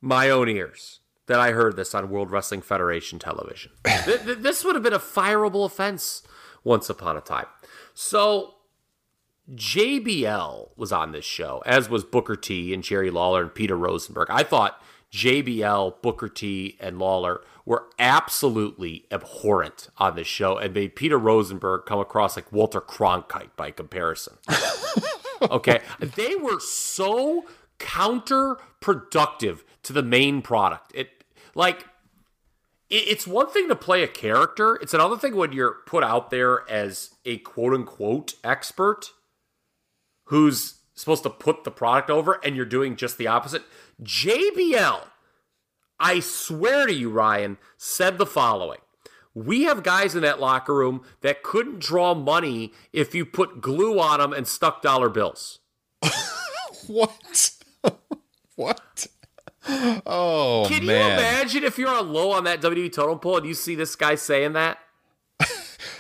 my 0.02 0.30
own 0.30 0.48
ears 0.50 1.00
that 1.28 1.40
I 1.40 1.52
heard 1.52 1.76
this 1.76 1.94
on 1.94 2.10
World 2.10 2.32
Wrestling 2.32 2.62
Federation 2.62 3.20
television. 3.20 3.72
Th- 4.06 4.24
th- 4.24 4.38
this 4.40 4.64
would 4.64 4.76
have 4.76 4.84
been 4.84 4.94
a 4.94 5.00
fireable 5.00 5.66
offense 5.66 6.24
once 6.64 6.90
upon 6.90 7.16
a 7.16 7.22
time. 7.22 7.46
So, 7.94 8.56
JBL 9.54 10.70
was 10.76 10.92
on 10.92 11.12
this 11.12 11.26
show, 11.26 11.64
as 11.66 11.90
was 11.90 12.04
Booker 12.04 12.36
T 12.36 12.74
and 12.74 12.84
Jerry 12.84 13.10
Lawler 13.10 13.42
and 13.44 13.54
Peter 13.54 13.78
Rosenberg. 13.78 14.28
I 14.30 14.44
thought 14.44 14.82
JBL, 15.12 16.02
Booker 16.02 16.28
T, 16.28 16.78
and 16.80 17.00
Lawler 17.00 17.42
were 17.66 17.86
absolutely 17.98 19.06
abhorrent 19.12 19.90
on 19.98 20.16
this 20.16 20.28
show 20.28 20.58
and 20.58 20.74
made 20.74 20.96
Peter 20.96 21.18
Rosenberg 21.18 21.86
come 21.86 22.00
across 22.00 22.36
like 22.36 22.52
Walter 22.52 22.82
Cronkite 22.82 23.56
by 23.56 23.72
comparison. 23.72 24.38
okay. 25.42 25.82
They 26.00 26.36
were 26.36 26.60
so 26.60 27.46
counterproductive 27.80 29.60
to 29.84 29.94
the 29.94 30.04
main 30.04 30.42
product. 30.42 30.92
It 30.94 31.17
like 31.58 31.86
it's 32.90 33.28
one 33.28 33.50
thing 33.50 33.68
to 33.68 33.76
play 33.76 34.04
a 34.04 34.08
character. 34.08 34.76
It's 34.76 34.94
another 34.94 35.18
thing 35.18 35.36
when 35.36 35.52
you're 35.52 35.78
put 35.86 36.04
out 36.04 36.30
there 36.30 36.70
as 36.70 37.10
a 37.26 37.40
quote 37.40 37.74
unquote 37.74 38.36
expert 38.44 39.12
who's 40.26 40.76
supposed 40.94 41.24
to 41.24 41.30
put 41.30 41.64
the 41.64 41.72
product 41.72 42.10
over 42.10 42.40
and 42.44 42.56
you're 42.56 42.66
doing 42.66 42.96
just 42.96 43.18
the 43.18 43.28
opposite. 43.28 43.64
JBL, 44.02 45.02
I 46.00 46.20
swear 46.22 46.86
to 46.86 46.94
you, 46.94 47.10
Ryan, 47.10 47.58
said 47.76 48.18
the 48.18 48.26
following. 48.26 48.80
We 49.34 49.64
have 49.64 49.84
guys 49.84 50.16
in 50.16 50.22
that 50.22 50.40
locker 50.40 50.74
room 50.74 51.04
that 51.22 51.44
couldn't 51.44 51.80
draw 51.80 52.14
money 52.14 52.72
if 52.94 53.14
you 53.14 53.26
put 53.26 53.62
glue 53.62 54.00
on 54.00 54.20
them 54.20 54.34
and 54.34 54.48
stuck 54.48 54.82
dollar 54.82 55.10
bills. 55.10 55.60
What? 56.88 57.52
what? 58.56 59.08
Oh 60.06 60.66
Can 60.68 60.84
you 60.84 60.92
imagine 60.92 61.64
if 61.64 61.78
you're 61.78 61.90
on 61.90 62.14
low 62.14 62.32
on 62.32 62.46
that 62.46 62.62
WWE 62.62 62.92
totem 62.92 63.20
pole 63.20 63.38
and 63.38 63.46
you 63.46 63.54
see 63.54 63.76
this 63.76 63.96
guy 63.96 64.16
saying 64.16 64.54
that? 64.54 64.80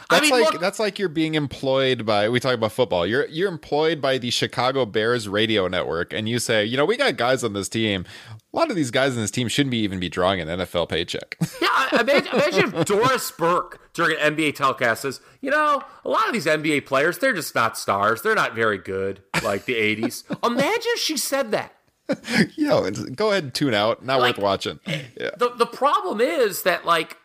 That's 0.09 0.22
mean, 0.22 0.32
like 0.32 0.53
look- 0.53 0.61
that's 0.61 0.80
like 0.80 0.99
you're 0.99 1.09
being 1.09 1.36
employed 1.36 2.05
by. 2.05 2.30
We 2.30 2.39
talk 2.39 2.53
about 2.53 2.72
football. 2.72 3.05
You're 3.05 3.28
you're 3.28 3.49
employed 3.49 3.99
by 4.01 4.18
the 4.18 4.30
Chicago 4.30 4.86
Bears 4.86 5.28
radio 5.28 5.68
network, 5.68 6.13
and 6.13 6.30
you 6.30 6.39
say, 6.39 6.63
you 6.63 6.78
know, 6.78 6.86
we 6.86 6.95
got 6.95 7.18
guys 7.18 7.43
on 7.43 7.51
this 7.51 7.68
team. 7.68 8.05
A 8.53 8.55
lot 8.55 8.70
of 8.70 8.78
these 8.78 8.89
guys 8.89 9.15
on 9.15 9.18
this 9.22 9.32
team 9.32 9.49
shouldn't 9.49 9.72
be 9.72 9.80
even 9.80 9.99
be 9.99 10.07
drawing 10.07 10.39
an 10.39 10.47
NFL 10.47 10.89
paycheck. 10.89 11.38
Yeah, 11.61 12.01
imagine, 12.01 12.34
imagine 12.34 12.76
if 12.76 12.86
Doris 12.86 13.32
Burke 13.32 13.93
during 13.93 14.18
an 14.20 14.36
NBA 14.36 14.55
telecast 14.55 15.03
says, 15.03 15.22
you 15.41 15.49
know, 15.51 15.84
a 16.03 16.09
lot 16.09 16.28
of 16.28 16.34
these 16.34 16.45
NBA 16.45 16.86
players, 16.86 17.18
they're 17.18 17.34
just 17.34 17.55
not 17.55 17.78
stars. 17.78 18.22
They're 18.22 18.36
not 18.36 18.55
very 18.55 18.78
good, 18.78 19.22
like 19.43 19.65
the 19.65 19.76
80s. 19.76 20.24
Imagine 20.45 20.82
if 20.86 20.99
she 20.99 21.18
said 21.18 21.51
that. 21.51 21.74
Yo, 22.55 22.85
it's- 22.85 23.03
go 23.03 23.31
ahead 23.31 23.43
and 23.43 23.53
tune 23.53 23.73
out. 23.73 24.03
Not 24.05 24.19
Like- 24.19 24.35
worth 24.37 24.43
watching. 24.43 24.79
Eh, 24.85 25.03
yeah. 25.19 25.31
The, 25.37 25.49
the 25.55 25.65
problem 25.65 26.21
is 26.21 26.63
that, 26.63 26.85
like, 26.85 27.17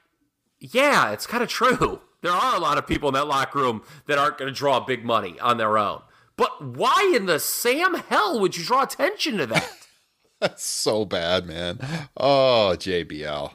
yeah, 0.61 1.13
it's 1.13 1.27
kind 1.27 1.43
of 1.43 1.49
true. 1.49 2.01
There 2.23 2.33
are 2.33 2.55
a 2.55 2.61
lot 2.61 2.79
of 2.79 2.87
people 2.87 3.09
in 3.09 3.15
that 3.15 3.27
locker 3.27 3.59
room 3.59 3.83
that 4.07 4.19
aren't 4.19 4.39
going 4.39 4.53
to 4.53 4.57
draw 4.57 4.79
big 4.81 5.05
money 5.05 5.39
on 5.41 5.57
their 5.57 5.77
own. 5.77 6.03
But 6.37 6.65
why 6.65 7.13
in 7.15 7.27
the 7.27 7.39
Sam 7.41 7.95
hell 7.95 8.39
would 8.41 8.57
you 8.57 8.65
draw 8.65 8.83
attention 8.85 9.39
to 9.39 9.47
that? 9.47 9.71
That's 10.41 10.65
so 10.65 11.05
bad, 11.05 11.47
man. 11.47 11.79
Oh, 12.17 12.75
JBL. 12.77 13.53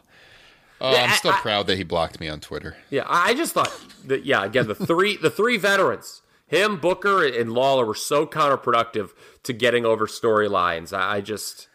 Oh, 0.79 0.91
Yeah, 0.91 1.03
I'm 1.05 1.09
still 1.11 1.31
I- 1.31 1.39
proud 1.39 1.67
that 1.67 1.77
he 1.77 1.83
blocked 1.83 2.19
me 2.19 2.29
on 2.29 2.39
Twitter. 2.39 2.77
Yeah, 2.89 3.03
I 3.07 3.29
I 3.29 3.33
just 3.33 3.53
thought 3.53 3.73
that 4.05 4.25
yeah, 4.25 4.43
again 4.45 4.67
the 4.67 4.75
three 4.75 5.17
the 5.17 5.29
three 5.31 5.57
veterans, 5.57 6.21
him, 6.47 6.79
Booker, 6.79 7.25
and 7.25 7.51
Lawler 7.53 7.85
were 7.85 7.93
so 7.95 8.25
counterproductive 8.25 9.11
to 9.43 9.53
getting 9.53 9.85
over 9.85 10.07
storylines. 10.07 10.91
I, 10.97 11.17
I 11.17 11.21
just 11.21 11.67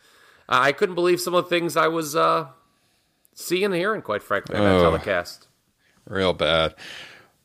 I 0.49 0.73
couldn't 0.73 0.95
believe 0.97 1.21
some 1.21 1.35
of 1.35 1.45
the 1.45 1.51
things 1.51 1.77
I 1.77 1.89
was 1.89 2.17
uh, 2.17 2.49
seeing 3.35 3.65
and 3.67 3.75
hearing, 3.75 4.03
quite 4.03 4.23
frankly, 4.23 4.57
on 4.57 4.63
that 4.65 4.77
Oh. 4.77 4.83
telecast. 4.83 5.49
Real 6.07 6.33
bad. 6.33 6.75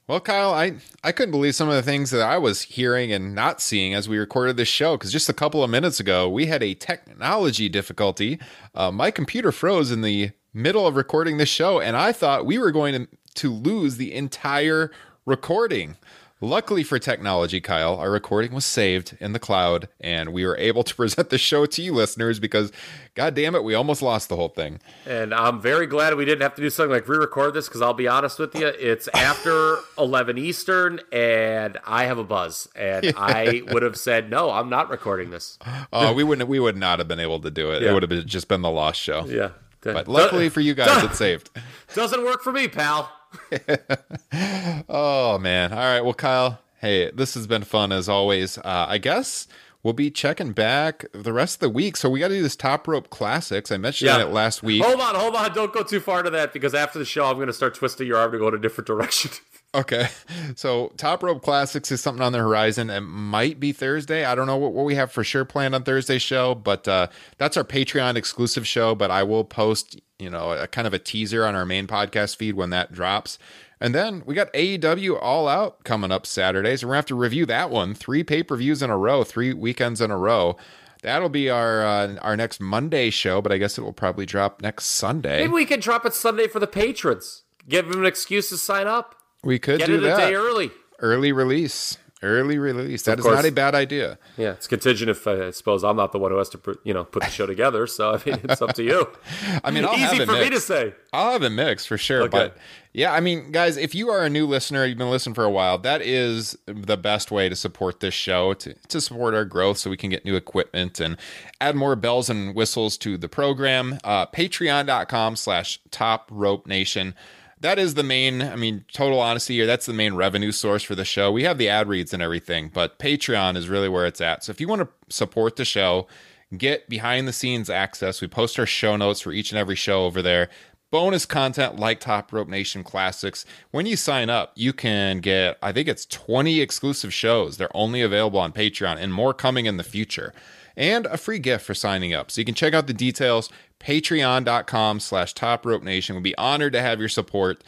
Well, 0.07 0.21
Kyle, 0.21 0.53
I, 0.53 0.77
I 1.03 1.11
couldn't 1.11 1.31
believe 1.31 1.53
some 1.53 1.67
of 1.67 1.75
the 1.75 1.83
things 1.83 2.11
that 2.11 2.21
I 2.21 2.37
was 2.37 2.61
hearing 2.61 3.11
and 3.11 3.35
not 3.35 3.59
seeing 3.61 3.93
as 3.93 4.07
we 4.07 4.17
recorded 4.17 4.55
this 4.55 4.69
show. 4.69 4.95
Because 4.95 5.11
just 5.11 5.27
a 5.27 5.33
couple 5.33 5.63
of 5.65 5.69
minutes 5.69 5.99
ago, 5.99 6.29
we 6.29 6.45
had 6.45 6.63
a 6.63 6.73
technology 6.75 7.67
difficulty. 7.67 8.39
Uh, 8.73 8.89
my 8.89 9.11
computer 9.11 9.51
froze 9.51 9.91
in 9.91 10.01
the 10.01 10.31
middle 10.53 10.87
of 10.87 10.95
recording 10.95 11.37
this 11.37 11.49
show, 11.49 11.81
and 11.81 11.97
I 11.97 12.13
thought 12.13 12.45
we 12.45 12.57
were 12.57 12.71
going 12.71 12.93
to, 12.93 13.07
to 13.35 13.51
lose 13.51 13.97
the 13.97 14.13
entire 14.13 14.91
recording. 15.25 15.97
Luckily 16.39 16.83
for 16.83 16.99
technology, 16.99 17.59
Kyle, 17.59 17.95
our 17.95 18.11
recording 18.11 18.53
was 18.53 18.63
saved 18.63 19.17
in 19.19 19.33
the 19.33 19.39
cloud, 19.39 19.87
and 19.99 20.31
we 20.31 20.45
were 20.45 20.55
able 20.57 20.83
to 20.83 20.93
present 20.95 21.31
the 21.31 21.37
show 21.39 21.65
to 21.65 21.81
you 21.81 21.91
listeners 21.93 22.39
because, 22.39 22.71
god 23.15 23.33
damn 23.33 23.55
it, 23.55 23.63
we 23.63 23.73
almost 23.73 24.03
lost 24.03 24.29
the 24.29 24.35
whole 24.35 24.49
thing. 24.49 24.79
And 25.07 25.33
I'm 25.33 25.59
very 25.59 25.87
glad 25.87 26.13
we 26.15 26.25
didn't 26.25 26.43
have 26.43 26.53
to 26.53 26.61
do 26.61 26.69
something 26.69 26.91
like 26.91 27.07
re-record 27.07 27.55
this 27.55 27.67
because 27.67 27.81
I'll 27.81 27.95
be 27.95 28.07
honest 28.07 28.37
with 28.37 28.53
you, 28.53 28.67
it's 28.67 29.07
after 29.15 29.77
11 29.97 30.37
Eastern, 30.37 30.99
and 31.11 31.79
I 31.83 32.03
have 32.03 32.19
a 32.19 32.23
buzz, 32.23 32.67
and 32.75 33.13
I 33.17 33.63
would 33.71 33.81
have 33.81 33.97
said 33.97 34.29
no, 34.29 34.51
I'm 34.51 34.69
not 34.69 34.91
recording 34.91 35.31
this. 35.31 35.57
Uh, 35.91 36.13
we 36.15 36.23
wouldn't. 36.23 36.47
We 36.47 36.59
would 36.59 36.77
not 36.77 36.99
have 36.99 37.07
been 37.07 37.19
able 37.19 37.39
to 37.39 37.49
do 37.49 37.71
it. 37.71 37.81
It 37.81 37.91
would 37.91 38.03
have 38.03 38.09
been, 38.09 38.27
just 38.27 38.47
been 38.47 38.61
the 38.61 38.69
lost 38.69 39.01
show. 39.01 39.25
Yeah, 39.25 39.49
But 39.81 40.07
luckily 40.07 40.49
for 40.49 40.61
you 40.61 40.75
guys, 40.75 41.03
it's 41.03 41.17
saved. 41.17 41.49
doesn't 41.95 42.23
work 42.23 42.43
for 42.43 42.51
me, 42.51 42.67
pal. 42.67 43.11
Oh 44.89 45.37
man! 45.39 45.71
All 45.73 45.79
right. 45.79 46.01
Well, 46.01 46.13
Kyle. 46.13 46.59
Hey, 46.79 47.09
this 47.11 47.33
has 47.33 47.47
been 47.47 47.63
fun 47.63 47.91
as 47.91 48.07
always. 48.07 48.57
Uh, 48.59 48.85
I 48.87 48.97
guess 48.99 49.47
we'll 49.81 49.93
be 49.93 50.11
checking 50.11 50.51
back 50.51 51.05
the 51.11 51.33
rest 51.33 51.55
of 51.55 51.59
the 51.61 51.69
week. 51.69 51.97
So 51.97 52.07
we 52.09 52.19
got 52.19 52.27
to 52.27 52.35
do 52.35 52.43
this 52.43 52.55
top 52.55 52.87
rope 52.87 53.09
classics. 53.09 53.71
I 53.71 53.77
mentioned 53.77 54.07
Yeah. 54.07 54.21
it 54.21 54.29
last 54.29 54.61
week. 54.61 54.83
Hold 54.83 55.01
on, 55.01 55.15
hold 55.15 55.35
on. 55.35 55.53
Don't 55.53 55.73
go 55.73 55.81
too 55.81 55.99
far 55.99 56.21
to 56.21 56.29
that 56.29 56.53
because 56.53 56.75
after 56.75 56.99
the 56.99 57.05
show, 57.05 57.25
I'm 57.25 57.35
going 57.35 57.47
to 57.47 57.53
start 57.53 57.73
twisting 57.73 58.05
your 58.07 58.17
arm 58.17 58.31
to 58.31 58.37
go 58.37 58.47
in 58.49 58.53
a 58.53 58.59
different 58.59 58.85
direction. 58.87 59.31
Okay. 59.75 60.07
So 60.55 60.93
top 60.97 61.21
rope 61.23 61.43
classics 61.43 61.91
is 61.91 62.01
something 62.01 62.23
on 62.23 62.31
the 62.31 62.39
horizon. 62.39 62.89
It 62.89 63.01
might 63.01 63.59
be 63.59 63.73
Thursday. 63.73 64.25
I 64.25 64.33
don't 64.33 64.47
know 64.47 64.57
what, 64.57 64.73
what 64.73 64.85
we 64.85 64.95
have 64.95 65.11
for 65.11 65.23
sure 65.23 65.45
planned 65.45 65.75
on 65.75 65.83
Thursday's 65.83 66.21
show, 66.21 66.55
but 66.55 66.87
uh, 66.87 67.07
that's 67.37 67.57
our 67.57 67.63
Patreon 67.63 68.15
exclusive 68.15 68.65
show. 68.65 68.95
But 68.95 69.11
I 69.11 69.23
will 69.23 69.43
post, 69.43 69.99
you 70.17 70.29
know, 70.29 70.53
a 70.53 70.67
kind 70.67 70.87
of 70.87 70.93
a 70.93 70.99
teaser 70.99 71.45
on 71.45 71.53
our 71.53 71.65
main 71.65 71.85
podcast 71.85 72.37
feed 72.37 72.55
when 72.55 72.69
that 72.71 72.91
drops. 72.91 73.37
And 73.79 73.93
then 73.93 74.23
we 74.25 74.33
got 74.35 74.51
AEW 74.53 75.19
All 75.21 75.47
Out 75.47 75.83
coming 75.83 76.11
up 76.11 76.25
Saturday. 76.25 76.75
So 76.77 76.87
we're 76.87 76.91
gonna 76.91 76.99
have 76.99 77.05
to 77.07 77.15
review 77.15 77.45
that 77.47 77.69
one. 77.69 77.93
Three 77.93 78.23
pay 78.23 78.41
per 78.43 78.55
views 78.55 78.81
in 78.81 78.89
a 78.89 78.97
row, 78.97 79.23
three 79.23 79.53
weekends 79.53 80.01
in 80.01 80.09
a 80.09 80.17
row. 80.17 80.57
That'll 81.03 81.29
be 81.29 81.49
our 81.49 81.85
uh, 81.85 82.15
our 82.21 82.35
next 82.35 82.59
Monday 82.59 83.09
show, 83.09 83.41
but 83.41 83.51
I 83.51 83.57
guess 83.57 83.77
it 83.77 83.81
will 83.81 83.93
probably 83.93 84.25
drop 84.25 84.61
next 84.61 84.85
Sunday. 84.85 85.41
Maybe 85.41 85.53
we 85.53 85.65
can 85.65 85.79
drop 85.79 86.05
it 86.05 86.13
Sunday 86.13 86.47
for 86.47 86.59
the 86.59 86.67
patrons. 86.67 87.43
Give 87.69 87.87
them 87.87 87.99
an 87.99 88.05
excuse 88.05 88.49
to 88.49 88.57
sign 88.57 88.87
up. 88.87 89.16
We 89.43 89.59
could 89.59 89.79
Get 89.79 89.87
do 89.87 89.95
it 89.95 90.03
a 90.03 90.07
that. 90.07 90.17
day 90.17 90.35
early. 90.35 90.71
early 90.99 91.31
release. 91.31 91.97
Early 92.23 92.57
release. 92.57 93.03
That 93.03 93.13
Of 93.13 93.19
is 93.19 93.25
course. 93.25 93.35
not 93.35 93.45
a 93.45 93.51
bad 93.51 93.75
idea. 93.75 94.17
Yeah, 94.37 94.53
it's 94.53 94.65
contingent 94.67 95.11
if 95.11 95.27
uh, 95.27 95.49
I 95.49 95.51
suppose 95.51 95.83
I'm 95.83 95.95
not 95.95 96.11
the 96.13 96.17
one 96.17 96.31
who 96.31 96.37
has 96.39 96.49
to, 96.49 96.57
pr- 96.57 96.71
you 96.83 96.91
know, 96.91 97.03
put 97.03 97.21
the 97.21 97.29
show 97.29 97.45
together. 97.45 97.85
So 97.85 98.13
I 98.15 98.21
mean, 98.25 98.39
it's 98.45 98.59
up 98.59 98.73
to 98.73 98.83
you. 98.83 99.07
I 99.63 99.69
mean, 99.69 99.85
I'll 99.85 99.93
easy 99.95 100.25
for 100.25 100.31
me 100.31 100.49
to 100.49 100.59
say. 100.59 100.95
I'll 101.13 101.33
have 101.33 101.43
a 101.43 101.51
mix 101.51 101.85
for 101.85 101.95
sure. 101.95 102.23
Okay. 102.23 102.29
But 102.31 102.57
yeah, 102.91 103.13
I 103.13 103.19
mean, 103.19 103.51
guys, 103.51 103.77
if 103.77 103.93
you 103.93 104.09
are 104.09 104.23
a 104.25 104.31
new 104.31 104.47
listener, 104.47 104.83
you've 104.83 104.97
been 104.97 105.11
listening 105.11 105.35
for 105.35 105.43
a 105.43 105.51
while, 105.51 105.77
that 105.77 106.01
is 106.01 106.57
the 106.65 106.97
best 106.97 107.29
way 107.29 107.49
to 107.49 107.55
support 107.55 107.99
this 107.99 108.15
show, 108.15 108.55
to, 108.55 108.73
to 108.73 108.99
support 108.99 109.35
our 109.35 109.45
growth 109.45 109.77
so 109.77 109.91
we 109.91 109.97
can 109.97 110.09
get 110.09 110.25
new 110.25 110.35
equipment 110.35 110.99
and 110.99 111.17
add 111.61 111.75
more 111.75 111.95
bells 111.95 112.31
and 112.31 112.55
whistles 112.55 112.97
to 112.97 113.15
the 113.19 113.29
program. 113.29 113.99
Uh, 114.03 114.25
Patreon.com 114.25 115.35
slash 115.35 115.79
top 115.91 116.29
rope 116.31 116.65
nation. 116.65 117.13
That 117.59 117.79
is 117.79 117.95
the 117.95 118.03
main, 118.03 118.41
I 118.41 118.55
mean, 118.55 118.85
total 118.93 119.19
honesty 119.19 119.55
here, 119.55 119.65
that's 119.65 119.87
the 119.87 119.93
main 119.93 120.13
revenue 120.13 120.51
source 120.51 120.83
for 120.83 120.93
the 120.93 121.05
show. 121.05 121.31
We 121.31 121.43
have 121.43 121.57
the 121.57 121.69
ad 121.69 121.87
reads 121.87 122.13
and 122.13 122.21
everything, 122.21 122.69
but 122.71 122.99
Patreon 122.99 123.55
is 123.55 123.67
really 123.67 123.89
where 123.89 124.05
it's 124.05 124.21
at. 124.21 124.43
So 124.43 124.51
if 124.51 124.61
you 124.61 124.67
want 124.67 124.81
to 124.81 124.89
support 125.09 125.55
the 125.55 125.65
show, 125.65 126.07
get 126.55 126.87
behind 126.87 127.27
the 127.27 127.33
scenes 127.33 127.69
access. 127.69 128.21
We 128.21 128.27
post 128.27 128.59
our 128.59 128.67
show 128.67 128.95
notes 128.95 129.21
for 129.21 129.31
each 129.31 129.51
and 129.51 129.57
every 129.57 129.75
show 129.75 130.05
over 130.05 130.21
there. 130.21 130.49
Bonus 130.91 131.25
content 131.25 131.77
like 131.77 131.99
Top 131.99 132.31
Rope 132.31 132.47
Nation 132.47 132.83
Classics. 132.83 133.43
When 133.71 133.85
you 133.85 133.97
sign 133.97 134.29
up, 134.29 134.53
you 134.55 134.71
can 134.71 135.19
get, 135.19 135.57
I 135.61 135.73
think 135.73 135.89
it's 135.89 136.05
20 136.05 136.61
exclusive 136.61 137.13
shows. 137.13 137.57
They're 137.57 137.75
only 137.75 138.01
available 138.01 138.39
on 138.39 138.53
Patreon 138.53 138.97
and 138.97 139.11
more 139.11 139.33
coming 139.33 139.65
in 139.65 139.77
the 139.77 139.83
future. 139.83 140.33
And 140.77 141.07
a 141.07 141.17
free 141.17 141.39
gift 141.39 141.65
for 141.65 141.73
signing 141.73 142.13
up. 142.13 142.31
So 142.31 142.39
you 142.39 142.45
can 142.45 142.55
check 142.55 142.73
out 142.73 142.87
the 142.87 142.93
details. 142.93 143.49
Patreon.com 143.79 144.99
slash 144.99 145.33
Top 145.33 145.65
Rope 145.65 145.83
Nation. 145.83 146.15
We'd 146.15 146.23
be 146.23 146.37
honored 146.37 146.73
to 146.73 146.81
have 146.81 146.99
your 146.99 147.09
support. 147.09 147.63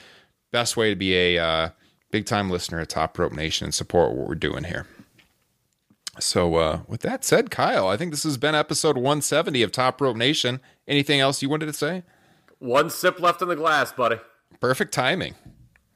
Best 0.52 0.78
way 0.78 0.92
to 0.92 0.96
be 0.96 1.16
a 1.16 1.44
uh, 1.44 1.70
big 2.12 2.26
time 2.26 2.50
listener 2.50 2.80
at 2.80 2.90
Top 2.90 3.18
Rope 3.18 3.34
Nation 3.34 3.66
and 3.66 3.74
support 3.74 4.14
what 4.14 4.28
we're 4.28 4.36
doing 4.36 4.64
here. 4.64 4.86
So, 6.20 6.56
uh, 6.56 6.82
with 6.88 7.02
that 7.02 7.24
said, 7.24 7.50
Kyle, 7.50 7.88
I 7.88 7.98
think 7.98 8.12
this 8.12 8.24
has 8.24 8.38
been 8.38 8.54
episode 8.54 8.96
170 8.96 9.64
of 9.64 9.72
Top 9.72 10.00
Rope 10.02 10.18
Nation. 10.18 10.60
Anything 10.88 11.20
else 11.20 11.42
you 11.42 11.50
wanted 11.50 11.68
to 11.68 11.74
say? 11.74 12.04
One 12.60 12.90
sip 12.90 13.20
left 13.20 13.42
in 13.42 13.48
the 13.48 13.56
glass, 13.56 13.92
buddy. 13.92 14.18
Perfect 14.60 14.94
timing. 14.94 15.36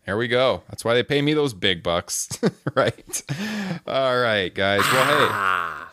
There 0.05 0.17
we 0.17 0.27
go. 0.27 0.63
That's 0.69 0.83
why 0.83 0.93
they 0.93 1.03
pay 1.03 1.21
me 1.21 1.33
those 1.33 1.53
big 1.53 1.83
bucks. 1.83 2.29
right. 2.75 3.23
All 3.85 4.19
right, 4.19 4.53
guys. 4.53 4.81
Well, 4.81 5.87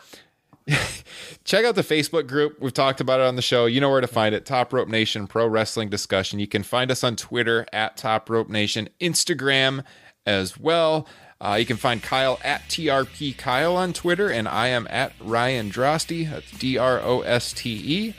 hey, 0.65 0.77
check 1.43 1.65
out 1.65 1.75
the 1.75 1.81
Facebook 1.83 2.27
group. 2.27 2.59
We've 2.59 2.73
talked 2.73 3.01
about 3.01 3.19
it 3.19 3.25
on 3.25 3.35
the 3.35 3.41
show. 3.41 3.65
You 3.65 3.81
know 3.81 3.89
where 3.89 4.01
to 4.01 4.07
find 4.07 4.35
it 4.35 4.45
Top 4.45 4.73
Rope 4.73 4.87
Nation 4.87 5.27
Pro 5.27 5.47
Wrestling 5.47 5.89
Discussion. 5.89 6.39
You 6.39 6.47
can 6.47 6.63
find 6.63 6.91
us 6.91 7.03
on 7.03 7.15
Twitter 7.15 7.65
at 7.73 7.97
Top 7.97 8.29
Rope 8.29 8.49
Nation, 8.49 8.89
Instagram 8.99 9.83
as 10.25 10.59
well. 10.59 11.07
Uh, 11.39 11.55
you 11.55 11.65
can 11.65 11.77
find 11.77 12.03
Kyle 12.03 12.39
at 12.43 12.61
TRP 12.69 13.35
Kyle 13.35 13.75
on 13.75 13.93
Twitter, 13.93 14.29
and 14.29 14.47
I 14.47 14.67
am 14.67 14.87
at 14.91 15.13
Ryan 15.19 15.71
Droste. 15.71 16.29
That's 16.29 16.51
D 16.51 16.77
R 16.77 16.99
O 16.99 17.21
S 17.21 17.51
T 17.51 17.69
E. 17.71 18.13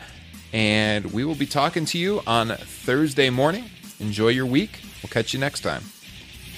And 0.53 1.13
we 1.13 1.25
will 1.25 1.37
be 1.37 1.47
talking 1.47 1.85
to 1.87 1.99
you 1.99 2.21
on 2.27 2.49
Thursday 2.49 3.31
morning. 3.31 3.65
Enjoy 4.01 4.29
your 4.29 4.47
week. 4.47 4.81
We'll 5.03 5.11
catch 5.11 5.33
you 5.33 5.39
next 5.41 5.61
time. 5.61 5.85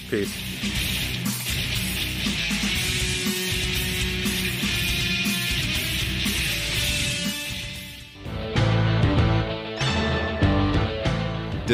Peace. 0.09 1.14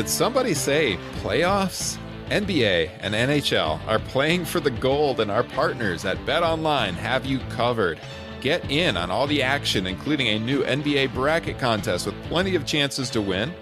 Did 0.01 0.09
somebody 0.09 0.55
say 0.55 0.97
playoffs? 1.17 1.99
NBA 2.31 2.91
and 3.01 3.13
NHL 3.13 3.87
are 3.87 3.99
playing 3.99 4.47
for 4.47 4.59
the 4.59 4.71
gold, 4.71 5.21
and 5.21 5.31
our 5.31 5.43
partners 5.43 6.07
at 6.07 6.25
Bet 6.25 6.43
Online 6.43 6.95
have 6.95 7.27
you 7.27 7.39
covered. 7.51 8.01
Get 8.41 8.71
in 8.71 8.97
on 8.97 9.11
all 9.11 9.27
the 9.27 9.43
action, 9.43 9.87
including 9.87 10.29
a 10.29 10.39
new 10.39 10.63
NBA 10.63 11.13
bracket 11.13 11.59
contest 11.59 12.07
with 12.07 12.15
plenty 12.23 12.55
of 12.55 12.65
chances 12.65 13.11
to 13.11 13.21
win. 13.21 13.53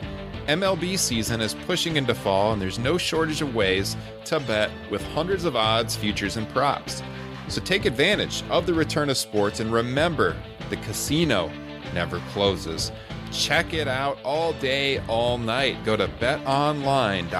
MLB 0.46 0.96
season 0.96 1.40
is 1.40 1.54
pushing 1.54 1.96
into 1.96 2.14
fall, 2.14 2.52
and 2.52 2.62
there's 2.62 2.78
no 2.78 2.98
shortage 2.98 3.42
of 3.42 3.56
ways 3.56 3.96
to 4.26 4.38
bet 4.38 4.70
with 4.92 5.02
hundreds 5.08 5.44
of 5.44 5.56
odds, 5.56 5.96
futures, 5.96 6.36
and 6.36 6.48
props. 6.50 7.02
So 7.48 7.60
take 7.60 7.84
advantage 7.84 8.44
of 8.48 8.64
the 8.64 8.74
return 8.74 9.10
of 9.10 9.16
sports 9.16 9.58
and 9.58 9.72
remember 9.72 10.36
the 10.70 10.76
casino 10.76 11.50
never 11.92 12.20
closes. 12.32 12.92
Check 13.30 13.74
it 13.74 13.88
out 13.88 14.18
all 14.24 14.52
day, 14.54 14.98
all 15.06 15.38
night. 15.38 15.84
Go 15.84 15.96
to 15.96 16.08
betonline.ag 16.08 17.30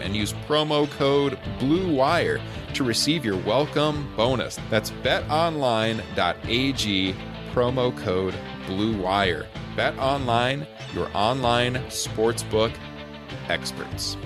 and 0.00 0.16
use 0.16 0.32
promo 0.46 0.90
code 0.90 1.38
BLUEWIRE 1.58 2.40
to 2.74 2.84
receive 2.84 3.24
your 3.24 3.36
welcome 3.38 4.08
bonus. 4.16 4.58
That's 4.70 4.90
betonline.ag, 4.90 6.04
promo 7.52 7.96
code 7.98 8.34
BLUEWIRE. 8.66 9.46
BetOnline, 9.76 10.66
your 10.92 11.08
online 11.14 11.74
sportsbook 11.86 12.72
experts. 13.48 14.16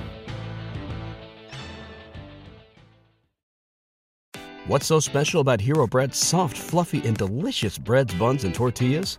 What's 4.66 4.86
so 4.86 5.00
special 5.00 5.40
about 5.40 5.60
Hero 5.60 5.86
Bread's 5.86 6.16
soft, 6.16 6.56
fluffy, 6.56 7.06
and 7.06 7.16
delicious 7.16 7.76
breads, 7.76 8.14
buns, 8.14 8.44
and 8.44 8.54
tortillas? 8.54 9.18